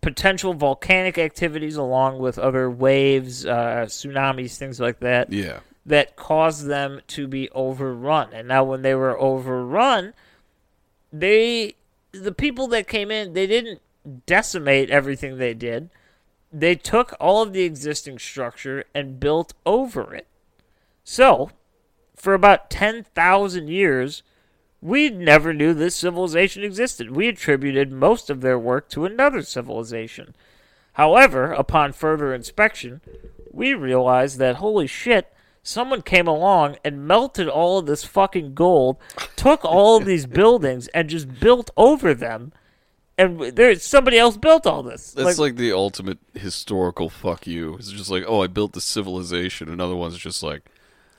potential 0.00 0.54
volcanic 0.54 1.18
activities 1.18 1.76
along 1.76 2.18
with 2.18 2.38
other 2.38 2.70
waves, 2.70 3.44
uh, 3.46 3.84
tsunamis, 3.86 4.56
things 4.56 4.80
like 4.80 5.00
that 5.00 5.30
Yeah. 5.32 5.60
that 5.86 6.16
caused 6.16 6.66
them 6.66 7.02
to 7.08 7.28
be 7.28 7.50
overrun. 7.50 8.30
And 8.32 8.48
now 8.48 8.64
when 8.64 8.82
they 8.82 8.94
were 8.94 9.18
overrun, 9.20 10.14
they 11.12 11.74
the 12.12 12.32
people 12.32 12.66
that 12.68 12.88
came 12.88 13.10
in, 13.10 13.34
they 13.34 13.46
didn't 13.46 13.80
decimate 14.26 14.90
everything 14.90 15.36
they 15.38 15.54
did. 15.54 15.90
They 16.52 16.74
took 16.74 17.14
all 17.20 17.42
of 17.42 17.52
the 17.52 17.62
existing 17.62 18.18
structure 18.18 18.84
and 18.94 19.20
built 19.20 19.52
over 19.64 20.14
it. 20.14 20.26
So, 21.04 21.50
for 22.16 22.34
about 22.34 22.70
10,000 22.70 23.68
years, 23.68 24.22
we 24.82 25.10
never 25.10 25.52
knew 25.52 25.74
this 25.74 25.94
civilization 25.94 26.64
existed. 26.64 27.14
We 27.14 27.28
attributed 27.28 27.92
most 27.92 28.30
of 28.30 28.40
their 28.40 28.58
work 28.58 28.88
to 28.90 29.04
another 29.04 29.42
civilization. 29.42 30.34
However, 30.94 31.52
upon 31.52 31.92
further 31.92 32.34
inspection, 32.34 33.00
we 33.52 33.74
realized 33.74 34.38
that 34.38 34.56
holy 34.56 34.86
shit, 34.86 35.32
someone 35.62 36.02
came 36.02 36.26
along 36.26 36.76
and 36.84 37.06
melted 37.06 37.48
all 37.48 37.78
of 37.78 37.86
this 37.86 38.04
fucking 38.04 38.54
gold, 38.54 38.96
took 39.36 39.64
all 39.64 39.96
of 39.96 40.04
these 40.04 40.26
buildings 40.26 40.88
and 40.88 41.10
just 41.10 41.40
built 41.40 41.70
over 41.76 42.14
them. 42.14 42.52
And 43.20 43.38
there's 43.54 43.82
somebody 43.82 44.18
else 44.18 44.38
built 44.38 44.66
all 44.66 44.82
this. 44.82 45.12
That's 45.12 45.38
like, 45.38 45.56
the 45.56 45.72
ultimate 45.72 46.16
historical 46.32 47.10
fuck 47.10 47.46
you. 47.46 47.74
It's 47.74 47.92
just 47.92 48.10
like, 48.10 48.24
oh, 48.26 48.42
I 48.42 48.46
built 48.46 48.72
the 48.72 48.80
civilization. 48.80 49.68
Another 49.68 49.94
one's 49.94 50.16
just 50.16 50.42
like, 50.42 50.70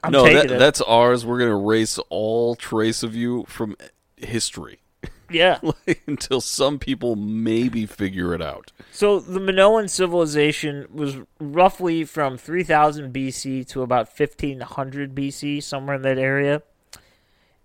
I'm 0.03 0.11
no, 0.11 0.23
that, 0.23 0.47
that's 0.47 0.81
ours. 0.81 1.27
We're 1.27 1.37
gonna 1.37 1.55
erase 1.55 1.99
all 2.09 2.55
trace 2.55 3.03
of 3.03 3.15
you 3.15 3.45
from 3.47 3.75
history 4.17 4.79
yeah. 5.29 5.59
until 6.07 6.41
some 6.41 6.79
people 6.79 7.15
maybe 7.15 7.85
figure 7.85 8.33
it 8.33 8.41
out. 8.41 8.71
So 8.91 9.19
the 9.19 9.39
Minoan 9.39 9.87
civilization 9.87 10.87
was 10.91 11.17
roughly 11.39 12.03
from 12.03 12.35
3000 12.35 13.13
BC 13.13 13.67
to 13.67 13.83
about 13.83 14.07
1500 14.07 15.13
BC, 15.13 15.61
somewhere 15.61 15.97
in 15.97 16.01
that 16.01 16.17
area. 16.17 16.63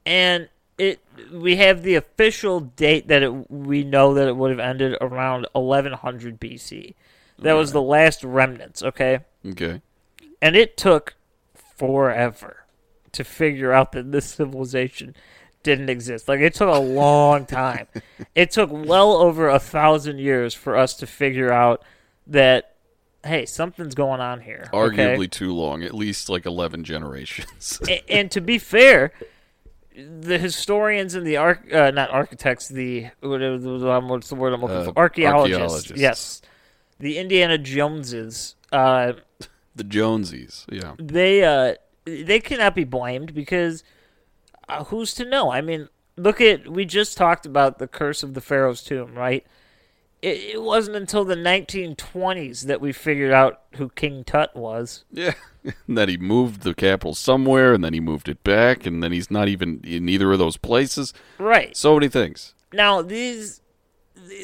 And 0.04 0.50
it 0.78 1.00
we 1.32 1.56
have 1.56 1.82
the 1.82 1.94
official 1.94 2.60
date 2.60 3.08
that 3.08 3.22
it, 3.22 3.50
we 3.50 3.84
know 3.84 4.14
that 4.14 4.28
it 4.28 4.36
would 4.36 4.50
have 4.50 4.60
ended 4.60 4.96
around 5.00 5.46
1100 5.52 6.40
BC. 6.40 6.94
That 7.38 7.52
was 7.54 7.72
the 7.72 7.82
last 7.82 8.24
remnants, 8.24 8.82
okay? 8.82 9.20
Okay. 9.46 9.82
And 10.40 10.56
it 10.56 10.76
took 10.76 11.14
forever 11.54 12.64
to 13.12 13.24
figure 13.24 13.72
out 13.72 13.92
that 13.92 14.10
this 14.12 14.26
civilization 14.26 15.14
didn't 15.62 15.90
exist. 15.90 16.28
Like 16.28 16.40
it 16.40 16.54
took 16.54 16.74
a 16.74 16.78
long 16.78 17.46
time. 17.46 17.86
it 18.34 18.50
took 18.50 18.70
well 18.72 19.12
over 19.12 19.48
a 19.48 19.58
thousand 19.58 20.18
years 20.18 20.54
for 20.54 20.76
us 20.76 20.94
to 20.94 21.06
figure 21.06 21.52
out 21.52 21.82
that 22.26 22.72
hey, 23.24 23.44
something's 23.44 23.96
going 23.96 24.20
on 24.20 24.40
here. 24.40 24.70
okay? 24.72 25.16
Arguably 25.16 25.28
too 25.28 25.52
long. 25.52 25.82
At 25.82 25.94
least 25.94 26.28
like 26.28 26.46
eleven 26.46 26.84
generations. 26.84 27.80
A- 27.88 28.08
and 28.10 28.30
to 28.30 28.40
be 28.40 28.58
fair, 28.58 29.12
the 29.96 30.38
historians 30.38 31.14
and 31.14 31.26
the 31.26 31.36
arch 31.38 31.60
uh, 31.72 31.90
not 31.90 32.10
architects, 32.10 32.68
the 32.68 33.06
what- 33.20 33.40
what's 33.40 34.28
the 34.28 34.34
word 34.34 34.52
I'm 34.52 34.60
looking 34.60 34.76
Uh, 34.76 34.84
for? 34.84 34.92
Archaeologists. 34.96 35.52
archaeologists. 35.60 35.98
Yes, 36.00 36.42
the 36.98 37.18
Indiana 37.18 37.56
Joneses. 37.58 38.54
Uh, 38.72 39.14
the 39.74 39.84
Jonesies. 39.84 40.64
Yeah. 40.70 40.94
they 40.98 41.44
uh 41.44 41.74
they 42.04 42.40
cannot 42.40 42.74
be 42.74 42.84
blamed 42.84 43.34
because 43.34 43.82
uh, 44.68 44.84
who's 44.84 45.14
to 45.14 45.24
know? 45.24 45.50
I 45.52 45.60
mean, 45.60 45.88
look 46.16 46.40
at 46.40 46.68
we 46.68 46.84
just 46.84 47.16
talked 47.16 47.46
about 47.46 47.78
the 47.78 47.86
curse 47.88 48.22
of 48.22 48.34
the 48.34 48.40
Pharaoh's 48.40 48.82
tomb, 48.82 49.14
right? 49.14 49.46
It, 50.22 50.54
it 50.54 50.62
wasn't 50.62 50.96
until 50.96 51.24
the 51.24 51.36
1920s 51.36 52.62
that 52.66 52.80
we 52.80 52.92
figured 52.92 53.32
out 53.32 53.62
who 53.76 53.90
King 53.90 54.24
Tut 54.24 54.54
was. 54.56 55.04
Yeah. 55.12 55.34
and 55.86 55.98
then 55.98 56.08
he 56.08 56.16
moved 56.16 56.62
the 56.62 56.74
capital 56.74 57.14
somewhere, 57.14 57.74
and 57.74 57.84
then 57.84 57.92
he 57.92 58.00
moved 58.00 58.28
it 58.28 58.42
back, 58.44 58.86
and 58.86 59.02
then 59.02 59.12
he's 59.12 59.30
not 59.30 59.48
even 59.48 59.80
in 59.84 60.08
either 60.08 60.32
of 60.32 60.38
those 60.38 60.56
places. 60.56 61.12
Right. 61.38 61.76
So 61.76 61.94
many 61.94 62.08
things. 62.08 62.54
Now, 62.72 63.02
these 63.02 63.60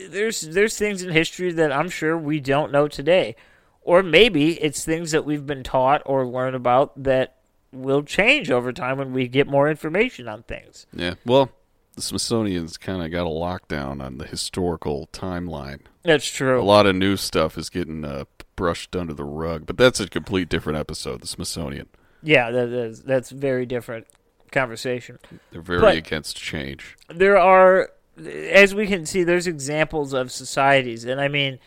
there's 0.09 0.43
there's 0.43 0.77
things 0.77 1.03
in 1.03 1.11
history 1.11 1.53
that 1.53 1.73
I'm 1.73 1.89
sure 1.89 2.17
we 2.17 2.41
don't 2.41 2.73
know 2.73 2.89
today. 2.89 3.37
Or 3.85 4.03
maybe 4.03 4.63
it's 4.63 4.85
things 4.85 5.11
that 5.11 5.25
we've 5.25 5.45
been 5.45 5.65
taught 5.65 6.03
or 6.07 6.25
learned 6.25 6.55
about 6.55 7.03
that 7.03 7.39
will 7.73 8.03
change 8.03 8.51
over 8.51 8.73
time 8.73 8.99
when 8.99 9.13
we 9.13 9.27
get 9.27 9.49
more 9.49 9.69
information 9.69 10.29
on 10.29 10.45
things. 10.45 10.87
Yeah. 10.93 11.15
Well, 11.27 11.51
the 11.97 12.03
Smithsonian's 12.03 12.77
kind 12.77 13.03
of 13.03 13.11
got 13.11 13.27
a 13.27 13.31
lockdown 13.31 14.01
on 14.01 14.19
the 14.19 14.27
historical 14.27 15.09
timeline. 15.13 15.81
That's 16.05 16.27
true. 16.27 16.61
A 16.61 16.63
lot 16.63 16.87
of 16.87 16.95
new 16.95 17.17
stuff 17.17 17.59
is 17.59 17.71
getting 17.71 18.05
uh, 18.05 18.25
brushed 18.57 18.95
under 18.97 19.15
the 19.15 19.25
rug, 19.25 19.67
but 19.67 19.77
that's 19.77 20.01
a 20.01 20.09
complete 20.09 20.49
different 20.49 20.79
episode. 20.79 21.21
The 21.23 21.27
Smithsonian. 21.27 21.89
Yeah, 22.23 22.51
that 22.51 22.69
is 22.69 23.03
that's 23.03 23.31
very 23.31 23.67
different 23.67 24.07
conversation. 24.51 25.19
They're 25.51 25.61
very 25.63 25.81
But- 25.81 25.97
against 25.97 26.37
change. 26.37 26.97
There 27.09 27.37
are, 27.39 27.91
as 28.25 28.75
we 28.75 28.87
can 28.87 29.07
see, 29.07 29.25
there's 29.25 29.47
examples 29.47 30.13
of 30.13 30.31
societies, 30.31 31.05
and 31.05 31.21
I 31.21 31.29
mean, 31.29 31.59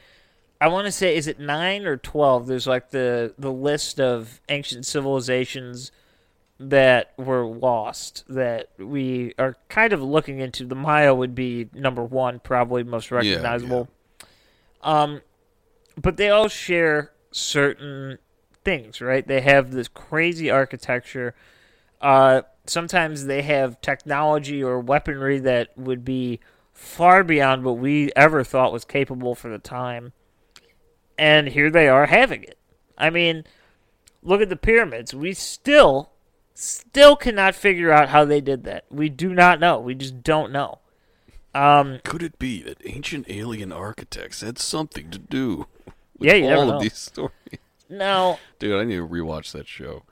I 0.61 0.67
want 0.69 0.85
to 0.85 0.91
say, 0.91 1.15
is 1.15 1.27
it 1.27 1.39
nine 1.39 1.85
or 1.85 1.97
twelve? 1.97 2.47
There's 2.47 2.67
like 2.67 2.91
the 2.91 3.33
the 3.37 3.51
list 3.51 3.99
of 3.99 4.39
ancient 4.47 4.85
civilizations 4.85 5.91
that 6.57 7.11
were 7.17 7.45
lost 7.45 8.23
that 8.29 8.69
we 8.77 9.33
are 9.37 9.57
kind 9.67 9.91
of 9.91 10.01
looking 10.01 10.39
into. 10.39 10.65
The 10.65 10.75
Maya 10.75 11.13
would 11.13 11.35
be 11.35 11.67
number 11.73 12.01
one, 12.03 12.39
probably 12.39 12.83
most 12.83 13.11
Yeah, 13.11 13.17
recognizable. 13.17 13.89
Um, 14.81 15.21
but 15.99 16.17
they 16.17 16.29
all 16.29 16.47
share 16.47 17.11
certain 17.31 18.17
things, 18.63 19.01
right? 19.01 19.25
They 19.25 19.41
have 19.41 19.71
this 19.71 19.87
crazy 19.87 20.49
architecture. 20.49 21.35
Uh, 22.01 22.41
sometimes 22.65 23.25
they 23.25 23.43
have 23.43 23.81
technology 23.81 24.63
or 24.63 24.79
weaponry 24.79 25.39
that 25.39 25.77
would 25.77 26.03
be 26.03 26.39
far 26.73 27.23
beyond 27.23 27.63
what 27.63 27.77
we 27.77 28.11
ever 28.15 28.43
thought 28.43 28.73
was 28.73 28.85
capable 28.85 29.35
for 29.35 29.49
the 29.49 29.59
time. 29.59 30.11
And 31.17 31.47
here 31.47 31.69
they 31.69 31.87
are 31.87 32.07
having 32.07 32.43
it. 32.43 32.57
I 32.97 33.09
mean, 33.09 33.45
look 34.21 34.41
at 34.41 34.49
the 34.49 34.57
pyramids. 34.57 35.13
We 35.13 35.33
still, 35.33 36.11
still 36.53 37.15
cannot 37.15 37.55
figure 37.55 37.91
out 37.91 38.09
how 38.09 38.25
they 38.25 38.41
did 38.41 38.65
that. 38.65 38.85
We 38.89 39.07
do 39.07 39.33
not 39.33 39.59
know. 39.59 39.79
We 39.79 39.95
just 39.95 40.23
don't 40.23 40.51
know. 40.51 40.79
Um, 41.53 41.99
Could 42.03 42.21
it 42.21 42.37
be 42.37 42.61
that 42.63 42.81
ancient 42.83 43.29
alien 43.29 43.71
architects 43.71 44.41
had 44.41 44.59
something 44.59 45.09
to 45.11 45.17
do 45.17 45.67
Yeah, 46.19 46.33
you 46.33 46.47
never 46.47 46.61
all 46.61 46.67
know. 46.67 46.75
of 46.77 46.81
these 46.81 46.97
stories? 46.97 47.31
now, 47.89 48.39
Dude, 48.59 48.79
I 48.79 48.83
need 48.83 48.95
to 48.97 49.07
rewatch 49.07 49.51
that 49.51 49.67
show. 49.67 50.03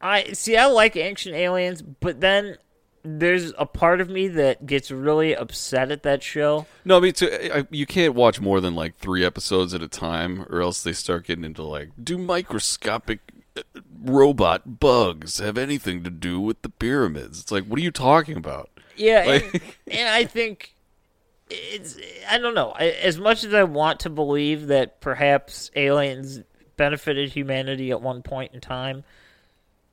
I 0.00 0.32
see. 0.32 0.56
I 0.56 0.66
like 0.66 0.96
Ancient 0.96 1.34
Aliens, 1.34 1.82
but 1.82 2.20
then 2.20 2.56
there's 3.02 3.52
a 3.58 3.66
part 3.66 4.00
of 4.00 4.08
me 4.10 4.28
that 4.28 4.66
gets 4.66 4.90
really 4.90 5.34
upset 5.34 5.90
at 5.90 6.02
that 6.04 6.22
show. 6.22 6.66
No, 6.84 6.96
I 6.96 7.00
mean, 7.00 7.12
to, 7.14 7.58
I, 7.58 7.66
you 7.70 7.86
can't 7.86 8.14
watch 8.14 8.40
more 8.40 8.60
than 8.60 8.74
like 8.74 8.96
three 8.96 9.24
episodes 9.24 9.74
at 9.74 9.82
a 9.82 9.88
time, 9.88 10.42
or 10.50 10.60
else 10.62 10.82
they 10.82 10.92
start 10.92 11.26
getting 11.26 11.44
into 11.44 11.62
like, 11.62 11.90
do 12.02 12.16
microscopic 12.16 13.20
uh, 13.56 13.62
robot 14.02 14.80
bugs 14.80 15.38
have 15.38 15.58
anything 15.58 16.02
to 16.04 16.10
do 16.10 16.40
with 16.40 16.62
the 16.62 16.68
pyramids? 16.68 17.40
It's 17.40 17.52
like, 17.52 17.64
what 17.64 17.78
are 17.78 17.82
you 17.82 17.90
talking 17.90 18.36
about? 18.36 18.70
Yeah, 18.96 19.24
Like- 19.26 19.54
and, 19.54 19.62
and 19.98 20.08
I 20.08 20.24
think 20.24 20.74
it's. 21.50 21.98
I 22.28 22.38
don't 22.38 22.54
know. 22.54 22.70
I, 22.70 22.86
as 22.90 23.18
much 23.18 23.44
as 23.44 23.52
I 23.54 23.64
want 23.64 24.00
to 24.00 24.10
believe 24.10 24.68
that 24.68 25.00
perhaps 25.00 25.70
aliens 25.76 26.40
benefited 26.76 27.30
humanity 27.30 27.90
at 27.90 28.00
one 28.00 28.22
point 28.22 28.54
in 28.54 28.60
time, 28.60 29.04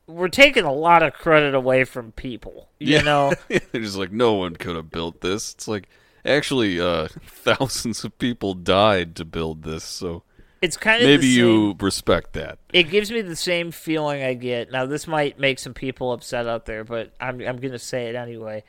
we're 0.07 0.27
taking 0.29 0.63
a 0.63 0.73
lot 0.73 1.03
of 1.03 1.13
credit 1.13 1.53
away 1.53 1.83
from 1.83 2.11
people. 2.13 2.69
You 2.79 3.03
know. 3.03 3.33
They're 3.47 3.81
just 3.81 3.97
like, 3.97 4.11
no 4.11 4.33
one 4.33 4.55
could 4.55 4.75
have 4.75 4.89
built 4.91 5.21
this. 5.21 5.53
It's 5.53 5.67
like, 5.67 5.89
actually, 6.23 6.79
uh, 6.79 7.07
thousands 7.25 8.03
of 8.03 8.17
people 8.19 8.53
died 8.53 9.15
to 9.17 9.25
build 9.25 9.63
this, 9.63 9.83
so 9.83 10.23
It's 10.61 10.77
kind 10.77 11.01
of 11.01 11.07
maybe 11.07 11.27
you 11.27 11.75
respect 11.79 12.33
that. 12.33 12.59
it 12.71 12.83
gives 12.83 13.11
me 13.11 13.21
the 13.21 13.35
same 13.35 13.71
feeling 13.71 14.23
I 14.23 14.33
get. 14.33 14.71
Now 14.71 14.85
this 14.85 15.07
might 15.07 15.39
make 15.39 15.59
some 15.59 15.73
people 15.73 16.13
upset 16.13 16.47
out 16.47 16.65
there, 16.65 16.83
but 16.83 17.13
I'm 17.19 17.41
I'm 17.41 17.57
gonna 17.57 17.79
say 17.79 18.07
it 18.07 18.15
anyway. 18.15 18.63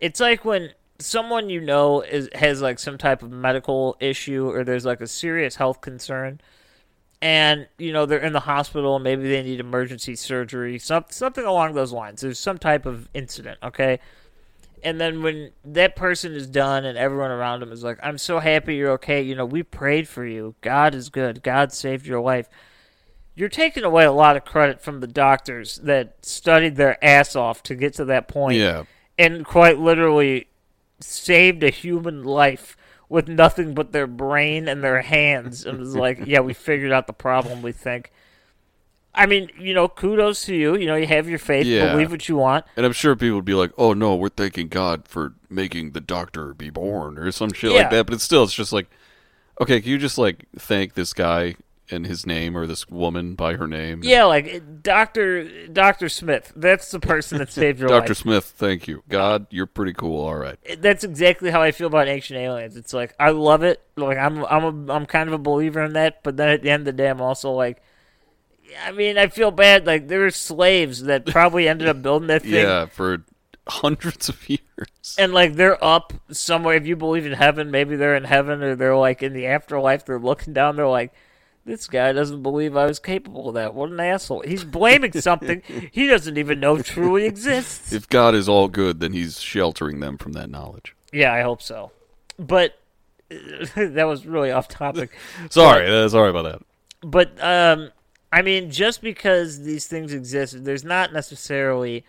It's 0.00 0.20
like 0.20 0.44
when 0.44 0.70
someone 1.00 1.48
you 1.48 1.60
know 1.60 2.00
is 2.00 2.28
has 2.34 2.60
like 2.60 2.78
some 2.78 2.98
type 2.98 3.22
of 3.22 3.30
medical 3.30 3.96
issue 4.00 4.48
or 4.50 4.64
there's 4.64 4.84
like 4.84 5.00
a 5.00 5.06
serious 5.06 5.56
health 5.56 5.80
concern 5.80 6.40
and 7.22 7.68
you 7.78 7.92
know 7.92 8.04
they're 8.04 8.18
in 8.18 8.32
the 8.32 8.40
hospital 8.40 8.98
maybe 8.98 9.28
they 9.28 9.42
need 9.42 9.60
emergency 9.60 10.16
surgery 10.16 10.78
some, 10.78 11.04
something 11.10 11.44
along 11.44 11.74
those 11.74 11.92
lines. 11.92 12.20
There's 12.20 12.38
some 12.38 12.58
type 12.58 12.84
of 12.84 13.08
incident 13.14 13.58
okay? 13.62 14.00
And 14.84 15.00
then 15.00 15.22
when 15.22 15.50
that 15.64 15.96
person 15.96 16.34
is 16.34 16.46
done 16.46 16.84
and 16.84 16.96
everyone 16.96 17.32
around 17.32 17.60
them 17.60 17.72
is 17.72 17.84
like 17.84 17.98
i'm 18.02 18.18
so 18.18 18.40
happy 18.40 18.76
you're 18.76 18.92
okay 18.92 19.22
you 19.22 19.36
know 19.36 19.46
we 19.46 19.62
prayed 19.62 20.08
for 20.08 20.26
you. 20.26 20.56
God 20.62 20.96
is 20.96 21.10
good. 21.10 21.44
God 21.44 21.72
saved 21.72 22.06
your 22.06 22.20
life. 22.20 22.48
You're 23.36 23.48
taking 23.48 23.84
away 23.84 24.04
a 24.04 24.10
lot 24.10 24.36
of 24.36 24.44
credit 24.44 24.80
from 24.80 24.98
the 24.98 25.06
doctors 25.06 25.76
that 25.84 26.26
studied 26.26 26.74
their 26.74 27.02
ass 27.04 27.36
off 27.36 27.62
to 27.64 27.76
get 27.76 27.94
to 27.94 28.04
that 28.06 28.26
point. 28.26 28.56
Yeah. 28.58 28.82
and 29.16 29.44
quite 29.44 29.78
literally 29.78 30.48
saved 31.00 31.62
a 31.62 31.70
human 31.70 32.24
life 32.24 32.76
with 33.08 33.28
nothing 33.28 33.72
but 33.74 33.92
their 33.92 34.06
brain 34.06 34.68
and 34.68 34.82
their 34.84 35.00
hands, 35.02 35.64
and 35.64 35.78
was 35.78 35.94
like, 35.96 36.20
"Yeah, 36.26 36.40
we 36.40 36.52
figured 36.54 36.92
out 36.92 37.06
the 37.06 37.12
problem." 37.12 37.62
We 37.62 37.72
think. 37.72 38.12
I 39.14 39.26
mean, 39.26 39.50
you 39.58 39.74
know, 39.74 39.88
kudos 39.88 40.44
to 40.44 40.54
you. 40.54 40.76
You 40.76 40.86
know, 40.86 40.94
you 40.94 41.06
have 41.06 41.28
your 41.28 41.38
faith, 41.38 41.66
Yeah. 41.66 41.90
believe 41.90 42.10
what 42.10 42.28
you 42.28 42.36
want. 42.36 42.64
And 42.76 42.84
I'm 42.86 42.92
sure 42.92 43.16
people 43.16 43.36
would 43.36 43.44
be 43.44 43.54
like, 43.54 43.72
"Oh 43.78 43.92
no, 43.94 44.14
we're 44.14 44.28
thanking 44.28 44.68
God 44.68 45.08
for 45.08 45.34
making 45.48 45.92
the 45.92 46.00
doctor 46.00 46.54
be 46.54 46.70
born," 46.70 47.18
or 47.18 47.32
some 47.32 47.52
shit 47.52 47.72
Yeah. 47.72 47.78
like 47.78 47.90
that. 47.90 48.06
But 48.06 48.14
it's 48.14 48.24
still, 48.24 48.44
it's 48.44 48.54
just 48.54 48.72
like, 48.72 48.88
okay, 49.60 49.80
can 49.80 49.90
you 49.90 49.98
just 49.98 50.18
like 50.18 50.44
thank 50.56 50.94
this 50.94 51.12
guy 51.14 51.56
and 51.90 52.06
his 52.06 52.26
name 52.26 52.56
or 52.56 52.66
this 52.66 52.88
woman 52.88 53.34
by 53.34 53.56
her 53.56 53.66
name? 53.66 54.00
Yeah, 54.02 54.24
like 54.24 54.46
eh, 54.46 54.60
Doctor 54.82 55.68
Doctor 55.68 56.08
Smith. 56.08 56.52
That's 56.54 56.90
the 56.90 57.00
person 57.00 57.38
that 57.38 57.50
saved 57.50 57.78
your 57.78 57.88
Doctor 57.88 58.00
life. 58.00 58.08
Doctor 58.08 58.14
Smith, 58.14 58.44
thank 58.44 58.88
you. 58.88 59.02
God, 59.08 59.46
you're 59.50 59.66
pretty 59.66 59.92
cool. 59.92 60.24
All 60.24 60.36
right. 60.36 60.58
Eh, 60.66 60.76
that's 60.78 61.04
exactly 61.04 61.50
how 61.50 61.62
I 61.62 61.72
feel 61.72 61.86
about 61.86 62.08
ancient 62.08 62.38
aliens. 62.38 62.76
It's 62.76 62.92
like 62.92 63.14
I 63.18 63.30
love 63.30 63.62
it. 63.62 63.82
Like 63.96 64.18
I'm 64.18 64.44
I'm 64.44 64.88
a, 64.88 64.92
I'm 64.92 65.06
kind 65.06 65.28
of 65.28 65.34
a 65.34 65.38
believer 65.38 65.82
in 65.82 65.94
that, 65.94 66.22
but 66.22 66.36
then 66.36 66.48
at 66.48 66.62
the 66.62 66.70
end 66.70 66.82
of 66.82 66.86
the 66.86 66.92
day, 66.92 67.08
I'm 67.08 67.20
also 67.20 67.52
like, 67.52 67.82
I 68.84 68.92
mean, 68.92 69.18
I 69.18 69.28
feel 69.28 69.50
bad. 69.50 69.86
Like 69.86 70.08
there 70.08 70.20
were 70.20 70.30
slaves 70.30 71.04
that 71.04 71.26
probably 71.26 71.68
ended 71.68 71.88
up 71.88 72.02
building 72.02 72.28
that 72.28 72.42
thing. 72.42 72.52
Yeah, 72.52 72.86
for 72.86 73.24
hundreds 73.68 74.28
of 74.28 74.48
years. 74.48 75.16
And 75.18 75.32
like 75.32 75.54
they're 75.54 75.82
up 75.82 76.12
somewhere. 76.30 76.76
If 76.76 76.86
you 76.86 76.96
believe 76.96 77.26
in 77.26 77.32
heaven, 77.32 77.70
maybe 77.70 77.96
they're 77.96 78.16
in 78.16 78.24
heaven, 78.24 78.62
or 78.62 78.74
they're 78.74 78.96
like 78.96 79.22
in 79.22 79.32
the 79.32 79.46
afterlife. 79.46 80.04
They're 80.04 80.18
looking 80.18 80.52
down. 80.52 80.76
They're 80.76 80.88
like, 80.88 81.12
"This 81.68 81.86
guy 81.86 82.12
doesn't 82.12 82.42
believe 82.42 82.76
I 82.76 82.86
was 82.86 82.98
capable 82.98 83.48
of 83.48 83.54
that. 83.54 83.74
What 83.74 83.90
an 83.90 84.00
asshole! 84.00 84.42
He's 84.46 84.64
blaming 84.64 85.12
something 85.12 85.62
he 85.92 86.06
doesn't 86.06 86.36
even 86.36 86.58
know 86.60 86.82
truly 86.82 87.26
exists." 87.26 87.92
If 87.92 88.08
God 88.08 88.34
is 88.34 88.48
all 88.48 88.68
good, 88.68 89.00
then 89.00 89.12
He's 89.12 89.40
sheltering 89.40 90.00
them 90.00 90.18
from 90.18 90.32
that 90.32 90.50
knowledge. 90.50 90.94
Yeah, 91.12 91.32
I 91.32 91.42
hope 91.42 91.62
so. 91.62 91.92
But 92.38 92.78
that 93.28 94.04
was 94.06 94.26
really 94.26 94.50
off 94.50 94.68
topic. 94.68 95.10
Sorry, 95.50 95.86
uh, 95.88 96.08
sorry 96.08 96.30
about 96.30 96.44
that. 96.44 96.62
But 97.00 97.42
um, 97.42 97.90
I 98.32 98.42
mean, 98.42 98.70
just 98.70 99.02
because 99.02 99.64
these 99.64 99.86
things 99.86 100.12
exist, 100.12 100.64
there's 100.64 100.84
not 100.84 101.12
necessarily 101.12 102.04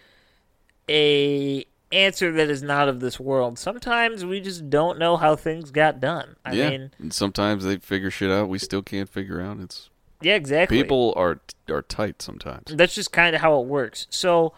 a 0.89 1.65
answer 1.91 2.31
that 2.31 2.49
is 2.49 2.61
not 2.61 2.87
of 2.87 2.99
this 2.99 3.19
world. 3.19 3.57
Sometimes 3.57 4.25
we 4.25 4.39
just 4.39 4.69
don't 4.69 4.99
know 4.99 5.17
how 5.17 5.35
things 5.35 5.71
got 5.71 5.99
done. 5.99 6.35
I 6.45 6.53
yeah, 6.53 6.69
mean, 6.69 6.91
and 6.99 7.13
sometimes 7.13 7.63
they 7.63 7.77
figure 7.77 8.11
shit 8.11 8.31
out 8.31 8.49
we 8.49 8.59
still 8.59 8.81
can't 8.81 9.09
figure 9.09 9.41
out. 9.41 9.59
It's 9.59 9.89
yeah, 10.21 10.35
exactly. 10.35 10.81
people 10.81 11.13
are 11.15 11.39
are 11.69 11.81
tight 11.81 12.21
sometimes. 12.21 12.75
That's 12.75 12.95
just 12.95 13.11
kind 13.11 13.35
of 13.35 13.41
how 13.41 13.59
it 13.59 13.67
works. 13.67 14.07
So 14.09 14.53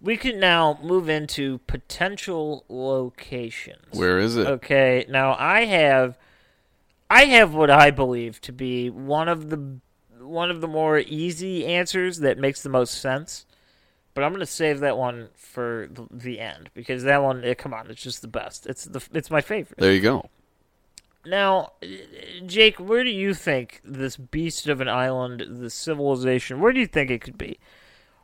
we 0.00 0.16
can 0.16 0.40
now 0.40 0.78
move 0.82 1.08
into 1.08 1.58
potential 1.66 2.64
locations. 2.68 3.92
Where 3.92 4.18
is 4.18 4.36
it? 4.36 4.46
Okay, 4.46 5.06
now 5.08 5.36
I 5.38 5.64
have 5.64 6.18
I 7.08 7.26
have 7.26 7.54
what 7.54 7.70
I 7.70 7.90
believe 7.90 8.40
to 8.42 8.52
be 8.52 8.90
one 8.90 9.28
of 9.28 9.50
the 9.50 9.78
one 10.18 10.50
of 10.50 10.60
the 10.60 10.68
more 10.68 10.98
easy 10.98 11.66
answers 11.66 12.18
that 12.18 12.38
makes 12.38 12.62
the 12.62 12.68
most 12.68 13.00
sense. 13.00 13.46
But 14.14 14.24
I'm 14.24 14.32
going 14.32 14.40
to 14.40 14.46
save 14.46 14.80
that 14.80 14.98
one 14.98 15.28
for 15.34 15.88
the, 16.10 16.38
end 16.38 16.70
because 16.74 17.02
that 17.04 17.22
one, 17.22 17.44
eh, 17.44 17.54
come 17.54 17.72
on, 17.72 17.90
it's 17.90 18.02
just 18.02 18.20
the 18.20 18.28
best. 18.28 18.66
It's 18.66 18.84
the 18.84 19.02
it's 19.14 19.30
my 19.30 19.40
favorite. 19.40 19.78
There 19.78 19.92
you 19.92 20.02
go. 20.02 20.28
Now, 21.24 21.72
Jake, 22.44 22.78
where 22.78 23.04
do 23.04 23.10
you 23.10 23.32
think 23.32 23.80
this 23.84 24.16
beast 24.16 24.66
of 24.68 24.80
an 24.80 24.88
island, 24.88 25.44
this 25.48 25.72
civilization, 25.72 26.60
where 26.60 26.72
do 26.72 26.80
you 26.80 26.86
think 26.86 27.10
it 27.10 27.20
could 27.20 27.38
be? 27.38 27.58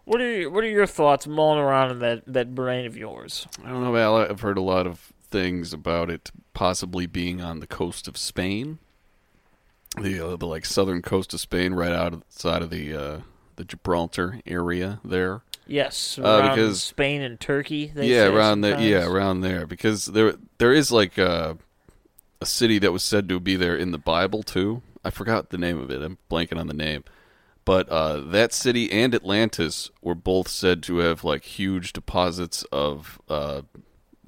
What 0.05 0.21
are 0.21 0.31
your, 0.31 0.51
what 0.51 0.65
are 0.65 0.69
your 0.69 0.87
thoughts 0.87 1.27
mulling 1.27 1.61
around 1.61 1.93
in 1.93 1.99
that, 2.01 2.23
that 2.27 2.55
brain 2.55 2.87
of 2.87 2.97
yours? 2.97 3.47
I 3.65 3.69
don't 3.69 3.85
know, 3.85 3.93
Val. 3.93 4.17
I've 4.17 4.41
heard 4.41 4.59
a 4.59 4.63
lot 4.63 4.87
of 4.87 5.13
things 5.31 5.73
about 5.73 6.11
it 6.11 6.31
possibly 6.55 7.07
being 7.07 7.41
on 7.41 7.61
the 7.61 7.67
coast 7.67 8.09
of 8.09 8.17
Spain, 8.17 8.79
the 10.01 10.19
uh, 10.19 10.37
the 10.37 10.47
like 10.47 10.65
southern 10.65 11.03
coast 11.03 11.35
of 11.35 11.41
Spain, 11.41 11.75
right 11.75 11.93
outside 11.93 12.63
of 12.63 12.71
the 12.71 12.95
uh, 12.95 13.21
the 13.57 13.65
Gibraltar 13.65 14.41
area 14.47 15.01
there. 15.05 15.43
Yes, 15.69 16.19
Uh, 16.19 16.23
around 16.23 16.57
because- 16.57 16.83
Spain 16.83 17.21
and 17.23 17.39
Turkey. 17.39 17.93
Yeah, 17.95 18.27
around 18.27 18.63
there. 18.63 18.81
Yeah, 18.81 19.07
around 19.07 19.43
there 19.43 19.67
because 19.67 20.07
there 20.07 20.35
there 20.59 20.73
is 20.73 20.91
like 20.91 21.19
a, 21.19 21.57
a 22.41 22.47
city 22.47 22.79
that 22.81 22.93
was 22.93 23.03
said 23.05 23.29
to 23.29 23.39
be 23.39 23.55
there 23.55 23.77
in 23.77 23.91
the 23.93 23.99
Bible 23.99 24.43
too. 24.43 24.83
I 25.05 25.11
forgot 25.11 25.51
the 25.51 25.59
name 25.59 25.79
of 25.79 25.91
it. 25.91 26.03
I'm 26.03 26.19
blanking 26.31 26.59
on 26.59 26.67
the 26.67 26.75
name. 26.75 27.05
But 27.65 27.89
uh, 27.91 28.21
that 28.21 28.55
city 28.55 28.91
and 28.91 29.15
Atlantis 29.15 29.91
were 30.01 30.15
both 30.15 30.49
said 30.49 30.83
to 30.85 30.99
have 30.99 31.23
like 31.23 31.45
huge 31.45 31.93
deposits 31.93 32.65
of 32.73 33.21
uh, 33.29 33.61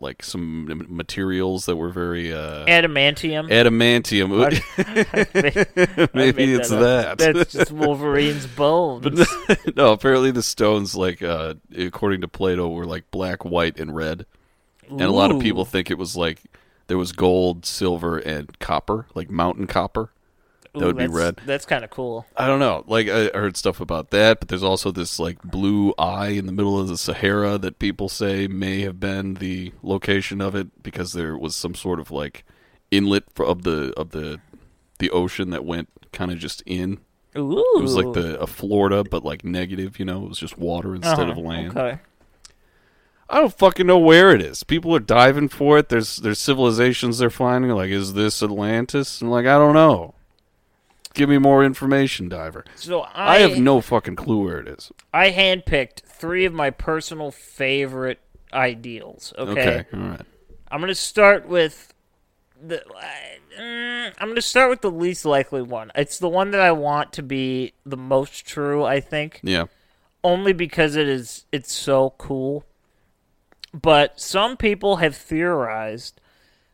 like 0.01 0.23
some 0.23 0.87
materials 0.89 1.67
that 1.67 1.77
were 1.77 1.91
very 1.91 2.33
uh, 2.33 2.65
Adamantium. 2.67 3.51
adamantium. 3.51 4.31
Maybe 6.15 6.55
it's 6.55 6.71
that. 6.71 7.19
that. 7.19 7.35
That's 7.35 7.53
just 7.53 7.73
Wolverine's 7.73 8.47
bones. 8.57 9.03
But 9.03 9.77
no, 9.77 9.93
apparently 9.93 10.31
the 10.31 10.43
stones, 10.43 10.95
like 10.95 11.23
uh, 11.23 11.55
according 11.77 12.23
to 12.23 12.29
Plato, 12.29 12.69
were 12.69 12.87
like 12.87 13.11
black, 13.11 13.45
white, 13.45 13.79
and 13.79 13.95
red. 13.95 14.27
And 14.89 15.03
a 15.03 15.11
lot 15.11 15.31
of 15.31 15.41
people 15.41 15.65
think 15.65 15.91
it 15.91 15.99
was 15.99 16.17
like 16.17 16.41
there 16.89 16.99
was 16.99 17.13
gold, 17.13 17.65
silver, 17.65 18.19
and 18.19 18.59
copper, 18.59 19.07
like 19.15 19.31
mountain 19.31 19.69
copper. 19.69 20.11
That 20.75 20.87
would 20.87 20.97
be 20.97 21.09
red. 21.09 21.41
That's 21.45 21.67
kind 21.67 21.83
of 21.83 21.91
cool. 21.91 22.27
I 22.37 22.47
don't 22.47 22.61
know. 22.61 22.85
Like 22.87 23.09
I 23.09 23.31
heard 23.35 23.57
stuff 23.57 23.81
about 23.81 24.11
that, 24.11 24.39
but 24.39 24.49
there's 24.49 24.63
also 24.63 24.93
this 24.93 25.19
like 25.19 25.43
blue 25.43 25.93
eye 25.99 26.29
in 26.29 26.47
the 26.47 26.53
middle 26.53 26.79
of 26.79 26.87
the 26.87 26.97
Sahara 26.97 27.59
that 27.59 27.79
people 27.81 28.09
say 28.09 28.47
may 28.47 28.83
have 28.83 29.01
been 29.01 29.35
the 29.35 29.73
location 29.83 30.41
of 30.41 30.55
it 30.55 30.83
because 30.83 31.13
there 31.13 31.37
was 31.37 31.57
some 31.57 31.75
sort 31.75 31.99
of 31.99 32.11
like 32.13 32.45
inlet 32.93 33.25
of 33.39 33.63
the 33.63 33.93
of 33.97 34.11
the 34.11 34.41
the 35.01 35.11
ocean 35.11 35.51
that 35.51 35.65
went 35.65 35.89
kind 36.13 36.31
of 36.31 36.39
just 36.39 36.63
in. 36.67 37.01
Ooh. 37.37 37.65
It 37.77 37.83
was 37.83 37.97
like 37.97 38.13
the 38.13 38.41
a 38.41 38.47
Florida, 38.47 39.03
but 39.03 39.25
like 39.25 39.45
negative. 39.45 39.99
You 39.99 40.05
know, 40.05 40.25
it 40.25 40.29
was 40.29 40.39
just 40.39 40.57
water 40.57 40.95
instead 40.95 41.29
of 41.29 41.37
Uh-huh, 41.37 41.41
land. 41.41 41.77
Okay. 41.77 41.99
I 43.29 43.41
don't 43.41 43.57
fucking 43.57 43.87
know 43.87 43.99
where 43.99 44.33
it 44.35 44.43
is. 44.43 44.65
People 44.65 44.95
are 44.95 45.01
diving 45.01 45.49
for 45.49 45.79
it. 45.79 45.89
There's 45.89 46.17
there's 46.17 46.41
civilizations 46.41 47.19
they're 47.19 47.31
finding. 47.31 47.71
Like, 47.73 47.91
is 47.91 48.15
this 48.15 48.43
Atlantis? 48.43 49.21
And 49.21 49.31
like, 49.31 49.47
I 49.47 49.57
don't 49.59 49.75
know. 49.75 50.15
Give 51.15 51.29
me 51.29 51.39
more 51.39 51.65
information, 51.65 52.29
diver. 52.29 52.65
So 52.77 53.01
I, 53.01 53.37
I 53.37 53.39
have 53.41 53.59
no 53.59 53.81
fucking 53.81 54.17
clue 54.17 54.45
where 54.45 54.59
it 54.61 54.69
is. 54.69 54.93
I 55.13 55.31
handpicked 55.33 56.03
three 56.03 56.45
of 56.45 56.53
my 56.53 56.71
personal 56.71 57.31
favorite 57.31 58.21
ideals. 58.53 59.33
Okay. 59.37 59.85
all 59.93 60.01
right. 60.01 60.21
I'm 60.71 60.81
gonna 60.81 60.95
start 60.95 61.49
with 61.49 61.93
the. 62.63 62.85
mm, 63.59 64.13
I'm 64.19 64.29
gonna 64.29 64.41
start 64.41 64.71
with 64.71 64.83
the 64.83 64.91
least 64.91 65.25
likely 65.25 65.63
one. 65.63 65.91
It's 65.97 66.19
the 66.19 66.29
one 66.29 66.53
that 66.53 66.61
I 66.61 66.71
want 66.73 67.13
to 67.15 67.23
be 67.23 67.73
the 67.85 67.97
most 67.97 68.47
true. 68.47 68.85
I 68.85 69.01
think 69.01 69.41
Yeah. 69.43 69.65
only 70.23 70.53
because 70.53 70.95
it 70.95 71.09
is. 71.09 71.45
It's 71.51 71.73
so 71.73 72.11
cool. 72.19 72.65
But 73.73 74.21
some 74.21 74.57
people 74.57 74.97
have 74.97 75.17
theorized 75.17 76.20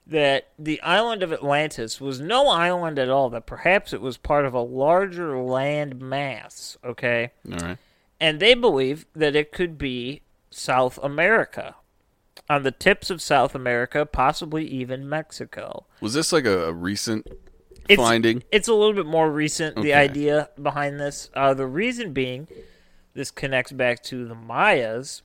that 0.06 0.48
the 0.58 0.80
island 0.82 1.22
of 1.22 1.32
Atlantis 1.32 2.00
was 2.00 2.20
no 2.20 2.48
island 2.48 2.98
at 2.98 3.08
all. 3.10 3.28
That 3.30 3.46
perhaps 3.46 3.92
it 3.92 4.00
was 4.00 4.16
part 4.16 4.44
of 4.44 4.54
a 4.54 4.60
larger 4.60 5.38
land 5.38 6.00
mass. 6.00 6.76
Okay 6.84 7.32
All 7.50 7.58
right. 7.58 7.78
and 8.20 8.38
they 8.38 8.54
believe 8.54 9.06
that 9.14 9.34
it 9.34 9.50
could 9.52 9.76
be 9.78 10.22
South 10.50 10.98
America, 11.02 11.74
on 12.48 12.62
the 12.62 12.70
tips 12.70 13.10
of 13.10 13.20
South 13.20 13.54
America, 13.54 14.06
possibly 14.06 14.64
even 14.66 15.08
Mexico. 15.08 15.86
Was 16.00 16.14
this 16.14 16.32
like 16.32 16.46
a, 16.46 16.68
a 16.68 16.72
recent 16.72 17.26
It's, 17.88 18.00
finding? 18.00 18.42
It's 18.52 18.68
a 18.68 18.74
little 18.74 18.92
bit 18.94 19.06
more 19.06 19.30
recent. 19.30 19.76
The 19.76 19.94
idea 19.94 20.50
behind 20.62 21.00
this, 21.00 21.30
uh, 21.34 21.54
the 21.54 21.66
reason 21.66 22.12
being, 22.12 22.46
this 23.14 23.30
connects 23.30 23.72
back 23.72 24.02
to 24.04 24.26
the 24.26 24.34
Mayas. 24.34 25.22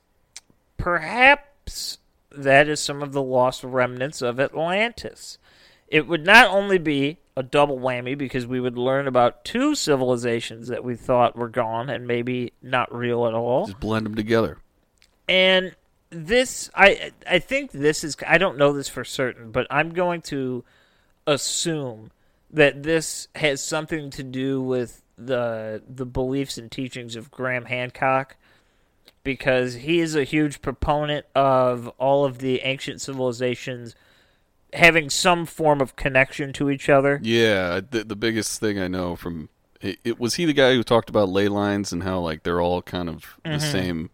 Perhaps 0.76 1.98
that 2.36 2.68
is 2.68 2.80
some 2.80 3.02
of 3.02 3.12
the 3.12 3.22
lost 3.22 3.64
remnants 3.64 4.22
of 4.22 4.40
Atlantis. 4.40 5.38
It 5.88 6.06
would 6.06 6.24
not 6.24 6.48
only 6.48 6.78
be 6.78 7.18
a 7.36 7.42
double 7.42 7.78
whammy 7.78 8.16
because 8.16 8.46
we 8.46 8.60
would 8.60 8.78
learn 8.78 9.06
about 9.06 9.44
two 9.44 9.74
civilizations 9.74 10.68
that 10.68 10.84
we 10.84 10.96
thought 10.96 11.36
were 11.36 11.48
gone 11.48 11.90
and 11.90 12.06
maybe 12.06 12.52
not 12.62 12.94
real 12.94 13.26
at 13.26 13.34
all. 13.34 13.66
Just 13.66 13.80
blend 13.80 14.06
them 14.06 14.14
together. 14.14 14.58
And 15.28 15.74
this, 16.10 16.70
I 16.74 17.12
I 17.28 17.38
think 17.38 17.72
this 17.72 18.04
is. 18.04 18.16
I 18.26 18.38
don't 18.38 18.58
know 18.58 18.72
this 18.72 18.88
for 18.88 19.04
certain, 19.04 19.50
but 19.50 19.66
I'm 19.70 19.90
going 19.90 20.20
to 20.22 20.64
assume 21.26 22.10
that 22.50 22.82
this 22.82 23.28
has 23.34 23.62
something 23.62 24.10
to 24.10 24.22
do 24.22 24.60
with 24.60 25.02
the 25.16 25.82
the 25.88 26.06
beliefs 26.06 26.58
and 26.58 26.70
teachings 26.70 27.16
of 27.16 27.30
Graham 27.30 27.64
Hancock, 27.64 28.36
because 29.24 29.74
he 29.74 30.00
is 30.00 30.14
a 30.14 30.24
huge 30.24 30.60
proponent 30.62 31.26
of 31.34 31.88
all 31.98 32.24
of 32.24 32.38
the 32.38 32.60
ancient 32.60 33.00
civilizations 33.00 33.94
having 34.72 35.10
some 35.10 35.44
form 35.46 35.80
of 35.80 35.96
connection 35.96 36.52
to 36.54 36.70
each 36.70 36.88
other. 36.88 37.20
Yeah, 37.22 37.80
the, 37.90 38.04
the 38.04 38.16
biggest 38.16 38.58
thing 38.60 38.78
I 38.80 38.88
know 38.88 39.16
from 39.16 39.48
it, 39.80 39.98
it 40.04 40.18
was 40.20 40.36
he 40.36 40.44
the 40.44 40.52
guy 40.52 40.74
who 40.74 40.82
talked 40.82 41.10
about 41.10 41.28
ley 41.28 41.48
lines 41.48 41.92
and 41.92 42.02
how 42.02 42.20
like 42.20 42.42
they're 42.42 42.60
all 42.60 42.82
kind 42.82 43.08
of 43.08 43.38
Mm-hmm. 43.44 43.52
the 43.52 43.60
same 43.60 44.10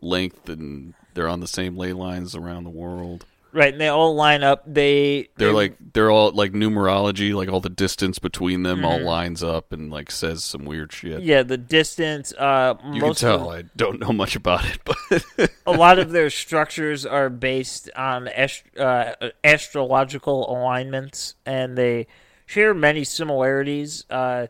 length 0.00 0.48
and 0.48 0.94
they're 1.14 1.28
on 1.28 1.40
the 1.40 1.46
same 1.46 1.76
ley 1.76 1.92
lines 1.92 2.34
around 2.34 2.64
the 2.64 2.70
world. 2.70 3.24
Right, 3.52 3.72
and 3.72 3.80
they 3.80 3.88
all 3.88 4.14
line 4.14 4.42
up. 4.42 4.62
They 4.66 5.28
They're 5.36 5.48
they- 5.48 5.54
like 5.54 5.76
they're 5.92 6.10
all 6.10 6.30
like 6.32 6.52
numerology, 6.52 7.34
like 7.34 7.48
all 7.50 7.60
the 7.60 7.68
distance 7.68 8.18
between 8.18 8.62
them 8.62 8.84
all 8.84 8.98
Mhm. 8.98 9.04
lines 9.04 9.42
up 9.42 9.72
and 9.72 9.90
like 9.90 10.10
says 10.10 10.42
some 10.44 10.64
weird 10.64 10.92
shit. 10.92 11.22
yeah, 11.22 11.42
the 11.42 11.58
distance. 11.58 12.32
Uh, 12.32 12.74
you 12.86 13.00
can 13.00 13.08
most 13.08 13.22
of 13.22 13.40
tell 13.40 13.50
I 13.50 13.64
don't 13.76 14.00
know 14.00 14.12
much 14.12 14.34
about 14.36 14.64
it, 14.64 14.78
but 14.84 15.50
a 15.66 15.72
lot 15.72 15.98
of 15.98 16.10
their 16.10 16.30
structures 16.44 17.04
are 17.06 17.28
based 17.30 17.90
on 17.96 18.28
ast- 18.28 18.64
uh, 18.78 19.14
astrological 19.44 20.50
alignments, 20.50 21.34
and 21.46 21.76
they 21.76 22.06
share 22.46 22.74
many 22.74 23.04
similarities. 23.04 24.04
Uh, 24.10 24.46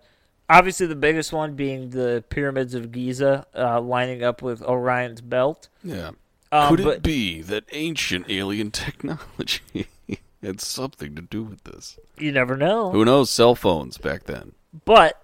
obviously, 0.49 0.87
the 0.87 0.95
biggest 0.97 1.33
one 1.33 1.55
being 1.55 1.91
the 1.91 2.25
pyramids 2.29 2.75
of 2.75 2.93
Giza, 2.93 3.47
uh, 3.57 3.81
lining 3.81 4.23
up 4.23 4.43
with 4.43 4.63
Orion's 4.63 5.21
belt. 5.21 5.69
yeah. 5.83 6.11
Um, 6.53 6.69
Could 6.69 6.81
it 6.81 6.85
but- 6.85 7.03
be 7.03 7.41
that 7.43 7.65
ancient 7.73 8.27
alien 8.31 8.71
technology 8.71 9.87
had 10.43 10.61
something 10.61 11.15
to 11.17 11.23
do 11.23 11.43
with 11.43 11.65
this? 11.65 11.99
You 12.19 12.31
never 12.31 12.57
know. 12.57 12.91
Who 12.93 13.05
knows? 13.05 13.31
Cell 13.31 13.55
phones 13.55 13.99
back 13.99 14.25
then. 14.25 14.53
But 14.85 15.21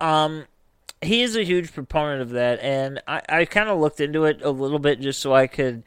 um 0.00 0.44
he 1.00 1.22
is 1.22 1.36
a 1.36 1.44
huge 1.44 1.72
proponent 1.72 2.22
of 2.22 2.30
that 2.30 2.60
and 2.60 3.00
I, 3.06 3.20
I 3.28 3.44
kind 3.44 3.68
of 3.68 3.78
looked 3.78 4.00
into 4.00 4.24
it 4.24 4.40
a 4.42 4.50
little 4.50 4.78
bit 4.78 5.00
just 5.00 5.20
so 5.20 5.34
I 5.34 5.46
could 5.46 5.82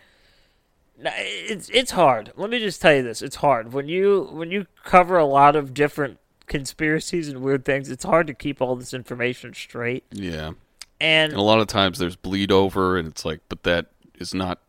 it's 0.99 1.69
it's 1.69 1.91
hard. 1.91 2.31
Let 2.35 2.49
me 2.49 2.57
just 2.59 2.81
tell 2.81 2.93
you 2.95 3.03
this. 3.03 3.21
It's 3.21 3.35
hard. 3.37 3.73
When 3.73 3.87
you 3.87 4.29
when 4.31 4.49
you 4.49 4.65
cover 4.83 5.17
a 5.17 5.25
lot 5.25 5.55
of 5.55 5.73
different 5.73 6.17
conspiracies 6.47 7.29
and 7.29 7.41
weird 7.41 7.65
things, 7.65 7.91
it's 7.91 8.03
hard 8.05 8.25
to 8.27 8.33
keep 8.33 8.61
all 8.61 8.75
this 8.75 8.93
information 8.93 9.53
straight. 9.53 10.03
Yeah. 10.11 10.53
And 10.99 11.31
And 11.31 11.33
a 11.33 11.41
lot 11.43 11.59
of 11.59 11.67
times 11.67 11.99
there's 11.99 12.15
bleed 12.15 12.51
over, 12.51 12.97
and 12.97 13.07
it's 13.07 13.23
like, 13.25 13.41
but 13.49 13.61
that 13.63 13.87
is 14.17 14.33
not 14.33 14.59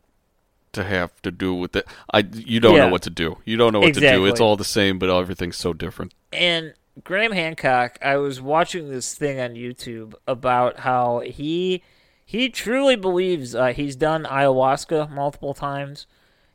to 0.72 0.84
have 0.84 1.20
to 1.22 1.30
do 1.30 1.54
with 1.54 1.74
it. 1.76 1.86
I 2.12 2.18
you 2.32 2.60
don't 2.60 2.76
Yeah. 2.76 2.86
know 2.86 2.92
what 2.92 3.02
to 3.02 3.10
do. 3.10 3.38
You 3.44 3.56
don't 3.56 3.72
know 3.72 3.80
what 3.80 3.94
to 3.94 4.00
do. 4.00 4.26
It's 4.26 4.40
all 4.40 4.56
the 4.56 4.64
same, 4.64 4.98
but 4.98 5.08
everything's 5.10 5.56
so 5.56 5.72
different. 5.72 6.12
And 6.32 6.74
Graham 7.04 7.32
Hancock, 7.32 7.98
I 8.02 8.16
was 8.16 8.40
watching 8.40 8.90
this 8.90 9.14
thing 9.14 9.40
on 9.40 9.54
YouTube 9.54 10.14
about 10.26 10.80
how 10.80 11.20
he 11.20 11.82
he 12.24 12.50
truly 12.50 12.96
believes 12.96 13.54
uh, 13.54 13.68
he's 13.72 13.96
done 13.96 14.24
ayahuasca 14.24 15.10
multiple 15.10 15.54
times, 15.54 16.06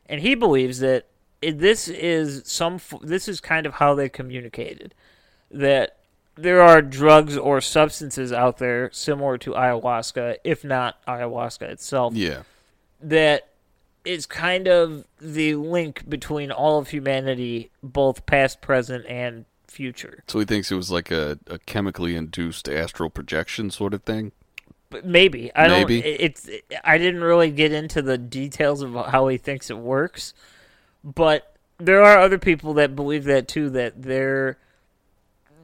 and 0.06 0.20
he 0.20 0.34
believes 0.36 0.78
that 0.78 1.06
this 1.42 1.88
is 1.88 2.42
some 2.46 2.78
this 3.02 3.26
is 3.28 3.40
kind 3.40 3.66
of 3.66 3.74
how 3.74 3.94
they 3.94 4.08
communicated 4.08 4.94
that 5.50 5.96
there 6.36 6.60
are 6.62 6.80
drugs 6.82 7.36
or 7.36 7.60
substances 7.60 8.32
out 8.32 8.58
there 8.58 8.90
similar 8.92 9.36
to 9.38 9.50
ayahuasca, 9.52 10.36
if 10.44 10.64
not 10.64 11.04
ayahuasca 11.06 11.62
itself, 11.62 12.14
Yeah. 12.14 12.42
That 13.00 13.48
is 14.04 14.26
kind 14.26 14.68
of 14.68 15.06
the 15.20 15.54
link 15.54 16.08
between 16.08 16.50
all 16.50 16.78
of 16.78 16.88
humanity, 16.90 17.70
both 17.82 18.26
past, 18.26 18.60
present, 18.60 19.06
and 19.06 19.44
future. 19.66 20.22
So 20.28 20.38
he 20.38 20.44
thinks 20.44 20.70
it 20.70 20.76
was 20.76 20.90
like 20.90 21.10
a, 21.10 21.38
a 21.46 21.58
chemically 21.60 22.14
induced 22.14 22.68
astral 22.68 23.10
projection 23.10 23.70
sort 23.70 23.94
of 23.94 24.02
thing. 24.02 24.32
But 24.90 25.04
maybe 25.06 25.50
I 25.56 25.66
Maybe. 25.68 26.00
don't. 26.02 26.06
it- 26.08 26.20
It's 26.20 26.50
I 26.84 26.98
didn't 26.98 27.22
really 27.24 27.50
get 27.50 27.72
into 27.72 28.00
the 28.02 28.16
details 28.18 28.82
of 28.82 28.94
how 29.06 29.26
he 29.28 29.38
thinks 29.38 29.68
it 29.70 29.78
works, 29.78 30.34
but 31.02 31.56
there 31.78 32.04
are 32.04 32.18
other 32.18 32.38
people 32.38 32.74
that 32.74 32.94
believe 32.94 33.24
that 33.24 33.48
too. 33.48 33.70
That 33.70 34.02
they're 34.02 34.56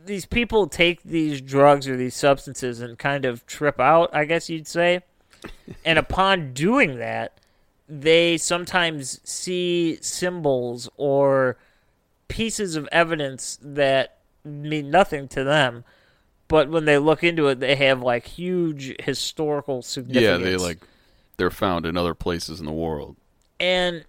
these 0.06 0.26
people 0.26 0.66
take 0.66 1.02
these 1.04 1.40
drugs 1.40 1.86
or 1.86 1.96
these 1.96 2.16
substances 2.16 2.80
and 2.80 2.98
kind 2.98 3.24
of 3.24 3.46
trip 3.46 3.78
out. 3.78 4.10
I 4.12 4.24
guess 4.24 4.48
you'd 4.50 4.66
say, 4.66 5.02
and 5.84 5.98
upon 5.98 6.52
doing 6.52 6.98
that, 6.98 7.38
they 7.88 8.36
sometimes 8.36 9.20
see 9.24 9.98
symbols 10.00 10.88
or 10.96 11.56
pieces 12.28 12.76
of 12.76 12.88
evidence 12.92 13.58
that 13.60 14.18
mean 14.44 14.90
nothing 14.90 15.28
to 15.28 15.44
them. 15.44 15.84
But 16.48 16.68
when 16.68 16.84
they 16.84 16.98
look 16.98 17.22
into 17.22 17.48
it, 17.48 17.60
they 17.60 17.76
have 17.76 18.02
like 18.02 18.26
huge 18.26 18.94
historical 19.00 19.82
significance. 19.82 20.22
Yeah, 20.22 20.36
they 20.38 20.56
like 20.56 20.78
they're 21.36 21.50
found 21.50 21.86
in 21.86 21.96
other 21.96 22.14
places 22.14 22.60
in 22.60 22.66
the 22.66 22.72
world. 22.72 23.16
and 23.58 24.04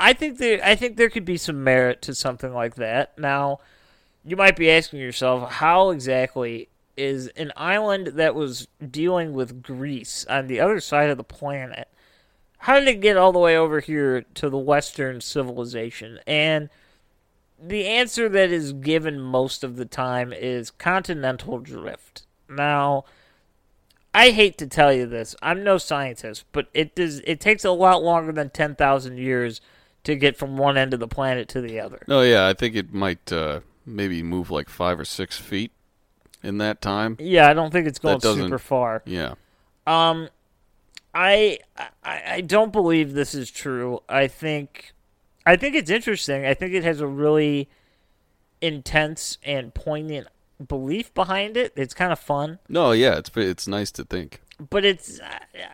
I 0.00 0.14
think 0.14 0.38
there, 0.38 0.64
I 0.64 0.76
think 0.76 0.96
there 0.96 1.10
could 1.10 1.26
be 1.26 1.36
some 1.36 1.62
merit 1.62 2.00
to 2.02 2.14
something 2.14 2.54
like 2.54 2.76
that. 2.76 3.18
Now, 3.18 3.58
you 4.24 4.34
might 4.34 4.56
be 4.56 4.70
asking 4.70 5.00
yourself, 5.00 5.52
how 5.52 5.90
exactly 5.90 6.70
is 6.96 7.28
an 7.28 7.52
island 7.56 8.08
that 8.08 8.34
was 8.34 8.68
dealing 8.90 9.32
with 9.32 9.62
Greece 9.62 10.26
on 10.28 10.46
the 10.46 10.60
other 10.60 10.80
side 10.80 11.10
of 11.10 11.16
the 11.16 11.24
planet? 11.24 11.88
How 12.58 12.78
did 12.78 12.88
it 12.88 13.00
get 13.00 13.16
all 13.16 13.32
the 13.32 13.38
way 13.38 13.56
over 13.56 13.80
here 13.80 14.22
to 14.34 14.50
the 14.50 14.58
Western 14.58 15.20
civilization? 15.20 16.20
And 16.26 16.68
the 17.62 17.86
answer 17.86 18.28
that 18.28 18.50
is 18.50 18.72
given 18.72 19.20
most 19.20 19.64
of 19.64 19.76
the 19.76 19.84
time 19.84 20.32
is 20.32 20.70
continental 20.70 21.58
drift. 21.58 22.26
Now, 22.48 23.04
I 24.14 24.30
hate 24.30 24.58
to 24.58 24.66
tell 24.66 24.92
you 24.92 25.06
this. 25.06 25.36
I'm 25.40 25.62
no 25.62 25.78
scientist, 25.78 26.44
but 26.52 26.68
it 26.74 26.94
does 26.94 27.20
it 27.20 27.40
takes 27.40 27.64
a 27.64 27.70
lot 27.70 28.02
longer 28.02 28.32
than 28.32 28.50
10,000 28.50 29.18
years 29.18 29.60
to 30.04 30.16
get 30.16 30.36
from 30.36 30.56
one 30.56 30.76
end 30.76 30.94
of 30.94 31.00
the 31.00 31.08
planet 31.08 31.48
to 31.48 31.60
the 31.60 31.80
other. 31.80 32.02
Oh 32.08 32.22
yeah, 32.22 32.46
I 32.46 32.54
think 32.54 32.74
it 32.74 32.92
might 32.92 33.32
uh, 33.32 33.60
maybe 33.86 34.22
move 34.22 34.50
like 34.50 34.68
five 34.68 34.98
or 34.98 35.04
six 35.04 35.38
feet 35.38 35.72
in 36.42 36.58
that 36.58 36.80
time. 36.80 37.16
Yeah, 37.20 37.48
I 37.48 37.54
don't 37.54 37.70
think 37.70 37.86
it's 37.86 37.98
going 37.98 38.20
super 38.20 38.58
far. 38.58 39.02
Yeah. 39.04 39.34
Um, 39.86 40.28
I, 41.14 41.58
I 42.04 42.22
I 42.26 42.40
don't 42.42 42.72
believe 42.72 43.12
this 43.14 43.34
is 43.34 43.50
true. 43.50 44.00
I 44.08 44.26
think 44.28 44.92
I 45.46 45.56
think 45.56 45.74
it's 45.74 45.90
interesting. 45.90 46.46
I 46.46 46.54
think 46.54 46.72
it 46.74 46.84
has 46.84 47.00
a 47.00 47.06
really 47.06 47.68
intense 48.60 49.38
and 49.42 49.72
poignant 49.74 50.28
belief 50.66 51.12
behind 51.14 51.56
it. 51.56 51.72
It's 51.76 51.94
kind 51.94 52.12
of 52.12 52.18
fun, 52.18 52.58
No, 52.68 52.92
yeah, 52.92 53.16
it's 53.16 53.30
it's 53.34 53.66
nice 53.66 53.90
to 53.92 54.04
think. 54.04 54.40
but 54.70 54.84
it's 54.84 55.20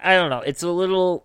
I- 0.05 0.15
don't 0.15 0.31
know. 0.31 0.41
It's 0.41 0.63
a 0.63 0.71
little 0.71 1.25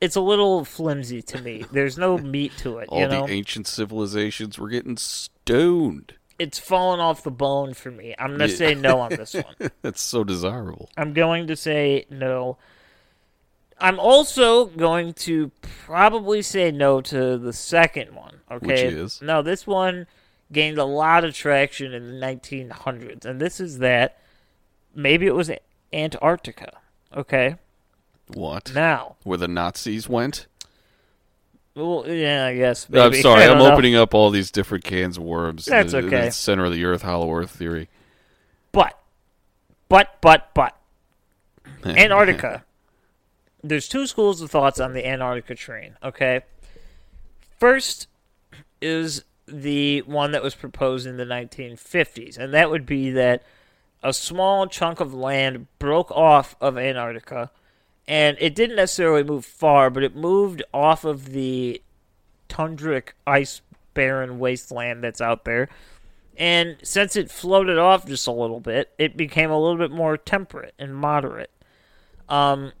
it's 0.00 0.16
a 0.16 0.20
little 0.20 0.64
flimsy 0.64 1.22
to 1.22 1.40
me. 1.40 1.64
There's 1.72 1.98
no 1.98 2.18
meat 2.34 2.52
to 2.58 2.78
it. 2.78 2.88
All 2.88 3.00
you 3.00 3.08
know, 3.08 3.26
the 3.26 3.32
ancient 3.32 3.66
civilizations 3.66 4.58
were 4.58 4.68
getting 4.68 4.96
stoned. 4.96 6.14
It's 6.38 6.58
fallen 6.58 7.00
off 7.00 7.22
the 7.22 7.30
bone 7.30 7.74
for 7.74 7.90
me. 7.90 8.14
I'm 8.18 8.32
gonna 8.32 8.46
Yeah. 8.46 8.56
say 8.56 8.74
no 8.74 9.00
on 9.00 9.10
this 9.10 9.34
one. 9.58 9.70
That's 9.82 10.00
so 10.02 10.24
desirable. 10.24 10.90
I'm 10.96 11.12
going 11.12 11.46
to 11.48 11.56
say 11.56 12.06
no. 12.10 12.58
I'm 13.80 13.98
also 13.98 14.66
going 14.66 15.14
to 15.14 15.50
probably 15.62 16.42
say 16.42 16.70
no 16.70 17.00
to 17.02 17.36
the 17.38 17.52
second 17.52 18.14
one. 18.14 18.40
Okay, 18.50 18.66
Which 18.86 18.94
is? 18.94 19.22
no. 19.22 19.42
This 19.42 19.66
one 19.66 20.06
gained 20.52 20.78
a 20.78 20.84
lot 20.84 21.24
of 21.24 21.34
traction 21.34 21.92
in 21.92 22.06
the 22.20 22.26
1900s, 22.26 23.24
and 23.24 23.40
this 23.40 23.58
is 23.58 23.78
that 23.78 24.18
maybe 24.94 25.26
it 25.26 25.34
was 25.34 25.50
Antarctica. 25.92 26.78
Okay, 27.16 27.56
What? 28.28 28.72
now, 28.74 29.16
Where 29.24 29.38
the 29.38 29.48
Nazis 29.48 30.08
went? 30.08 30.46
Well, 31.74 32.04
yeah, 32.06 32.46
I 32.46 32.56
guess. 32.56 32.86
I'm 32.92 33.12
sorry, 33.22 33.44
I'm 33.44 33.58
know. 33.58 33.72
opening 33.72 33.94
up 33.96 34.14
all 34.14 34.30
these 34.30 34.50
different 34.50 34.84
cans 34.84 35.16
of 35.16 35.24
worms. 35.24 35.64
That's 35.66 35.92
The- 35.92 36.02
the 36.02 36.06
okay. 36.08 36.30
center 36.30 36.64
of 36.64 36.72
the 36.72 36.84
earth, 36.84 37.02
hollow 37.02 37.32
earth 37.34 37.50
theory. 37.50 37.88
But, 38.72 38.98
but, 39.88 40.20
but, 40.20 40.52
but, 40.54 40.76
Antarctica. 41.84 42.64
There's 43.62 43.88
two 43.88 44.06
schools 44.06 44.42
of 44.42 44.50
thoughts 44.50 44.78
on 44.78 44.92
the 44.92 45.06
Antarctica 45.06 45.54
train, 45.54 45.96
okay? 46.02 46.42
First 47.58 48.08
is 48.82 49.24
the 49.46 50.00
one 50.02 50.32
that 50.32 50.42
was 50.42 50.54
proposed 50.54 51.06
in 51.06 51.16
the 51.16 51.24
1950s, 51.24 52.36
and 52.36 52.52
that 52.52 52.70
would 52.70 52.84
be 52.84 53.10
that 53.10 53.42
a 54.02 54.12
small 54.12 54.66
chunk 54.66 55.00
of 55.00 55.14
land 55.14 55.66
broke 55.78 56.10
off 56.10 56.56
of 56.60 56.76
Antarctica, 56.76 57.50
and 58.06 58.36
it 58.40 58.54
didn't 58.54 58.76
necessarily 58.76 59.22
move 59.22 59.44
far, 59.44 59.90
but 59.90 60.02
it 60.02 60.14
moved 60.14 60.62
off 60.72 61.04
of 61.04 61.26
the 61.26 61.80
tundric 62.48 63.10
ice 63.26 63.62
barren 63.94 64.38
wasteland 64.38 65.02
that's 65.02 65.20
out 65.20 65.44
there. 65.44 65.68
And 66.36 66.76
since 66.82 67.16
it 67.16 67.30
floated 67.30 67.78
off 67.78 68.06
just 68.06 68.26
a 68.26 68.32
little 68.32 68.60
bit, 68.60 68.92
it 68.98 69.16
became 69.16 69.50
a 69.50 69.58
little 69.58 69.78
bit 69.78 69.90
more 69.90 70.16
temperate 70.16 70.74
and 70.78 70.94
moderate. 70.94 71.50
Um, 72.28 72.72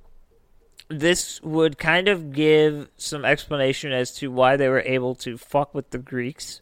this 0.88 1.40
would 1.42 1.78
kind 1.78 2.08
of 2.08 2.32
give 2.32 2.88
some 2.96 3.24
explanation 3.24 3.92
as 3.92 4.12
to 4.16 4.30
why 4.30 4.56
they 4.56 4.68
were 4.68 4.80
able 4.80 5.14
to 5.16 5.38
fuck 5.38 5.74
with 5.74 5.90
the 5.90 5.98
Greeks. 5.98 6.60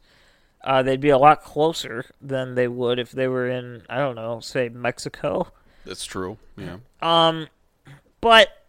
Uh, 0.62 0.82
they'd 0.82 1.00
be 1.00 1.08
a 1.08 1.18
lot 1.18 1.42
closer 1.42 2.06
than 2.20 2.54
they 2.54 2.68
would 2.68 2.98
if 2.98 3.10
they 3.10 3.26
were 3.26 3.48
in, 3.48 3.82
I 3.88 3.98
don't 3.98 4.14
know, 4.14 4.40
say 4.40 4.68
Mexico. 4.68 5.48
That's 5.84 6.04
true. 6.04 6.38
Yeah. 6.56 6.76
Um, 7.00 7.48
but 8.22 8.64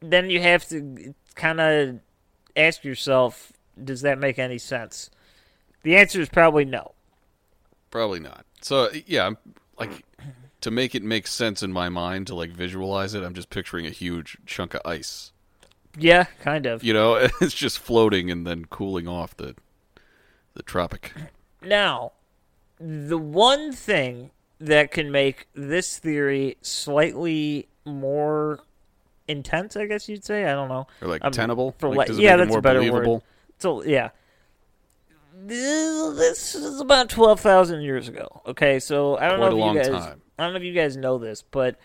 then 0.00 0.30
you 0.30 0.40
have 0.40 0.66
to 0.70 1.14
kind 1.34 1.60
of 1.60 2.00
ask 2.56 2.84
yourself, 2.84 3.52
does 3.82 4.00
that 4.00 4.18
make 4.18 4.38
any 4.38 4.56
sense? 4.56 5.10
The 5.82 5.96
answer 5.96 6.20
is 6.20 6.30
probably 6.30 6.64
no. 6.64 6.92
Probably 7.90 8.20
not. 8.20 8.46
So 8.62 8.90
yeah, 9.06 9.26
I'm 9.26 9.36
like 9.78 10.04
to 10.62 10.70
make 10.70 10.94
it 10.94 11.02
make 11.02 11.26
sense 11.26 11.62
in 11.62 11.72
my 11.72 11.88
mind 11.88 12.26
to 12.28 12.34
like 12.34 12.50
visualize 12.50 13.14
it. 13.14 13.22
I'm 13.22 13.34
just 13.34 13.50
picturing 13.50 13.86
a 13.86 13.90
huge 13.90 14.38
chunk 14.46 14.74
of 14.74 14.80
ice 14.84 15.32
Yeah, 15.98 16.24
kind 16.40 16.66
of. 16.66 16.82
You 16.82 16.94
know, 16.94 17.14
it's 17.40 17.54
just 17.54 17.78
floating 17.78 18.30
and 18.30 18.46
then 18.46 18.64
cooling 18.64 19.06
off 19.06 19.36
the 19.36 19.54
the 20.54 20.62
tropic. 20.62 21.12
Now, 21.60 22.12
the 22.78 23.18
one 23.18 23.72
thing 23.72 24.30
that 24.58 24.90
can 24.90 25.10
make 25.10 25.48
this 25.54 25.98
theory 25.98 26.56
slightly 26.62 27.68
more 27.84 28.60
intense, 29.28 29.76
I 29.76 29.86
guess 29.86 30.08
you'd 30.08 30.24
say, 30.24 30.44
I 30.44 30.52
don't 30.52 30.68
know. 30.68 30.86
Or 31.02 31.08
like 31.08 31.24
Um, 31.24 31.32
tenable? 31.32 31.74
For 31.78 31.94
Like, 31.94 32.10
it 32.10 32.16
yeah, 32.16 32.36
that's 32.36 32.48
more 32.48 32.58
a 32.58 32.62
better 32.62 32.78
believable? 32.80 33.14
word. 33.14 33.22
So 33.58 33.82
yeah, 33.84 34.10
this 35.34 36.54
is 36.54 36.80
about 36.80 37.08
twelve 37.08 37.40
thousand 37.40 37.82
years 37.82 38.08
ago. 38.08 38.42
Okay, 38.46 38.78
so 38.80 39.16
I 39.16 39.28
don't 39.28 39.38
Quite 39.38 39.50
know 39.50 39.52
a 39.52 39.58
if 39.58 39.60
long 39.60 39.74
you 39.76 39.82
guys, 39.82 39.88
time. 39.90 40.22
I 40.38 40.44
don't 40.44 40.52
know 40.52 40.58
if 40.58 40.62
you 40.64 40.72
guys 40.74 40.96
know 40.96 41.18
this, 41.18 41.42
but 41.42 41.78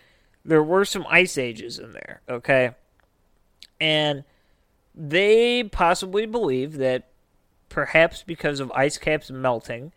there 0.44 0.62
were 0.62 0.84
some 0.84 1.06
ice 1.08 1.38
ages 1.38 1.78
in 1.78 1.92
there. 1.92 2.20
Okay, 2.28 2.70
and 3.80 4.24
they 4.94 5.64
possibly 5.64 6.26
believe 6.26 6.76
that 6.78 7.08
perhaps 7.68 8.22
because 8.22 8.60
of 8.60 8.70
ice 8.72 8.98
caps 8.98 9.30
melting, 9.30 9.92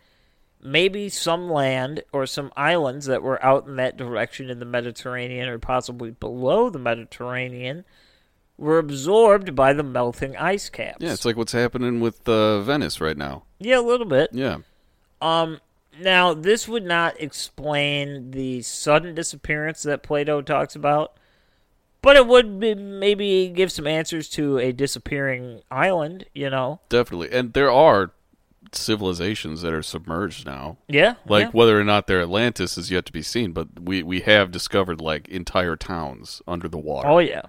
maybe 0.66 1.08
some 1.10 1.50
land 1.50 2.04
or 2.12 2.26
some 2.26 2.52
islands 2.58 3.06
that 3.06 3.22
were 3.22 3.44
out 3.46 3.68
in 3.68 3.76
that 3.76 3.96
direction 3.96 4.50
in 4.50 4.60
the 4.60 4.66
Mediterranean 4.66 5.48
or 5.48 5.60
possibly 5.60 6.12
below 6.12 6.70
the 6.70 6.80
Mediterranean 6.80 7.86
were 8.58 8.80
absorbed 8.80 9.56
by 9.56 9.74
the 9.74 9.84
melting 9.84 10.36
ice 10.36 10.70
caps. 10.70 10.98
Yeah, 11.00 11.14
it's 11.14 11.26
like 11.26 11.38
what's 11.38 11.52
happening 11.52 12.00
with 12.00 12.28
uh, 12.28 12.62
Venice 12.62 13.00
right 13.00 13.18
now. 13.18 13.44
yeah, 13.60 13.80
a 13.80 13.82
little 13.82 14.08
bit. 14.08 14.32
Yeah. 14.34 14.60
Um, 15.22 15.60
now 16.02 16.34
this 16.34 16.68
would 16.68 16.86
not 16.86 17.20
explain 17.22 18.32
the 18.32 18.62
sudden 18.62 19.14
disappearance 19.14 19.84
that 19.84 20.04
Plato 20.04 20.42
talks 20.42 20.76
about, 20.76 21.14
but 22.02 22.16
it 22.16 22.28
would 22.28 22.60
be, 22.60 22.74
maybe 22.76 23.50
give 23.50 23.72
some 23.72 23.88
answers 23.88 24.30
to 24.30 24.58
a 24.58 24.72
disappearing 24.72 25.62
island. 25.70 26.26
You 26.34 26.50
know? 26.50 26.80
Definitely. 26.90 27.32
And 27.32 27.54
there 27.54 27.72
are 27.72 28.12
civilizations 28.72 29.62
that 29.62 29.74
are 29.74 29.84
submerged 29.84 30.46
now. 30.46 30.78
Yeah. 30.88 31.16
Like 31.28 31.46
yeah. 31.48 31.52
whether 31.52 31.80
or 31.80 31.84
not 31.84 32.08
they're 32.08 32.22
Atlantis 32.22 32.78
is 32.78 32.90
yet 32.92 33.06
to 33.06 33.12
be 33.14 33.22
seen, 33.22 33.52
but 33.52 33.68
we 33.82 34.02
we 34.04 34.22
have 34.22 34.52
discovered 34.52 35.02
like 35.02 35.28
entire 35.28 35.76
towns 35.76 36.42
under 36.48 36.68
the 36.68 36.78
water. 36.78 37.08
Oh 37.08 37.20
yeah. 37.20 37.44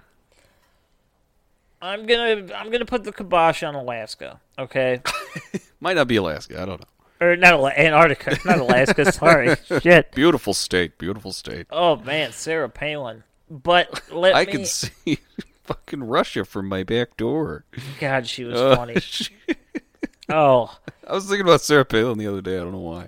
I'm 1.81 2.05
gonna 2.05 2.53
I'm 2.55 2.71
gonna 2.71 2.85
put 2.85 3.03
the 3.03 3.11
kibosh 3.11 3.63
on 3.63 3.75
Alaska. 3.75 4.39
Okay. 4.57 5.01
Might 5.79 5.95
not 5.95 6.07
be 6.07 6.15
Alaska, 6.15 6.61
I 6.61 6.65
don't 6.65 6.81
know. 6.81 6.87
or 7.27 7.35
not 7.35 7.53
Ala- 7.53 7.71
Antarctica, 7.71 8.37
not 8.45 8.59
Alaska. 8.59 9.11
sorry, 9.11 9.55
shit. 9.81 10.11
Beautiful 10.13 10.53
state, 10.55 10.97
beautiful 10.97 11.31
state. 11.31 11.67
Oh 11.69 11.97
man, 11.97 12.31
Sarah 12.31 12.69
Palin. 12.69 13.23
But 13.49 14.11
let 14.11 14.35
I 14.35 14.45
me. 14.45 14.51
can 14.51 14.65
see 14.65 15.19
fucking 15.63 16.03
Russia 16.03 16.43
from 16.45 16.67
my 16.67 16.83
back 16.83 17.15
door. 17.15 17.63
God, 17.99 18.25
she 18.27 18.43
was 18.43 18.59
Uh, 18.59 18.75
funny. 18.75 18.95
Oh, 20.29 20.77
I 21.07 21.13
was 21.13 21.25
thinking 21.25 21.45
about 21.45 21.61
Sarah 21.61 21.85
Palin 21.85 22.17
the 22.17 22.27
other 22.27 22.41
day. 22.41 22.55
I 22.57 22.59
don't 22.59 22.73
know 22.73 22.79
why. 22.79 23.07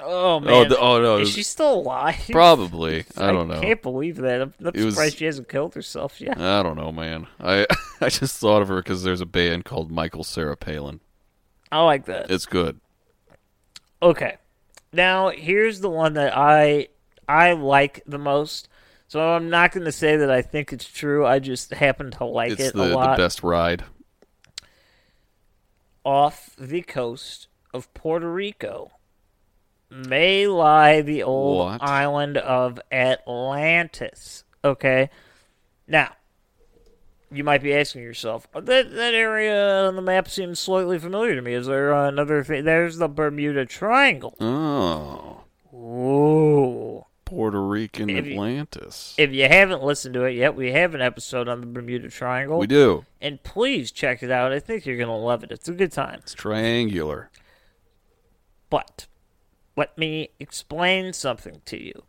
oh, 0.00 0.36
oh 0.36 0.40
man. 0.40 0.52
Oh, 0.52 0.64
the, 0.68 0.78
oh 0.78 1.00
no, 1.00 1.18
Is 1.18 1.30
she 1.30 1.42
still 1.42 1.74
alive? 1.80 2.16
probably. 2.30 3.04
I 3.16 3.30
don't 3.32 3.48
know. 3.48 3.58
I 3.58 3.60
can't 3.60 3.82
believe 3.82 4.16
that. 4.16 4.42
I'm 4.42 4.54
not 4.58 4.74
It 4.76 4.84
was- 4.84 4.94
surprised 4.94 5.18
she 5.18 5.26
hasn't 5.26 5.48
killed 5.48 5.74
herself 5.74 6.20
yet. 6.20 6.40
I 6.40 6.62
don't 6.62 6.76
know, 6.76 6.90
man. 6.92 7.26
I 7.40 7.66
I 8.00 8.08
just 8.08 8.36
thought 8.40 8.62
of 8.62 8.68
her 8.68 8.76
because 8.82 9.02
there's 9.04 9.20
a 9.20 9.26
band 9.26 9.64
called 9.64 9.90
Michael 9.92 10.24
Cera 10.24 10.56
Palin. 10.56 11.00
I 11.70 11.82
like 11.82 12.06
that. 12.06 12.30
It's 12.30 12.46
good. 12.46 12.80
Okay. 14.02 14.36
Now 14.92 15.28
here's 15.30 15.80
the 15.80 15.90
one 15.90 16.14
that 16.14 16.36
I 16.36 16.88
I 17.28 17.52
like 17.52 18.02
the 18.06 18.18
most. 18.18 18.68
So 19.08 19.20
I'm 19.20 19.50
not 19.50 19.70
going 19.72 19.84
to 19.84 19.92
say 19.92 20.16
that 20.16 20.30
I 20.32 20.42
think 20.42 20.72
it's 20.72 20.84
true. 20.84 21.24
I 21.24 21.38
just 21.38 21.72
happen 21.72 22.10
to 22.12 22.24
like 22.24 22.52
it's 22.52 22.60
it 22.62 22.74
the, 22.74 22.96
a 22.98 23.10
the 23.10 23.14
best 23.16 23.42
ride. 23.44 23.84
Off 26.06 26.54
the 26.56 26.82
coast 26.82 27.48
of 27.74 27.92
Puerto 27.92 28.30
Rico 28.30 28.92
may 29.90 30.46
lie 30.46 31.00
the 31.00 31.20
old 31.24 31.66
What? 31.66 31.82
island 31.82 32.36
of 32.38 32.80
Atlantis. 32.92 34.44
Okay. 34.62 35.10
Now, 35.88 36.12
you 37.32 37.42
might 37.42 37.60
be 37.62 37.74
asking 37.74 38.02
yourself, 38.02 38.46
"Oh, 38.54 38.60
that 38.60 38.92
that 38.94 39.14
area 39.14 39.86
on 39.88 39.96
the 39.96 40.02
map 40.02 40.28
seems 40.28 40.60
slightly 40.60 40.98
familiar 40.98 41.34
to 41.34 41.42
me. 41.42 41.54
Is 41.54 41.66
there 41.66 41.92
another 41.92 42.44
thing? 42.44 42.64
There's 42.64 42.98
the 42.98 43.08
Bermuda 43.08 43.66
Triangle. 43.66 44.36
Oh, 44.40 45.42
Ooh. 45.74 47.05
Puerto 47.26 47.60
Rican 47.62 48.08
If 48.08 48.24
you- 48.24 48.32
Atlantis. 48.32 49.14
If 49.18 49.32
you 49.32 49.46
haven't 49.48 49.82
listened 49.82 50.14
to 50.14 50.24
it 50.24 50.32
yet, 50.32 50.54
we 50.54 50.72
have 50.72 50.94
an 50.94 51.02
episode 51.02 51.48
on 51.48 51.60
the 51.60 51.66
Bermuda 51.66 52.08
Triangle. 52.08 52.58
we 52.58 52.66
do. 52.66 53.04
And 53.20 53.42
please 53.42 53.92
check 53.92 54.22
it 54.22 54.30
out. 54.30 54.52
I 54.52 54.60
think 54.60 54.86
you're 54.86 54.96
going 54.96 55.08
to 55.08 55.14
love 55.14 55.44
it. 55.44 55.50
It's 55.52 55.68
a 55.68 55.72
good 55.72 55.92
time. 55.92 56.20
It's 56.22 56.32
triangular. 56.32 57.30
But 58.70 59.06
let 59.76 59.96
me 59.98 60.30
explain 60.40 61.12
something 61.12 61.60
to 61.66 61.82
you. 61.82 62.02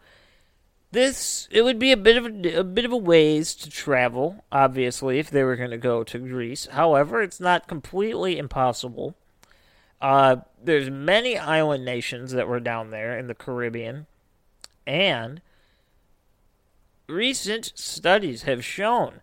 This 0.92 1.50
it 1.52 1.64
would 1.64 1.80
be 1.80 1.92
a 1.92 1.98
bit 1.98 2.16
of 2.16 2.26
a, 2.26 2.60
a 2.60 2.64
bit 2.64 2.86
of 2.86 2.94
a 2.94 2.98
ways 2.98 3.54
to 3.56 3.70
travel, 3.70 4.46
obviously, 4.52 5.20
if 5.20 5.30
they 5.30 5.44
were 5.44 5.58
going 5.58 5.72
to 5.72 5.78
go 5.78 6.04
to 6.04 6.18
Greece. 6.18 6.68
However, 6.68 7.22
it's 7.22 7.40
not 7.42 7.68
completely 7.68 8.38
impossible. 8.38 9.16
Uh, 10.00 10.38
there's 10.64 10.90
many 10.90 11.38
island 11.38 11.84
nations 11.84 12.32
that 12.32 12.48
were 12.48 12.60
down 12.62 12.92
there 12.92 13.18
in 13.20 13.28
the 13.28 13.36
Caribbean, 13.36 14.06
and 14.88 15.42
recent 17.08 17.72
studies 17.76 18.44
have 18.44 18.64
shown. 18.66 19.22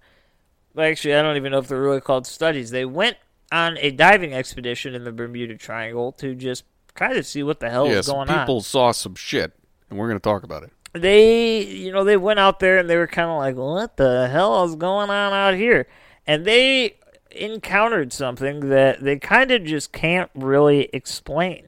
well, 0.74 0.88
Actually, 0.90 1.14
I 1.14 1.22
don't 1.22 1.36
even 1.36 1.52
know 1.52 1.58
if 1.58 1.68
they're 1.68 1.80
really 1.80 2.00
called 2.00 2.26
studies. 2.26 2.70
They 2.70 2.84
went 2.84 3.16
on 3.50 3.76
a 3.80 3.90
diving 3.90 4.32
expedition 4.32 4.94
in 4.94 5.04
the 5.04 5.12
Bermuda 5.12 5.56
Triangle 5.56 6.12
to 6.12 6.34
just 6.34 6.64
kind 6.94 7.16
of 7.16 7.26
see 7.26 7.42
what 7.42 7.60
the 7.60 7.70
hell 7.70 7.88
yeah, 7.88 8.00
some 8.00 8.14
going 8.16 8.28
people 8.28 8.56
on. 8.56 8.60
saw 8.62 8.92
some 8.92 9.14
shit, 9.14 9.52
and 9.90 9.98
we're 9.98 10.08
going 10.08 10.18
to 10.18 10.22
talk 10.22 10.42
about 10.44 10.62
it. 10.62 10.70
They, 10.92 11.62
you 11.64 11.90
know, 11.92 12.04
they 12.04 12.16
went 12.16 12.38
out 12.38 12.60
there 12.60 12.78
and 12.78 12.88
they 12.88 12.96
were 12.96 13.08
kind 13.08 13.28
of 13.28 13.38
like, 13.38 13.56
"What 13.56 13.96
the 13.96 14.28
hell 14.28 14.64
is 14.64 14.76
going 14.76 15.10
on 15.10 15.32
out 15.32 15.54
here?" 15.54 15.88
And 16.26 16.44
they 16.44 16.96
encountered 17.32 18.12
something 18.12 18.68
that 18.68 19.00
they 19.02 19.18
kind 19.18 19.50
of 19.50 19.64
just 19.64 19.92
can't 19.92 20.30
really 20.34 20.88
explain, 20.92 21.66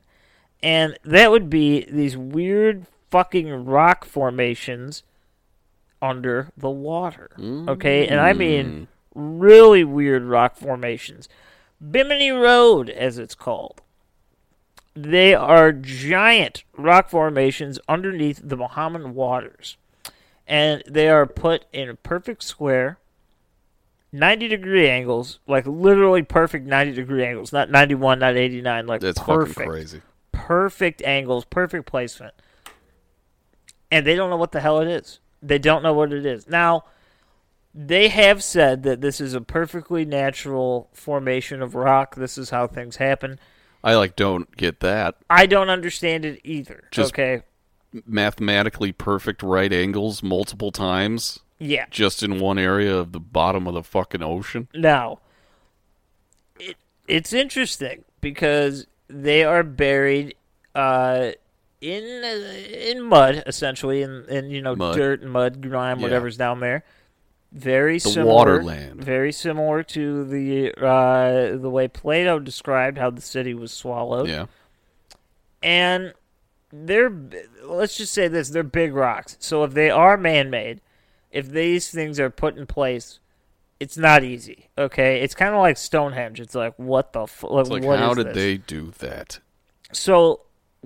and 0.62 0.96
that 1.04 1.32
would 1.32 1.50
be 1.50 1.84
these 1.90 2.16
weird 2.16 2.86
fucking 3.10 3.64
rock 3.64 4.04
formations 4.04 5.02
under 6.02 6.50
the 6.56 6.70
water. 6.70 7.30
Okay, 7.68 8.06
and 8.06 8.20
I 8.20 8.32
mean 8.32 8.66
mm. 8.66 8.86
really 9.14 9.84
weird 9.84 10.24
rock 10.24 10.56
formations. 10.56 11.28
Bimini 11.80 12.30
Road, 12.30 12.88
as 12.90 13.18
it's 13.18 13.34
called. 13.34 13.82
They 14.94 15.34
are 15.34 15.72
giant 15.72 16.64
rock 16.76 17.10
formations 17.10 17.78
underneath 17.86 18.40
the 18.42 18.56
Bahamian 18.56 19.12
waters. 19.12 19.76
And 20.46 20.82
they 20.88 21.08
are 21.08 21.26
put 21.26 21.66
in 21.72 21.90
a 21.90 21.94
perfect 21.94 22.42
square, 22.44 22.98
90 24.12 24.48
degree 24.48 24.88
angles, 24.88 25.38
like 25.46 25.66
literally 25.66 26.22
perfect 26.22 26.66
90 26.66 26.92
degree 26.92 27.24
angles, 27.24 27.52
not 27.52 27.70
91, 27.70 28.20
not 28.20 28.36
89, 28.36 28.86
like 28.86 29.00
That's 29.00 29.18
perfect 29.18 29.54
fucking 29.56 29.70
crazy. 29.70 30.02
perfect 30.32 31.02
angles, 31.02 31.44
perfect 31.44 31.84
placement. 31.84 32.32
And 33.90 34.06
they 34.06 34.14
don't 34.16 34.30
know 34.30 34.36
what 34.36 34.52
the 34.52 34.60
hell 34.60 34.80
it 34.80 34.88
is. 34.88 35.20
They 35.42 35.58
don't 35.58 35.82
know 35.82 35.92
what 35.92 36.12
it 36.12 36.26
is. 36.26 36.48
Now, 36.48 36.84
they 37.74 38.08
have 38.08 38.42
said 38.42 38.82
that 38.84 39.00
this 39.00 39.20
is 39.20 39.34
a 39.34 39.40
perfectly 39.40 40.04
natural 40.04 40.88
formation 40.92 41.62
of 41.62 41.74
rock. 41.74 42.14
This 42.16 42.38
is 42.38 42.50
how 42.50 42.66
things 42.66 42.96
happen. 42.96 43.38
I 43.84 43.94
like 43.94 44.16
don't 44.16 44.56
get 44.56 44.80
that. 44.80 45.16
I 45.30 45.46
don't 45.46 45.68
understand 45.70 46.24
it 46.24 46.40
either. 46.42 46.84
Just- 46.90 47.12
okay. 47.12 47.42
Mathematically 48.04 48.92
perfect 48.92 49.42
right 49.42 49.72
angles 49.72 50.22
multiple 50.22 50.70
times 50.72 51.38
Yeah. 51.58 51.86
just 51.90 52.22
in 52.22 52.40
one 52.40 52.58
area 52.58 52.94
of 52.94 53.12
the 53.12 53.20
bottom 53.20 53.66
of 53.66 53.74
the 53.74 53.82
fucking 53.82 54.22
ocean. 54.22 54.68
Now, 54.74 55.20
it, 56.58 56.76
it's 57.06 57.32
interesting 57.32 58.04
because 58.20 58.86
they 59.08 59.44
are 59.44 59.62
buried 59.62 60.34
uh, 60.74 61.30
in 61.80 62.02
in 62.24 63.02
mud, 63.02 63.42
essentially, 63.46 64.02
in, 64.02 64.24
in 64.28 64.50
you 64.50 64.62
know 64.62 64.74
Mud. 64.76 64.96
dirt 64.96 65.22
and 65.22 65.30
mud, 65.32 65.60
grime, 65.60 65.98
Yeah. 65.98 66.04
whatever's 66.04 66.36
down 66.36 66.60
there. 66.60 66.84
Very 67.52 67.98
The 67.98 68.10
similar, 68.10 68.60
waterland. 68.60 68.96
Very 68.96 69.32
similar 69.32 69.82
to 69.84 70.24
the 70.24 70.72
uh, 70.74 71.56
the 71.56 71.70
way 71.70 71.88
Plato 71.88 72.38
described 72.38 72.98
how 72.98 73.10
the 73.10 73.20
city 73.22 73.54
was 73.54 73.72
swallowed. 73.72 74.28
Yeah. 74.28 74.46
and 75.62 76.12
they're 76.72 77.12
let's 77.64 77.96
just 77.96 78.12
say 78.12 78.28
this: 78.28 78.50
they're 78.50 78.62
big 78.62 78.94
rocks. 78.94 79.36
So 79.40 79.62
if 79.64 79.72
they 79.74 79.90
are 79.90 80.16
man-made, 80.16 80.80
if 81.30 81.48
these 81.48 81.90
things 81.90 82.18
are 82.20 82.30
put 82.30 82.56
in 82.56 82.66
place, 82.66 83.20
it's 83.80 83.96
not 83.96 84.24
easy. 84.24 84.68
Okay, 84.76 85.20
it's 85.20 85.34
kind 85.34 85.54
of 85.54 85.60
like 85.60 85.76
Stonehenge. 85.78 86.40
It's 86.40 86.54
like 86.54 86.74
what 86.76 87.12
the 87.12 87.22
f- 87.22 87.44
like, 87.44 87.68
like, 87.68 87.84
how 87.84 88.14
did 88.14 88.28
this? 88.28 88.34
they 88.34 88.56
do 88.56 88.92
that? 88.98 89.38
So 89.92 90.40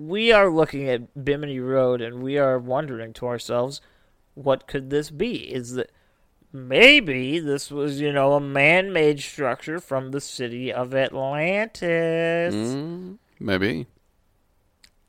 we 0.07 0.31
are 0.31 0.49
looking 0.49 0.89
at 0.89 1.23
Bimini 1.25 1.59
Road, 1.59 2.01
and 2.01 2.21
we 2.23 2.37
are 2.37 2.57
wondering 2.57 3.13
to 3.13 3.27
ourselves, 3.27 3.81
what 4.33 4.67
could 4.67 4.89
this 4.89 5.11
be? 5.11 5.51
Is 5.53 5.73
that 5.75 5.91
maybe 6.51 7.39
this 7.39 7.69
was, 7.71 8.01
you 8.01 8.11
know, 8.11 8.33
a 8.33 8.39
man 8.39 8.91
made 8.91 9.19
structure 9.19 9.79
from 9.79 10.11
the 10.11 10.21
city 10.21 10.71
of 10.73 10.93
Atlantis. 10.95 12.53
Mm, 12.55 13.17
maybe. 13.39 13.87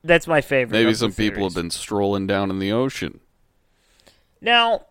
That's 0.04 0.26
my 0.26 0.40
favorite. 0.40 0.76
Maybe 0.78 0.94
some 0.94 1.12
people 1.12 1.44
have 1.44 1.54
been 1.54 1.70
strolling 1.70 2.26
down 2.26 2.50
in 2.50 2.58
the 2.58 2.72
ocean. 2.72 3.20
Now, 4.40 4.86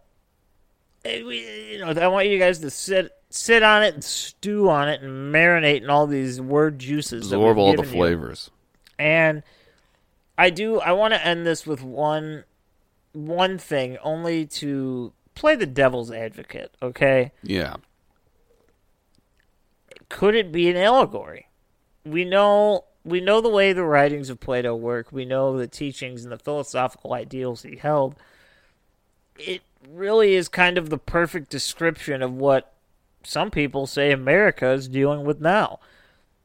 eh, 1.03 1.21
we- 1.23 1.73
you 1.73 1.79
know, 1.79 1.89
I 1.89 2.07
want 2.07 2.27
you 2.27 2.39
guys 2.39 2.59
to 2.59 2.69
sit 2.69 3.11
sit 3.33 3.63
on 3.63 3.81
it 3.81 3.93
and 3.93 4.03
stew 4.03 4.69
on 4.69 4.89
it 4.89 5.01
and 5.01 5.33
marinate 5.33 5.81
in 5.83 5.89
all 5.89 6.05
these 6.05 6.41
word 6.41 6.77
juices. 6.79 7.29
that 7.29 7.35
Absorb 7.37 7.57
all 7.57 7.71
the 7.71 7.77
given 7.77 7.93
you. 7.93 7.97
flavors. 8.01 8.49
And 8.99 9.41
I 10.41 10.49
do. 10.49 10.79
I 10.79 10.91
want 10.93 11.13
to 11.13 11.25
end 11.25 11.45
this 11.45 11.67
with 11.67 11.83
one 11.83 12.43
one 13.13 13.57
thing, 13.57 13.97
only 14.03 14.45
to 14.45 15.13
play 15.35 15.55
the 15.55 15.65
devil's 15.65 16.11
advocate. 16.11 16.73
Okay, 16.81 17.31
Yeah. 17.43 17.75
could 20.09 20.35
it 20.35 20.51
be 20.51 20.69
an 20.69 20.77
allegory? 20.77 21.47
We 22.05 22.25
know 22.25 22.85
we 23.03 23.19
know 23.19 23.41
the 23.41 23.49
way 23.49 23.73
the 23.73 23.83
writings 23.83 24.29
of 24.29 24.39
Plato 24.39 24.75
work. 24.75 25.11
We 25.11 25.25
know 25.25 25.57
the 25.57 25.67
teachings 25.67 26.23
and 26.23 26.31
the 26.31 26.37
philosophical 26.37 27.13
ideals 27.13 27.63
he 27.63 27.77
held. 27.77 28.15
It 29.37 29.61
really 29.89 30.35
is 30.35 30.47
kind 30.49 30.77
of 30.77 30.89
the 30.89 30.97
perfect 30.99 31.49
description 31.49 32.21
of 32.21 32.33
what 32.33 32.73
some 33.23 33.49
people 33.51 33.87
say 33.87 34.11
America 34.11 34.69
is 34.71 34.87
dealing 34.87 35.23
with 35.23 35.39
now. 35.41 35.79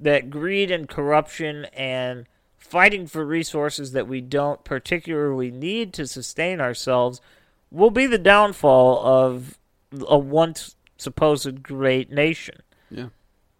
That 0.01 0.30
greed 0.30 0.70
and 0.70 0.88
corruption 0.88 1.66
and 1.74 2.26
fighting 2.66 3.06
for 3.06 3.24
resources 3.24 3.92
that 3.92 4.06
we 4.08 4.20
don't 4.20 4.62
particularly 4.64 5.50
need 5.50 5.92
to 5.94 6.06
sustain 6.06 6.60
ourselves 6.60 7.20
will 7.70 7.90
be 7.90 8.06
the 8.06 8.18
downfall 8.18 9.04
of 9.04 9.58
a 10.08 10.18
once 10.18 10.76
supposed 10.98 11.62
great 11.62 12.10
nation. 12.10 12.56
Yeah. 12.90 13.08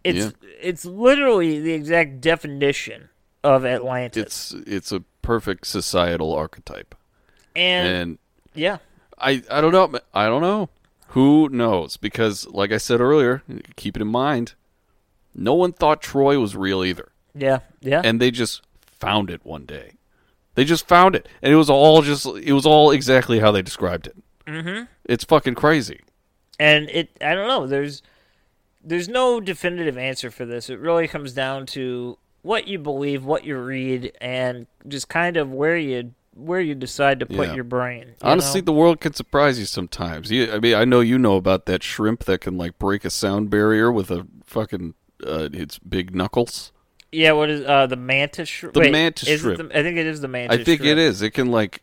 It's 0.04 0.18
Yeah. 0.18 0.30
it's 0.61 0.84
literally 0.84 1.61
the 1.61 1.72
exact 1.72 2.20
definition 2.20 3.09
of 3.42 3.64
Atlantis. 3.64 4.52
It's 4.52 4.68
it's 4.68 4.92
a 4.92 5.00
perfect 5.22 5.66
societal 5.66 6.32
archetype. 6.34 6.94
and, 7.54 7.88
And 7.88 8.18
yeah, 8.54 8.78
I 9.18 9.42
I 9.50 9.61
don't 9.61 9.72
know. 9.72 9.98
I 10.14 10.26
don't 10.26 10.42
know. 10.42 10.68
Who 11.09 11.48
knows? 11.48 11.96
Because 11.96 12.46
like 12.48 12.72
I 12.72 12.78
said 12.78 13.00
earlier, 13.00 13.42
keep 13.76 13.96
it 13.96 14.02
in 14.02 14.09
mind, 14.09 14.54
no 15.34 15.54
one 15.54 15.72
thought 15.72 16.02
Troy 16.02 16.38
was 16.38 16.57
real 16.57 16.84
either. 16.84 17.09
yeah, 17.34 17.61
yeah. 17.80 18.02
And 18.04 18.20
they 18.20 18.30
just 18.30 18.62
found 19.01 19.30
it 19.30 19.44
one 19.44 19.64
day. 19.66 19.92
They 20.55 20.64
just 20.64 20.88
found 20.88 21.14
it. 21.14 21.28
And 21.42 21.53
it 21.53 21.57
was 21.57 21.68
all 21.70 22.03
just 22.03 22.26
it 22.26 22.53
was 22.53 22.66
all 22.66 22.90
exactly 22.90 23.40
how 23.40 23.51
they 23.53 23.62
described 23.62 24.07
it. 24.07 24.16
Mm-hmm. 24.47 24.84
It's 25.05 25.24
fucking 25.24 25.55
crazy. 25.55 26.01
and 26.59 26.88
it 26.90 27.11
I 27.20 27.34
don't 27.34 27.49
know. 27.49 27.66
There's 27.66 28.03
there's 28.82 29.09
no 29.09 29.40
definitive 29.40 29.99
answer 29.99 30.30
for 30.30 30.47
this. 30.47 30.70
It 30.70 30.78
really 30.78 31.09
comes 31.09 31.32
down 31.32 31.66
to 31.66 32.18
what 32.42 32.68
you 32.68 32.78
believe, 32.78 33.24
what 33.24 33.44
you 33.44 33.59
read, 33.59 34.12
and 34.20 34.66
just 34.86 35.09
kind 35.09 35.36
of 35.36 35.51
where 35.51 35.76
you 35.76 36.14
where 36.34 36.61
you 36.61 36.74
decide 36.74 37.18
to 37.20 37.26
put 37.26 37.49
Yeah. 37.49 37.55
your 37.55 37.64
brain. 37.64 38.09
you 38.09 38.14
Honestly, 38.22 38.61
know? 38.61 38.66
the 38.66 38.72
world 38.72 39.01
can 39.01 39.14
surprise 39.14 39.59
you 39.59 39.64
sometimes. 39.64 40.30
You, 40.30 40.53
I 40.53 40.59
mean, 40.61 40.74
I 40.74 40.84
know 40.84 41.01
you 41.01 41.18
know 41.18 41.36
about 41.36 41.64
that 41.66 41.82
shrimp 41.82 42.24
that 42.24 42.42
can 42.42 42.57
like 42.59 42.78
break 42.78 43.05
a 43.07 43.11
sound 43.11 43.49
barrier 43.51 43.90
with 43.90 44.11
a 44.11 44.26
fucking 44.44 44.94
uh, 45.26 45.49
its 45.53 45.78
big 45.78 46.14
knuckles. 46.14 46.72
Yeah. 47.12 47.32
What 47.32 47.50
is 47.50 47.64
uh 47.64 47.86
the 47.86 47.96
mantis 47.96 48.48
shrimp? 48.48 48.74
The 48.74 48.80
Wait, 48.80 48.92
mantis 48.92 49.40
shrimp. 49.40 49.59
the- 49.70 49.78
I 49.78 49.82
think 49.82 49.98
it 49.98 50.07
is 50.07 50.20
the 50.20 50.28
mantis. 50.28 50.61
I 50.61 50.64
think 50.64 50.80
shrimp. 50.80 50.92
it 50.92 50.98
is. 50.98 51.22
It 51.22 51.30
can 51.30 51.50
like, 51.50 51.82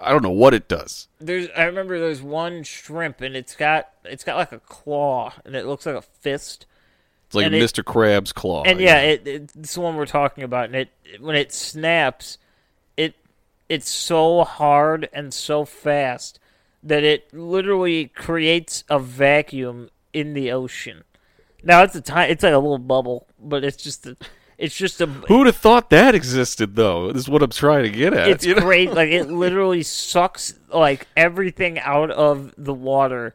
I 0.00 0.10
don't 0.10 0.22
know 0.22 0.30
what 0.30 0.54
it 0.54 0.68
does. 0.68 1.08
There's 1.20 1.48
I 1.56 1.64
remember 1.64 1.98
there's 1.98 2.22
one 2.22 2.62
shrimp 2.62 3.20
and 3.20 3.36
it's 3.36 3.54
got 3.54 3.88
it's 4.04 4.24
got 4.24 4.36
like 4.36 4.52
a 4.52 4.58
claw 4.60 5.32
and 5.44 5.54
it 5.54 5.66
looks 5.66 5.86
like 5.86 5.96
a 5.96 6.02
fist. 6.02 6.66
It's 7.26 7.34
like 7.34 7.46
And 7.46 7.54
a 7.54 7.58
it- 7.58 7.62
Mr. 7.64 7.82
Krabs 7.82 8.32
claw. 8.34 8.62
and 8.64 8.80
yeah, 8.80 9.00
it, 9.00 9.26
it, 9.26 9.52
it's 9.58 9.74
the 9.74 9.80
one 9.80 9.96
we're 9.96 10.06
talking 10.06 10.44
about. 10.44 10.66
And 10.66 10.74
it 10.76 10.90
when 11.20 11.36
it 11.36 11.52
snaps, 11.52 12.38
it 12.96 13.14
it's 13.68 13.88
so 13.88 14.44
hard 14.44 15.08
and 15.12 15.32
so 15.34 15.64
fast 15.64 16.38
that 16.82 17.02
it 17.02 17.32
literally 17.34 18.06
creates 18.08 18.84
a 18.88 18.98
vacuum 18.98 19.90
in 20.12 20.34
the 20.34 20.52
ocean. 20.52 21.02
Now 21.64 21.82
it's 21.82 21.96
a 21.96 22.00
tiny, 22.00 22.30
it's 22.32 22.44
like 22.44 22.52
a 22.52 22.58
little 22.58 22.78
bubble, 22.78 23.26
but 23.48 23.64
it's 23.64 23.76
just 23.82 24.06
a, 24.06 24.16
it's 24.58 24.76
just 24.76 25.00
a 25.00 25.06
Who'd 25.06 25.46
have 25.46 25.56
thought 25.56 25.90
that 25.90 26.14
existed 26.14 26.76
though? 26.76 27.12
This 27.12 27.22
is 27.24 27.28
what 27.28 27.42
I'm 27.42 27.50
trying 27.50 27.84
to 27.84 27.90
get 27.90 28.12
at. 28.14 28.28
it's 28.28 28.44
you 28.46 28.54
know? 28.54 28.60
great. 28.62 28.92
Like 28.92 29.10
it 29.10 29.24
literally 29.30 29.82
sucks 29.82 30.54
like 30.72 31.06
everything 31.16 31.78
out 31.78 32.10
of 32.10 32.54
the 32.56 32.74
water 32.74 33.34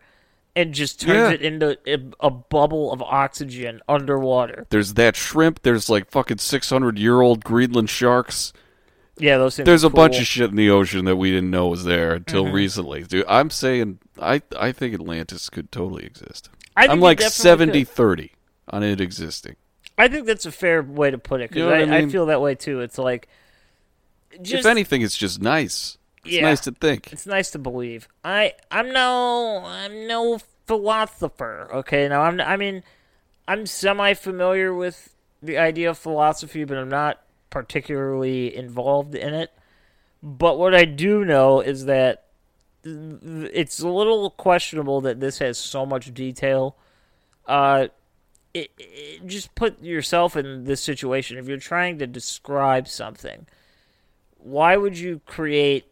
and 0.55 0.74
just 0.74 0.99
turns 0.99 1.14
Yeah. 1.14 1.30
it 1.32 1.41
into 1.41 1.78
a, 1.88 2.26
a 2.28 2.30
bubble 2.30 2.91
of 2.91 3.01
oxygen 3.01 3.82
underwater. 3.88 4.66
There's 4.70 4.95
that 4.95 5.16
shrimp. 5.16 5.62
There's 5.62 5.89
like 5.89 6.09
fucking 6.12 6.39
600 6.39 6.97
year 6.99 7.22
old 7.22 7.43
Greenland 7.43 7.89
sharks. 7.89 8.51
Yeah, 9.18 9.38
those 9.38 9.55
things. 9.55 9.66
There's 9.68 9.84
are 9.84 9.88
a 9.88 9.91
bunch 9.91 10.18
of 10.20 10.26
shit 10.26 10.49
in 10.49 10.55
the 10.55 10.70
ocean 10.72 11.05
that 11.05 11.16
we 11.18 11.30
didn't 11.32 11.51
know 11.51 11.68
was 11.68 11.84
there 11.86 12.14
until 12.16 12.45
Mm-hmm. 12.45 12.55
recently. 12.55 13.03
Dude, 13.03 13.26
I'm 13.30 13.49
saying 13.51 13.99
I 14.20 14.41
I 14.57 14.72
think 14.72 14.93
Atlantis 14.95 15.49
could 15.49 15.72
totally 15.72 16.05
exist. 16.05 16.49
I 16.76 16.84
think 16.84 16.93
I'm 16.93 16.99
like 17.01 17.20
definitely 17.20 17.84
70 17.84 17.84
30 17.86 18.32
on 18.70 18.82
it 18.84 18.99
existing. 18.99 19.55
I 20.01 20.07
think 20.07 20.25
that's 20.25 20.45
a 20.45 20.51
fair 20.51 20.81
way 20.81 21.11
to 21.11 21.17
put 21.17 21.41
it 21.41 21.49
because 21.49 21.61
You 21.61 21.69
know 21.87 21.93
I, 21.93 21.99
I 21.99 22.01
I 22.01 22.07
feel 22.07 22.25
that 22.27 22.41
way 22.41 22.55
too. 22.55 22.81
It's 22.81 22.97
like, 22.97 23.27
just, 24.41 24.61
if 24.61 24.65
anything, 24.65 25.01
it's 25.01 25.17
just 25.17 25.41
nice. 25.41 25.97
It's 26.25 26.33
Yeah. 26.35 26.41
nice 26.43 26.61
to 26.61 26.71
think. 26.71 27.11
it's 27.13 27.25
nice 27.25 27.51
to 27.51 27.59
believe. 27.59 28.07
I 28.23 28.53
I'm 28.71 28.91
no 28.91 29.63
I'm 29.65 30.07
no 30.07 30.39
philosopher. 30.67 31.67
Okay, 31.71 32.07
now 32.07 32.21
I'm 32.21 32.39
I 32.41 32.57
mean 32.57 32.83
I'm 33.47 33.65
semi 33.65 34.13
familiar 34.13 34.73
with 34.73 35.13
the 35.43 35.57
idea 35.57 35.89
of 35.89 35.97
philosophy, 35.97 36.63
but 36.63 36.77
I'm 36.77 36.89
not 36.89 37.21
particularly 37.49 38.55
involved 38.55 39.15
in 39.15 39.33
it. 39.33 39.51
But 40.23 40.57
what 40.59 40.73
I 40.75 40.85
do 40.85 41.25
know 41.25 41.61
is 41.61 41.85
that 41.85 42.25
it's 42.83 43.79
a 43.79 43.87
little 43.87 44.29
questionable 44.31 45.01
that 45.01 45.19
this 45.19 45.39
has 45.39 45.57
so 45.57 45.85
much 45.85 46.13
detail. 46.13 46.75
Uh, 47.47 47.87
it, 48.53 48.71
it, 48.77 49.27
just 49.27 49.53
put 49.55 49.81
yourself 49.81 50.35
in 50.35 50.65
this 50.65 50.81
situation. 50.81 51.37
If 51.37 51.47
you're 51.47 51.57
trying 51.57 51.99
to 51.99 52.07
describe 52.07 52.87
something, 52.87 53.45
why 54.37 54.75
would 54.77 54.97
you 54.97 55.21
create 55.25 55.85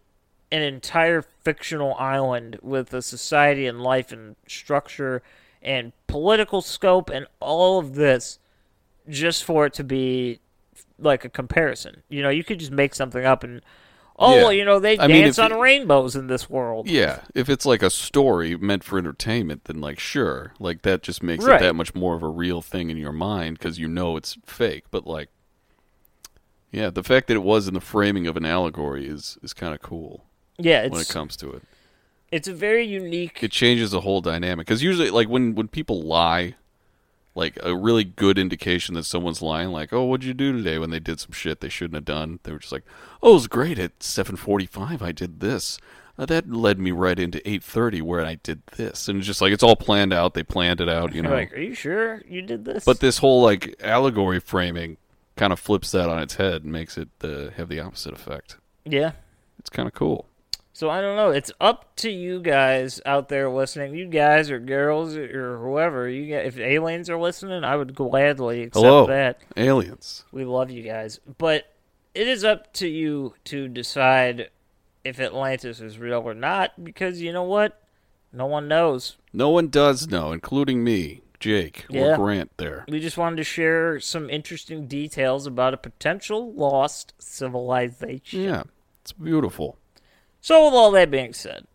an 0.51 0.61
entire 0.61 1.21
fictional 1.21 1.95
island 1.95 2.57
with 2.61 2.93
a 2.93 3.01
society 3.01 3.67
and 3.67 3.81
life 3.81 4.11
and 4.11 4.35
structure 4.47 5.21
and 5.61 5.93
political 6.07 6.61
scope 6.61 7.09
and 7.09 7.27
all 7.39 7.79
of 7.79 7.95
this 7.95 8.39
just 9.07 9.43
for 9.43 9.65
it 9.65 9.73
to 9.73 9.83
be 9.83 10.39
like 10.97 11.23
a 11.23 11.29
comparison? 11.29 12.03
You 12.09 12.23
know, 12.23 12.29
you 12.29 12.43
could 12.43 12.59
just 12.59 12.71
make 12.71 12.95
something 12.95 13.23
up 13.23 13.43
and 13.43 13.61
oh, 14.19 14.35
Yeah. 14.35 14.43
well, 14.43 14.53
you 14.53 14.65
know, 14.65 14.79
they 14.79 14.99
I 14.99 15.07
mean, 15.07 15.23
dance 15.23 15.37
if 15.39 15.45
on 15.45 15.51
it- 15.53 15.59
rainbows 15.59 16.15
in 16.15 16.27
this 16.27 16.49
world. 16.49 16.87
Yeah, 16.89 17.21
if 17.33 17.49
it's 17.49 17.65
like 17.65 17.81
a 17.81 17.89
story 17.89 18.55
meant 18.57 18.83
for 18.83 18.99
entertainment, 18.99 19.63
then 19.65 19.81
like 19.81 19.99
sure, 19.99 20.53
like 20.59 20.83
that 20.83 21.01
just 21.01 21.23
makes 21.23 21.43
Right. 21.45 21.55
it 21.61 21.63
that 21.65 21.73
much 21.73 21.95
more 21.95 22.15
of 22.15 22.21
a 22.23 22.27
real 22.29 22.61
thing 22.61 22.89
in 22.91 22.97
your 22.97 23.13
mind 23.13 23.57
because 23.57 23.79
you 23.79 23.87
know 23.87 24.17
it's 24.17 24.37
fake. 24.45 24.83
But 24.91 25.07
like, 25.07 25.29
yeah, 26.71 26.89
the 26.89 27.03
fact 27.03 27.27
that 27.27 27.35
it 27.35 27.43
was 27.43 27.67
in 27.67 27.73
the 27.73 27.81
framing 27.81 28.27
of 28.27 28.37
an 28.37 28.45
allegory 28.45 29.07
is 29.07 29.37
is 29.41 29.53
kind 29.53 29.73
of 29.73 29.81
cool 29.81 30.25
Yeah, 30.57 30.87
when 30.87 31.01
it 31.01 31.09
comes 31.09 31.35
to 31.37 31.51
it. 31.51 31.63
it's 32.31 32.47
a 32.47 32.53
very 32.53 32.85
unique. 32.85 33.39
It 33.41 33.51
changes 33.51 33.91
the 33.91 34.01
whole 34.01 34.21
dynamic 34.21 34.67
because 34.67 34.83
usually, 34.83 35.09
like 35.09 35.27
when 35.29 35.55
when 35.55 35.67
people 35.67 36.01
lie, 36.03 36.55
like 37.39 37.57
a 37.63 37.75
really 37.75 38.03
good 38.03 38.37
indication 38.37 38.93
that 38.95 39.05
someone's 39.05 39.41
lying, 39.41 39.69
like, 39.69 39.91
"Oh, 39.93 40.03
what'd 40.03 40.25
you 40.25 40.33
do 40.33 40.51
today?" 40.51 40.77
When 40.77 40.89
they 40.91 40.99
did 40.99 41.19
some 41.19 41.31
shit 41.31 41.61
they 41.61 41.69
shouldn't 41.69 41.95
have 41.95 42.05
done, 42.05 42.39
they 42.43 42.51
were 42.51 42.59
just 42.59 42.71
like, 42.73 42.83
"Oh, 43.23 43.31
it 43.31 43.33
was 43.35 43.47
great 43.47 43.79
at 43.79 44.03
seven 44.03 44.35
forty-five. 44.35 45.01
I 45.01 45.11
did 45.11 45.39
this." 45.39 45.79
Uh, 46.17 46.25
that 46.25 46.51
led 46.51 46.77
me 46.79 46.91
right 46.91 47.17
into 47.17 47.41
eight 47.49 47.63
thirty, 47.63 48.01
where 48.01 48.23
I 48.25 48.35
did 48.35 48.61
this, 48.75 49.07
and 49.07 49.17
it's 49.19 49.27
just 49.27 49.41
like 49.41 49.53
it's 49.53 49.63
all 49.63 49.77
planned 49.77 50.11
out. 50.13 50.33
They 50.33 50.43
planned 50.43 50.81
it 50.81 50.89
out, 50.89 51.15
you 51.15 51.21
know. 51.23 51.31
Like, 51.31 51.53
are 51.53 51.61
you 51.61 51.73
sure 51.73 52.21
you 52.27 52.41
did 52.41 52.65
this? 52.65 52.83
But 52.85 52.99
this 52.99 53.17
whole 53.19 53.41
like 53.41 53.75
allegory 53.81 54.39
framing 54.39 54.97
kind 55.37 55.53
of 55.53 55.59
flips 55.59 55.91
that 55.91 56.09
on 56.09 56.19
its 56.19 56.35
head 56.35 56.63
and 56.63 56.71
makes 56.73 56.97
it 56.97 57.07
uh, 57.23 57.51
have 57.55 57.69
the 57.69 57.79
opposite 57.79 58.13
effect. 58.13 58.57
yeah. 58.85 59.13
It's 59.57 59.69
kind 59.69 59.87
of 59.87 59.93
cool. 59.93 60.28
So 60.79 60.89
I 60.89 61.01
don't 61.01 61.17
know. 61.17 61.31
It's 61.31 61.51
up 61.59 61.93
to 61.97 62.09
you 62.09 62.39
guys 62.39 63.01
out 63.05 63.27
there 63.27 63.49
listening. 63.49 63.95
You 63.95 64.05
guys 64.05 64.49
or 64.49 64.59
girls 64.59 65.13
or 65.17 65.57
whoever. 65.57 66.07
You 66.07 66.25
get, 66.27 66.45
if 66.45 66.57
aliens 66.57 67.09
are 67.09 67.19
listening, 67.19 67.65
I 67.65 67.75
would 67.75 67.93
gladly 67.93 68.63
accept 68.63 68.85
Hello, 68.85 69.05
that. 69.07 69.41
aliens. 69.57 70.23
We 70.31 70.45
love 70.45 70.71
you 70.71 70.81
guys, 70.83 71.19
but 71.37 71.73
it 72.15 72.29
is 72.29 72.45
up 72.45 72.71
to 72.75 72.87
you 72.87 73.33
to 73.43 73.67
decide 73.67 74.51
if 75.03 75.19
Atlantis 75.19 75.81
is 75.81 75.99
real 75.99 76.19
or 76.21 76.33
not. 76.33 76.81
Because 76.81 77.21
you 77.21 77.33
know 77.33 77.43
what, 77.43 77.83
no 78.31 78.45
one 78.45 78.69
knows. 78.69 79.17
No 79.33 79.49
one 79.49 79.67
does 79.67 80.07
know, 80.07 80.31
including 80.31 80.81
me, 80.81 81.23
Jake, 81.41 81.87
Yeah. 81.89 82.13
or 82.13 82.15
Grant. 82.15 82.51
There. 82.55 82.85
We 82.87 83.01
just 83.01 83.17
wanted 83.17 83.35
to 83.35 83.43
share 83.43 83.99
some 83.99 84.29
interesting 84.29 84.87
details 84.87 85.45
about 85.45 85.73
a 85.73 85.77
potential 85.77 86.53
lost 86.53 87.15
civilization. 87.19 88.43
Yeah, 88.43 88.63
it's 89.01 89.11
beautiful. 89.11 89.77
So 90.49 90.65
with 90.65 90.73
all 90.73 90.89
that 90.93 91.11
being 91.11 91.33
said, 91.33 91.67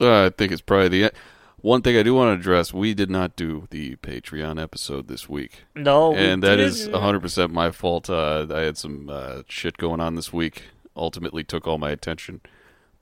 Uh, 0.00 0.24
I 0.24 0.30
think 0.30 0.52
it's 0.52 0.62
probably 0.62 0.88
the 0.88 1.02
end. 1.04 1.12
One 1.60 1.82
thing 1.82 1.98
I 1.98 2.02
do 2.02 2.14
want 2.14 2.28
to 2.34 2.40
address: 2.40 2.72
we 2.72 2.94
did 2.94 3.10
not 3.10 3.36
do 3.36 3.68
the 3.68 3.96
Patreon 3.96 4.58
episode 4.58 5.06
this 5.06 5.28
week, 5.28 5.64
No, 5.76 6.12
we 6.12 6.16
and 6.16 6.42
that 6.42 6.58
is 6.58 6.78
didn't. 6.86 6.94
100 6.94 7.20
percent 7.20 7.52
my 7.52 7.70
fault. 7.70 8.08
Uh, 8.08 8.46
I 8.50 8.60
had 8.60 8.78
some 8.78 9.10
uh, 9.10 9.42
shit 9.48 9.76
going 9.76 10.00
on 10.00 10.14
this 10.14 10.32
week. 10.32 10.62
Ultimately, 10.96 11.44
took 11.44 11.66
all 11.66 11.76
my 11.76 11.90
attention, 11.90 12.40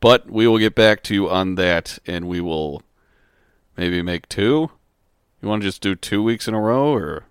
but 0.01 0.29
we 0.29 0.49
will 0.49 0.59
get 0.59 0.75
back 0.75 1.01
to 1.05 1.15
you 1.15 1.31
on 1.31 1.55
that, 1.55 2.01
and 2.07 2.27
we 2.27 2.41
will 2.41 2.83
maybe 3.77 4.03
make 4.03 4.29
two. 4.29 4.71
You 5.41 5.49
want 5.49 5.63
to 5.63 5.69
just 5.69 5.81
do 5.81 5.95
two 5.95 6.25
weeks 6.25 6.49
in 6.49 6.55
a 6.55 6.61
row, 6.61 6.93
or 6.93 7.27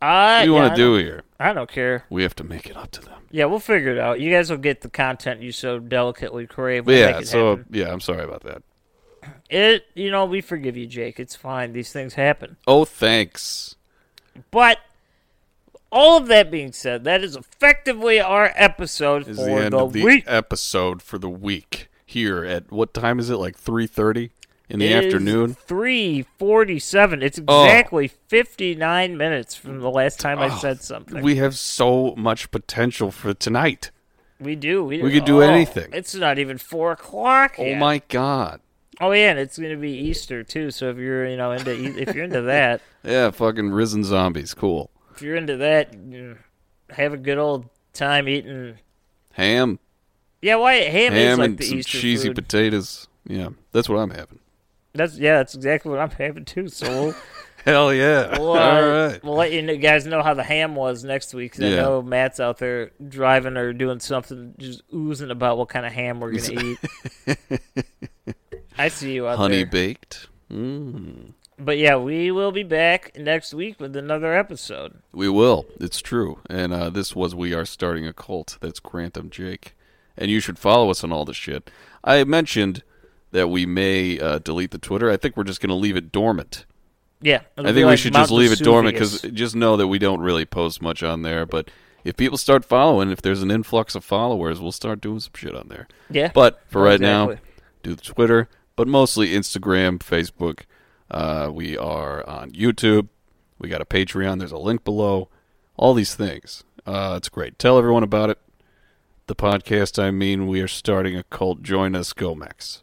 I, 0.00 0.38
what 0.38 0.44
do 0.44 0.46
you 0.50 0.54
Uh, 0.54 0.56
yeah, 0.58 0.62
want 0.62 0.76
to 0.76 0.80
do 0.80 0.94
here? 0.98 1.22
I 1.38 1.52
don't 1.52 1.70
care. 1.70 2.04
We 2.10 2.22
have 2.22 2.34
to 2.36 2.44
make 2.44 2.66
it 2.66 2.76
up 2.76 2.90
to 2.92 3.00
them. 3.02 3.20
Yeah, 3.30 3.44
we'll 3.46 3.58
figure 3.60 3.90
it 3.92 3.98
out. 3.98 4.20
You 4.20 4.30
guys 4.30 4.50
will 4.50 4.56
get 4.56 4.80
the 4.80 4.88
content 4.88 5.42
you 5.42 5.52
so 5.52 5.78
delicately 5.78 6.46
crave. 6.46 6.86
We'll 6.86 6.98
yeah, 6.98 7.20
so 7.22 7.56
happen. 7.56 7.66
yeah, 7.72 7.92
I'm 7.92 8.00
sorry 8.00 8.24
about 8.24 8.42
that. 8.44 8.62
it. 9.50 9.84
You 9.94 10.10
know, 10.10 10.24
we 10.24 10.40
forgive 10.40 10.76
you, 10.76 10.86
Jake. 10.86 11.20
It's 11.20 11.36
fine. 11.36 11.72
These 11.72 11.92
things 11.92 12.14
happen. 12.14 12.56
Oh, 12.66 12.84
thanks. 12.84 13.74
But 14.50 14.78
all 15.92 16.16
of 16.16 16.26
that 16.28 16.50
being 16.50 16.72
said, 16.72 17.04
that 17.04 17.22
is 17.22 17.36
effectively 17.36 18.20
our 18.20 18.52
episode 18.54 19.28
Is 19.28 19.36
for 19.38 19.44
the 19.44 19.52
end 19.52 19.72
the 19.72 19.78
of 19.78 19.92
the 19.92 20.04
week. 20.04 20.24
episode 20.26 21.02
for 21.02 21.18
the 21.18 21.30
week 21.30 21.88
here 22.04 22.44
at 22.44 22.70
what 22.70 22.94
time 22.94 23.18
is 23.18 23.30
it? 23.30 23.36
Like 23.36 23.56
3:30 23.58 24.30
in 24.68 24.78
the 24.80 24.86
It 24.86 25.04
is 25.04 25.14
afternoon. 25.14 25.54
347. 25.54 27.22
It's 27.22 27.40
Oh. 27.46 27.64
exactly 27.64 28.08
59 28.08 29.16
minutes 29.16 29.54
from 29.54 29.80
the 29.80 29.90
last 29.90 30.18
time 30.20 30.38
I 30.38 30.46
oh, 30.54 30.58
said 30.58 30.80
something. 30.82 31.22
We 31.22 31.36
have 31.36 31.56
so 31.56 32.14
much 32.16 32.50
potential 32.50 33.10
for 33.10 33.34
tonight. 33.34 33.90
We 34.40 34.54
do. 34.56 34.84
We, 34.84 35.00
We 35.02 35.12
could 35.12 35.24
do 35.24 35.38
oh, 35.42 35.48
anything. 35.48 35.88
It's 35.92 36.14
not 36.14 36.38
even 36.38 36.58
4 36.58 36.92
o'clock 36.92 37.54
Oh 37.58 37.64
yet. 37.64 37.78
my 37.78 38.02
god. 38.08 38.60
Oh, 39.00 39.12
yeah, 39.12 39.30
and 39.30 39.38
it's 39.38 39.58
going 39.58 39.70
to 39.72 39.76
be 39.76 39.92
Easter, 39.92 40.42
too. 40.42 40.70
So 40.70 40.88
if 40.90 40.96
you're, 40.96 41.28
you 41.28 41.36
know, 41.36 41.52
into 41.52 41.70
if 42.00 42.14
you're 42.14 42.24
into 42.24 42.42
that, 42.42 42.80
Yeah, 43.04 43.30
fucking 43.30 43.70
risen 43.70 44.04
zombies. 44.04 44.52
Cool. 44.54 44.90
if 45.14 45.22
you're 45.22 45.36
into 45.36 45.56
that, 45.58 45.94
have 46.90 47.12
a 47.12 47.16
good 47.18 47.38
old 47.38 47.68
time 47.92 48.28
eating. 48.28 48.78
Ham, 49.34 49.78
Yeah, 50.40 50.56
why 50.56 50.74
ham, 50.76 51.12
is 51.12 51.18
ham 51.18 51.38
like 51.38 51.48
and 51.50 51.58
the 51.58 51.64
some 51.66 51.78
Easter 51.78 51.98
cheesy 51.98 52.28
food. 52.28 52.36
potatoes. 52.36 53.06
Yeah, 53.28 53.50
that's 53.72 53.88
what 53.88 53.96
I'm 53.98 54.10
having. 54.10 54.38
That's 54.96 55.16
yeah, 55.18 55.36
that's 55.38 55.54
exactly 55.54 55.90
what 55.90 56.00
I'm 56.00 56.10
having 56.10 56.44
too. 56.44 56.68
So 56.68 56.88
we'll, 56.88 57.14
Hell 57.64 57.92
yeah. 57.92 58.38
we'll, 58.38 58.50
All 58.50 58.56
uh, 58.58 59.08
right. 59.08 59.24
we'll 59.24 59.34
let 59.34 59.52
you 59.52 59.76
guys 59.78 60.06
know 60.06 60.22
how 60.22 60.34
the 60.34 60.44
ham 60.44 60.74
was 60.76 61.02
next 61.04 61.34
week. 61.34 61.52
'cause 61.54 61.62
I 61.64 61.68
Yeah. 61.68 61.76
know 61.82 62.02
Matt's 62.02 62.38
out 62.38 62.58
there 62.58 62.92
driving 63.08 63.56
or 63.56 63.72
doing 63.72 63.98
something, 64.00 64.54
just 64.58 64.82
oozing 64.94 65.30
about 65.32 65.58
what 65.58 65.68
kind 65.68 65.84
of 65.84 65.92
ham 65.92 66.20
we're 66.20 66.32
gonna 66.32 66.60
eat. 66.62 66.78
I 68.78 68.88
see 68.88 69.12
you 69.14 69.26
out 69.26 69.38
Honey 69.38 69.58
there. 69.58 69.66
baked. 69.66 70.28
Mm. 70.52 71.32
But 71.58 71.78
yeah, 71.78 71.96
we 71.96 72.30
will 72.30 72.52
be 72.52 72.62
back 72.62 73.16
next 73.16 73.54
week 73.54 73.80
with 73.80 73.96
another 73.96 74.34
episode. 74.34 74.98
We 75.12 75.28
will. 75.28 75.64
It's 75.80 76.00
true. 76.00 76.40
And 76.50 76.72
uh, 76.72 76.90
this 76.90 77.16
was 77.16 77.34
We 77.34 77.54
Are 77.54 77.64
Starting 77.64 78.06
a 78.06 78.12
Cult. 78.12 78.58
That's 78.60 78.78
Grantham 78.78 79.30
Jake. 79.30 79.74
And 80.18 80.30
you 80.30 80.40
should 80.40 80.58
follow 80.58 80.90
us 80.90 81.02
on 81.02 81.12
all 81.12 81.24
this 81.24 81.36
shit. 81.36 81.70
I 82.04 82.22
mentioned 82.24 82.82
that 83.32 83.48
we 83.48 83.66
may 83.66 84.18
uh, 84.18 84.38
delete 84.38 84.70
the 84.70 84.78
Twitter. 84.78 85.10
I 85.10 85.16
think 85.16 85.36
we're 85.36 85.44
just 85.44 85.60
going 85.60 85.70
to 85.70 85.74
leave 85.74 85.96
it 85.96 86.12
dormant. 86.12 86.64
Yeah, 87.20 87.40
I 87.56 87.72
think 87.72 87.88
we 87.88 87.96
should 87.96 88.12
Mount 88.12 88.24
just 88.24 88.32
leave 88.32 88.52
it 88.52 88.58
dormant 88.58 88.94
because 88.94 89.22
just 89.22 89.56
know 89.56 89.76
that 89.76 89.88
we 89.88 89.98
don't 89.98 90.20
really 90.20 90.44
post 90.44 90.82
much 90.82 91.02
on 91.02 91.22
there. 91.22 91.46
But 91.46 91.70
if 92.04 92.16
people 92.16 92.36
start 92.38 92.64
following, 92.64 93.10
if 93.10 93.22
there's 93.22 93.42
an 93.42 93.50
influx 93.50 93.94
of 93.94 94.04
followers, 94.04 94.60
we'll 94.60 94.72
start 94.72 95.00
doing 95.00 95.20
some 95.20 95.32
shit 95.34 95.54
on 95.54 95.68
there. 95.68 95.88
yeah, 96.10 96.30
But 96.34 96.60
for 96.68 96.82
right 96.82 97.00
now, 97.00 97.36
do 97.82 97.94
the 97.94 98.02
Twitter, 98.02 98.48
but 98.76 98.86
mostly 98.86 99.28
Instagram, 99.28 99.98
Facebook. 99.98 100.60
Uh, 101.10 101.50
we 101.52 101.76
are 101.76 102.26
on 102.28 102.50
YouTube. 102.50 103.08
We 103.58 103.68
got 103.70 103.80
a 103.80 103.86
Patreon. 103.86 104.38
There's 104.38 104.52
a 104.52 104.58
link 104.58 104.84
below. 104.84 105.28
All 105.76 105.94
these 105.94 106.14
things. 106.14 106.64
Uh, 106.84 107.14
it's 107.16 107.28
great. 107.28 107.58
Tell 107.58 107.78
everyone 107.78 108.02
about 108.02 108.30
it. 108.30 108.38
The 109.26 109.34
podcast, 109.34 110.00
I 110.00 110.10
mean, 110.10 110.46
we 110.46 110.60
are 110.60 110.68
starting 110.68 111.16
a 111.16 111.24
cult. 111.24 111.62
Join 111.62 111.96
us, 111.96 112.12
Gomex. 112.12 112.82